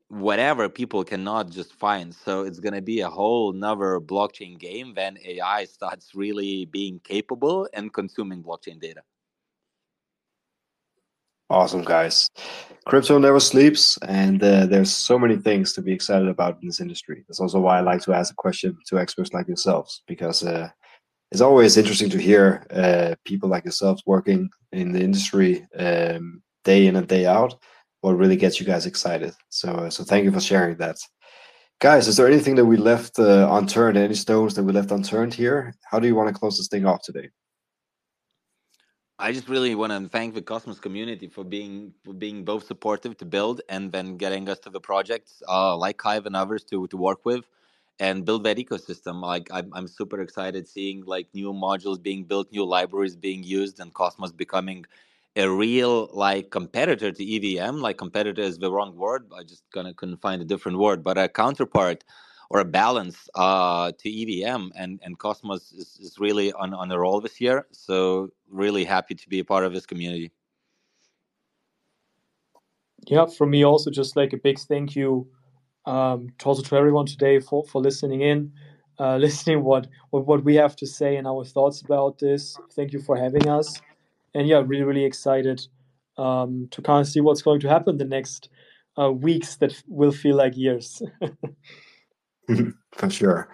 whatever 0.08 0.68
people 0.68 1.04
cannot 1.04 1.50
just 1.50 1.74
find. 1.74 2.14
So 2.14 2.42
it's 2.42 2.60
going 2.60 2.74
to 2.74 2.82
be 2.82 3.00
a 3.00 3.10
whole 3.10 3.52
another 3.52 4.00
blockchain 4.00 4.58
game 4.58 4.94
when 4.94 5.18
AI 5.24 5.64
starts 5.64 6.14
really 6.14 6.66
being 6.66 7.00
capable 7.00 7.68
and 7.72 7.92
consuming 7.92 8.42
blockchain 8.42 8.80
data. 8.80 9.02
Awesome, 11.48 11.84
guys. 11.84 12.28
Crypto 12.86 13.18
never 13.18 13.38
sleeps, 13.38 13.98
and 14.02 14.42
uh, 14.42 14.66
there's 14.66 14.92
so 14.92 15.16
many 15.16 15.36
things 15.36 15.72
to 15.72 15.82
be 15.82 15.92
excited 15.92 16.26
about 16.26 16.58
in 16.60 16.66
this 16.66 16.80
industry. 16.80 17.24
That's 17.28 17.38
also 17.38 17.60
why 17.60 17.78
I 17.78 17.82
like 17.82 18.00
to 18.02 18.12
ask 18.12 18.32
a 18.32 18.36
question 18.36 18.76
to 18.86 18.98
experts 18.98 19.32
like 19.32 19.46
yourselves, 19.46 20.02
because 20.08 20.42
uh, 20.44 20.68
it's 21.30 21.40
always 21.40 21.76
interesting 21.76 22.10
to 22.10 22.18
hear 22.18 22.66
uh, 22.70 23.14
people 23.24 23.48
like 23.48 23.64
yourselves 23.64 24.02
working 24.06 24.48
in 24.72 24.90
the 24.90 25.00
industry 25.00 25.66
um, 25.78 26.42
day 26.64 26.88
in 26.88 26.96
and 26.96 27.06
day 27.06 27.26
out. 27.26 27.54
What 28.06 28.18
really 28.18 28.36
gets 28.36 28.60
you 28.60 28.66
guys 28.66 28.86
excited? 28.86 29.34
So, 29.48 29.68
uh, 29.68 29.90
so 29.90 30.04
thank 30.04 30.22
you 30.22 30.30
for 30.30 30.38
sharing 30.38 30.76
that, 30.76 30.96
guys. 31.80 32.06
Is 32.06 32.16
there 32.16 32.28
anything 32.28 32.54
that 32.54 32.64
we 32.64 32.76
left 32.76 33.18
uh, 33.18 33.48
unturned? 33.50 33.96
Any 33.96 34.14
stones 34.14 34.54
that 34.54 34.62
we 34.62 34.72
left 34.72 34.92
unturned 34.92 35.34
here? 35.34 35.74
How 35.90 35.98
do 35.98 36.06
you 36.06 36.14
want 36.14 36.28
to 36.32 36.38
close 36.40 36.56
this 36.56 36.68
thing 36.68 36.86
off 36.86 37.02
today? 37.02 37.30
I 39.18 39.32
just 39.32 39.48
really 39.48 39.74
want 39.74 39.90
to 39.90 40.08
thank 40.08 40.34
the 40.34 40.40
Cosmos 40.40 40.78
community 40.78 41.26
for 41.26 41.42
being 41.42 41.92
for 42.04 42.14
being 42.14 42.44
both 42.44 42.64
supportive 42.64 43.16
to 43.16 43.24
build 43.24 43.60
and 43.68 43.90
then 43.90 44.16
getting 44.16 44.48
us 44.48 44.60
to 44.60 44.70
the 44.70 44.82
projects 44.90 45.42
uh, 45.48 45.76
like 45.76 45.96
Kyve 45.96 46.26
and 46.26 46.36
others 46.36 46.62
to 46.70 46.86
to 46.86 46.96
work 46.96 47.24
with 47.24 47.44
and 47.98 48.24
build 48.24 48.44
that 48.44 48.56
ecosystem. 48.56 49.20
Like 49.20 49.48
I'm 49.50 49.68
I'm 49.72 49.88
super 49.88 50.20
excited 50.20 50.68
seeing 50.68 51.04
like 51.14 51.26
new 51.34 51.52
modules 51.52 52.00
being 52.00 52.22
built, 52.22 52.52
new 52.52 52.64
libraries 52.64 53.16
being 53.16 53.42
used, 53.42 53.80
and 53.80 53.92
Cosmos 53.92 54.30
becoming 54.30 54.86
a 55.36 55.48
real 55.48 56.08
like 56.12 56.50
competitor 56.50 57.12
to 57.12 57.24
EVM. 57.24 57.76
Like 57.76 57.98
competitor 57.98 58.42
is 58.42 58.58
the 58.58 58.70
wrong 58.70 58.96
word. 58.96 59.30
I 59.36 59.42
just 59.42 59.64
gonna 59.72 59.94
couldn't 59.94 60.20
find 60.20 60.40
a 60.40 60.44
different 60.44 60.78
word, 60.78 61.02
but 61.04 61.18
a 61.18 61.28
counterpart 61.28 62.04
or 62.48 62.60
a 62.60 62.64
balance 62.64 63.28
uh, 63.34 63.92
to 63.98 64.08
EVM, 64.08 64.70
and 64.76 65.00
and 65.02 65.18
Cosmos 65.18 65.72
is, 65.72 65.98
is 66.00 66.18
really 66.18 66.52
on 66.54 66.72
on 66.74 66.90
a 66.90 66.98
roll 66.98 67.20
this 67.20 67.40
year. 67.40 67.66
So 67.72 68.30
really 68.48 68.84
happy 68.84 69.14
to 69.14 69.28
be 69.28 69.40
a 69.40 69.44
part 69.44 69.64
of 69.64 69.72
this 69.72 69.86
community. 69.86 70.32
Yeah, 73.06 73.26
from 73.26 73.50
me 73.50 73.64
also, 73.64 73.90
just 73.90 74.16
like 74.16 74.32
a 74.32 74.36
big 74.36 74.58
thank 74.58 74.96
you 74.96 75.28
um, 75.84 76.28
to 76.38 76.46
also 76.46 76.62
to 76.62 76.76
everyone 76.76 77.06
today 77.06 77.40
for 77.40 77.64
for 77.64 77.80
listening 77.80 78.22
in, 78.22 78.52
uh, 78.98 79.16
listening 79.26 79.62
what, 79.62 79.86
what 80.10 80.26
what 80.26 80.44
we 80.44 80.54
have 80.56 80.76
to 80.76 80.86
say 80.86 81.16
and 81.16 81.26
our 81.26 81.44
thoughts 81.44 81.82
about 81.82 82.18
this. 82.18 82.56
Thank 82.72 82.92
you 82.92 83.00
for 83.00 83.16
having 83.16 83.48
us, 83.48 83.80
and 84.36 84.46
yeah, 84.46 84.62
really 84.64 84.84
really 84.84 85.04
excited 85.04 85.66
um, 86.18 86.68
to 86.70 86.82
kind 86.82 87.00
of 87.00 87.08
see 87.08 87.20
what's 87.20 87.42
going 87.42 87.60
to 87.60 87.68
happen 87.68 87.96
the 87.96 88.04
next 88.04 88.50
uh, 88.98 89.10
weeks 89.10 89.56
that 89.56 89.82
will 89.86 90.12
feel 90.12 90.36
like 90.36 90.56
years. 90.56 91.02
For 92.92 93.10
sure. 93.10 93.48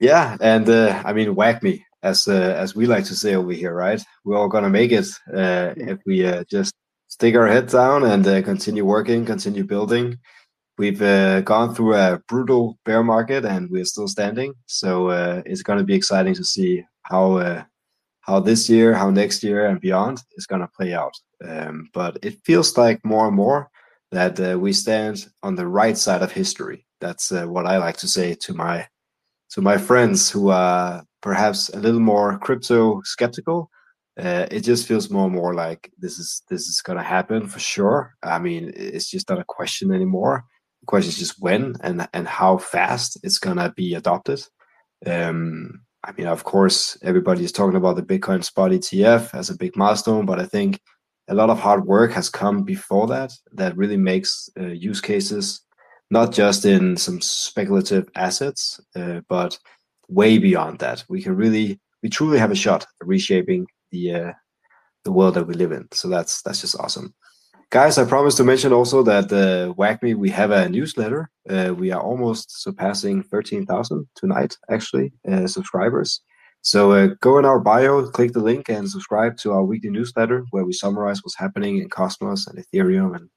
Yeah, 0.00 0.36
and 0.40 0.68
uh, 0.68 1.02
I 1.04 1.12
mean, 1.12 1.34
WAGMI, 1.34 1.80
as 2.02 2.26
uh, 2.26 2.54
as 2.58 2.74
we 2.74 2.86
like 2.86 3.04
to 3.04 3.14
say 3.14 3.34
over 3.34 3.52
here, 3.52 3.74
right? 3.74 4.02
We're 4.24 4.36
all 4.36 4.48
gonna 4.48 4.70
make 4.70 4.92
it 4.92 5.06
uh, 5.32 5.74
if 5.76 6.00
we 6.04 6.26
uh, 6.26 6.44
just 6.50 6.74
stick 7.06 7.36
our 7.36 7.46
head 7.46 7.68
down 7.68 8.04
and 8.04 8.26
uh, 8.26 8.42
continue 8.42 8.84
working, 8.84 9.24
continue 9.24 9.64
building. 9.64 10.18
We've 10.78 11.02
uh, 11.02 11.42
gone 11.42 11.74
through 11.74 11.94
a 11.94 12.20
brutal 12.26 12.78
bear 12.84 13.04
market, 13.04 13.44
and 13.44 13.70
we're 13.70 13.84
still 13.84 14.08
standing. 14.08 14.54
So 14.66 15.08
uh, 15.08 15.42
it's 15.46 15.62
gonna 15.62 15.84
be 15.84 15.94
exciting 15.94 16.34
to 16.34 16.44
see 16.44 16.82
how 17.02 17.64
how 18.22 18.40
this 18.40 18.68
year, 18.68 18.94
how 18.94 19.10
next 19.10 19.42
year, 19.42 19.66
and 19.66 19.80
beyond 19.80 20.22
is 20.36 20.46
gonna 20.46 20.70
play 20.76 20.94
out. 20.94 21.14
Um, 21.44 21.88
but 21.92 22.18
it 22.22 22.40
feels 22.44 22.76
like 22.76 23.04
more 23.04 23.26
and 23.26 23.36
more 23.36 23.68
that 24.10 24.60
we 24.60 24.72
stand 24.72 25.26
on 25.42 25.54
the 25.54 25.66
right 25.66 25.96
side 25.96 26.22
of 26.22 26.32
history 26.32 26.86
that's 27.02 27.32
uh, 27.32 27.44
what 27.44 27.66
I 27.66 27.76
like 27.76 27.98
to 27.98 28.08
say 28.08 28.34
to 28.34 28.54
my 28.54 28.86
to 29.50 29.60
my 29.60 29.76
friends 29.76 30.30
who 30.30 30.48
are 30.48 31.04
perhaps 31.20 31.68
a 31.68 31.78
little 31.78 32.00
more 32.00 32.38
crypto 32.38 33.02
skeptical. 33.04 33.68
Uh, 34.18 34.46
it 34.50 34.60
just 34.60 34.86
feels 34.86 35.10
more 35.10 35.24
and 35.24 35.34
more 35.34 35.54
like 35.54 35.90
this 35.98 36.18
is 36.18 36.42
this 36.48 36.68
is 36.68 36.80
gonna 36.80 37.02
happen 37.02 37.46
for 37.46 37.58
sure. 37.58 38.14
I 38.22 38.38
mean, 38.38 38.72
it's 38.74 39.10
just 39.10 39.28
not 39.28 39.40
a 39.40 39.44
question 39.44 39.92
anymore. 39.92 40.44
The 40.80 40.86
question 40.86 41.10
is 41.10 41.18
just 41.18 41.42
when 41.42 41.76
and 41.80 42.08
and 42.14 42.26
how 42.26 42.58
fast 42.58 43.18
it's 43.22 43.38
gonna 43.38 43.72
be 43.76 43.94
adopted. 43.94 44.40
Um, 45.04 45.82
I 46.04 46.12
mean, 46.12 46.26
of 46.26 46.44
course, 46.44 46.98
everybody 47.02 47.44
is 47.44 47.52
talking 47.52 47.76
about 47.76 47.96
the 47.96 48.02
Bitcoin 48.02 48.42
spot 48.42 48.72
ETF 48.72 49.34
as 49.34 49.50
a 49.50 49.56
big 49.56 49.76
milestone, 49.76 50.26
but 50.26 50.40
I 50.40 50.46
think 50.46 50.80
a 51.28 51.34
lot 51.34 51.50
of 51.50 51.60
hard 51.60 51.86
work 51.86 52.12
has 52.12 52.28
come 52.28 52.64
before 52.64 53.06
that 53.06 53.32
that 53.52 53.76
really 53.76 53.96
makes 53.96 54.50
uh, 54.58 54.66
use 54.66 55.00
cases 55.00 55.62
not 56.12 56.30
just 56.30 56.66
in 56.66 56.94
some 56.94 57.22
speculative 57.22 58.06
assets, 58.16 58.78
uh, 58.94 59.22
but 59.30 59.58
way 60.08 60.36
beyond 60.36 60.78
that. 60.80 61.02
We 61.08 61.22
can 61.22 61.34
really, 61.34 61.80
we 62.02 62.10
truly 62.10 62.38
have 62.38 62.50
a 62.50 62.54
shot 62.54 62.82
at 62.82 63.06
reshaping 63.06 63.66
the 63.90 64.14
uh, 64.14 64.32
the 65.04 65.12
world 65.12 65.34
that 65.34 65.46
we 65.46 65.54
live 65.54 65.72
in. 65.72 65.88
So 65.92 66.08
that's 66.08 66.42
that's 66.42 66.60
just 66.60 66.78
awesome, 66.78 67.14
guys. 67.72 67.96
I 67.96 68.04
promised 68.04 68.36
to 68.36 68.44
mention 68.44 68.72
also 68.72 69.02
that 69.02 69.32
uh, 69.32 69.72
we 70.14 70.30
have 70.30 70.50
a 70.50 70.68
newsletter. 70.68 71.30
Uh, 71.48 71.74
we 71.74 71.90
are 71.90 72.02
almost 72.02 72.62
surpassing 72.62 73.22
thirteen 73.22 73.66
thousand 73.66 74.06
tonight, 74.14 74.56
actually, 74.70 75.12
uh, 75.30 75.46
subscribers. 75.46 76.20
So 76.60 76.92
uh, 76.92 77.08
go 77.20 77.38
in 77.38 77.44
our 77.44 77.58
bio, 77.58 78.06
click 78.10 78.32
the 78.34 78.40
link, 78.40 78.68
and 78.68 78.88
subscribe 78.88 79.36
to 79.38 79.52
our 79.52 79.64
weekly 79.64 79.90
newsletter 79.90 80.44
where 80.50 80.64
we 80.64 80.72
summarize 80.72 81.20
what's 81.22 81.38
happening 81.38 81.78
in 81.78 81.88
Cosmos 81.88 82.46
and 82.46 82.62
Ethereum 82.62 83.16
and 83.16 83.28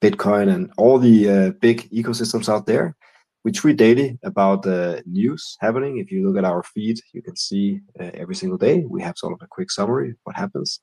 Bitcoin 0.00 0.54
and 0.54 0.72
all 0.78 0.98
the 0.98 1.28
uh, 1.28 1.50
big 1.60 1.90
ecosystems 1.90 2.48
out 2.48 2.66
there. 2.66 2.96
We 3.44 3.52
tweet 3.52 3.76
daily 3.76 4.18
about 4.22 4.62
the 4.62 5.02
news 5.04 5.58
happening. 5.60 5.98
If 5.98 6.10
you 6.10 6.26
look 6.26 6.38
at 6.38 6.46
our 6.50 6.62
feed, 6.62 6.98
you 7.12 7.20
can 7.20 7.36
see 7.36 7.80
uh, 8.00 8.10
every 8.14 8.36
single 8.36 8.56
day 8.56 8.84
we 8.88 9.02
have 9.02 9.18
sort 9.18 9.34
of 9.34 9.42
a 9.42 9.48
quick 9.48 9.70
summary 9.70 10.10
of 10.10 10.16
what 10.22 10.36
happens. 10.36 10.80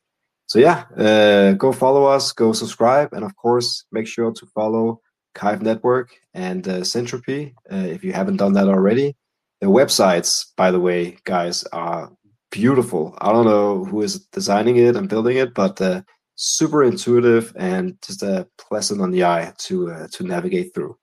So 0.51 0.59
yeah, 0.59 0.83
uh, 0.97 1.53
go 1.53 1.71
follow 1.71 2.03
us, 2.03 2.33
go 2.33 2.51
subscribe, 2.51 3.13
and 3.13 3.23
of 3.23 3.33
course, 3.37 3.85
make 3.93 4.05
sure 4.05 4.33
to 4.33 4.45
follow 4.47 4.99
Kyve 5.33 5.61
Network 5.61 6.09
and 6.33 6.67
uh, 6.67 6.81
Syntropy 6.81 7.53
uh, 7.71 7.87
if 7.95 8.03
you 8.03 8.11
haven't 8.11 8.35
done 8.35 8.51
that 8.55 8.67
already. 8.67 9.15
The 9.61 9.67
websites, 9.67 10.47
by 10.57 10.71
the 10.71 10.79
way, 10.81 11.17
guys, 11.23 11.63
are 11.71 12.11
beautiful. 12.49 13.17
I 13.21 13.31
don't 13.31 13.45
know 13.45 13.85
who 13.85 14.01
is 14.01 14.25
designing 14.25 14.75
it 14.75 14.97
and 14.97 15.07
building 15.07 15.37
it, 15.37 15.53
but 15.53 15.79
uh, 15.79 16.01
super 16.35 16.83
intuitive 16.83 17.53
and 17.55 17.97
just 18.05 18.21
a 18.21 18.45
pleasant 18.57 18.99
on 18.99 19.11
the 19.11 19.23
eye 19.23 19.53
to 19.59 19.89
uh, 19.89 20.07
to 20.11 20.25
navigate 20.25 20.75
through. 20.75 20.97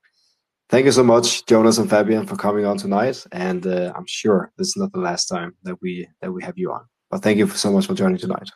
Thank 0.69 0.85
you 0.85 0.91
so 0.91 1.03
much, 1.03 1.47
Jonas 1.47 1.79
and 1.79 1.89
Fabian, 1.89 2.27
for 2.27 2.35
coming 2.35 2.67
on 2.67 2.77
tonight. 2.77 3.25
And 3.31 3.65
uh, 3.65 3.93
I'm 3.95 4.05
sure 4.05 4.51
this 4.59 4.67
is 4.67 4.77
not 4.77 4.91
the 4.91 4.99
last 4.99 5.25
time 5.25 5.55
that 5.63 5.81
we 5.81 6.07
that 6.21 6.31
we 6.31 6.43
have 6.43 6.59
you 6.59 6.71
on. 6.71 6.85
But 7.09 7.23
thank 7.23 7.39
you 7.39 7.47
so 7.47 7.71
much 7.71 7.87
for 7.87 7.95
joining 7.95 8.19
tonight. 8.19 8.51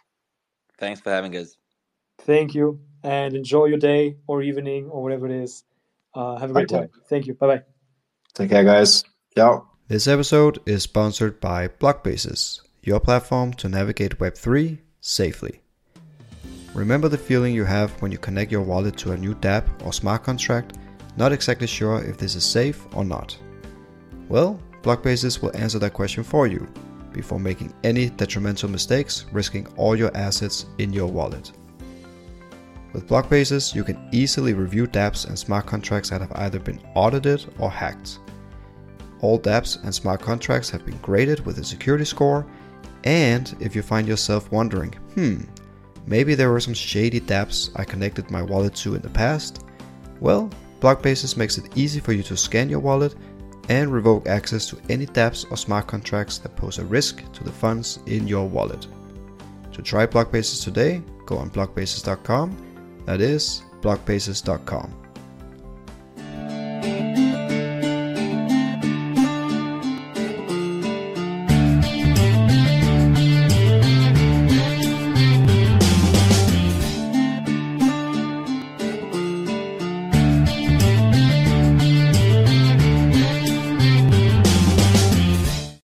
Thanks 0.78 1.02
for 1.02 1.12
having 1.12 1.36
us. 1.36 1.58
Thank 2.20 2.54
you, 2.54 2.80
and 3.04 3.36
enjoy 3.36 3.66
your 3.66 3.78
day 3.78 4.18
or 4.28 4.42
evening 4.42 4.90
or 4.90 5.04
whatever 5.04 5.26
it 5.28 5.32
is. 5.32 5.64
Uh, 6.14 6.38
have 6.38 6.52
a 6.52 6.54
great 6.54 6.70
time. 6.70 6.90
Thank 7.10 7.28
you. 7.28 7.34
Bye 7.34 7.48
bye. 7.48 7.64
Take 8.34 8.50
care, 8.50 8.64
guys. 8.64 9.04
Ciao. 9.36 9.68
This 9.88 10.08
episode 10.08 10.60
is 10.66 10.84
sponsored 10.84 11.40
by 11.40 11.68
Blockbases, 11.68 12.62
your 12.82 13.00
platform 13.00 13.54
to 13.56 13.70
navigate 13.70 14.18
Web3 14.18 14.80
safely. 15.02 15.62
Remember 16.74 17.08
the 17.08 17.18
feeling 17.18 17.54
you 17.54 17.66
have 17.66 17.92
when 18.02 18.12
you 18.12 18.18
connect 18.18 18.52
your 18.52 18.62
wallet 18.62 18.98
to 18.98 19.12
a 19.12 19.18
new 19.18 19.36
dApp 19.36 19.66
or 19.86 19.94
smart 19.94 20.24
contract, 20.24 20.78
not 21.18 21.32
exactly 21.32 21.68
sure 21.68 22.04
if 22.04 22.18
this 22.18 22.36
is 22.36 22.44
safe 22.44 22.88
or 22.96 23.06
not? 23.06 23.38
Well, 24.30 24.60
Blockbases 24.82 25.42
will 25.42 25.56
answer 25.56 25.78
that 25.80 25.94
question 25.94 26.24
for 26.24 26.48
you 26.48 26.68
before 27.14 27.40
making 27.40 27.74
any 27.84 28.10
detrimental 28.10 28.70
mistakes, 28.70 29.26
risking 29.32 29.68
all 29.78 29.96
your 29.96 30.16
assets 30.16 30.66
in 30.78 30.92
your 30.92 31.08
wallet. 31.08 31.52
With 32.92 33.08
Blockbases, 33.08 33.74
you 33.74 33.84
can 33.84 34.10
easily 34.12 34.54
review 34.54 34.86
dApps 34.88 35.28
and 35.28 35.38
smart 35.38 35.66
contracts 35.66 36.10
that 36.10 36.22
have 36.22 36.32
either 36.34 36.60
been 36.60 36.80
audited 36.96 37.46
or 37.60 37.72
hacked. 37.72 38.20
All 39.22 39.40
dApps 39.40 39.84
and 39.84 39.94
smart 39.94 40.22
contracts 40.22 40.70
have 40.70 40.86
been 40.86 40.98
graded 40.98 41.46
with 41.46 41.58
a 41.60 41.64
security 41.64 42.06
score, 42.06 42.46
and 43.04 43.56
if 43.60 43.76
you 43.76 43.82
find 43.82 44.08
yourself 44.08 44.52
wondering, 44.52 44.94
hmm, 45.14 45.42
Maybe 46.06 46.36
there 46.36 46.52
were 46.52 46.60
some 46.60 46.74
shady 46.74 47.22
dApps 47.22 47.70
I 47.76 47.86
connected 47.86 48.30
my 48.30 48.42
wallet 48.42 48.76
to 48.76 48.96
in 48.96 49.02
the 49.02 49.10
past. 49.10 49.64
Well, 50.20 50.50
Blockbases 50.80 51.38
makes 51.38 51.58
it 51.58 51.78
easy 51.78 52.00
for 52.00 52.12
you 52.12 52.24
to 52.24 52.36
scan 52.36 52.70
your 52.70 52.80
wallet 52.80 53.16
and 53.70 53.92
revoke 53.92 54.28
access 54.28 54.66
to 54.68 54.78
any 54.90 55.06
dApps 55.06 55.50
or 55.52 55.58
smart 55.58 55.88
contracts 55.88 56.38
that 56.40 56.56
pose 56.56 56.80
a 56.80 56.86
risk 56.86 57.24
to 57.34 57.44
the 57.44 57.52
funds 57.52 58.00
in 58.08 58.28
your 58.28 58.48
wallet. 58.48 58.88
To 59.74 59.82
try 59.82 60.06
Blockbases 60.06 60.64
today, 60.64 61.02
go 61.26 61.38
on 61.38 61.50
blockbases.com. 61.50 63.04
That 63.06 63.22
is 63.22 63.64
blockbases.com. 63.82 65.03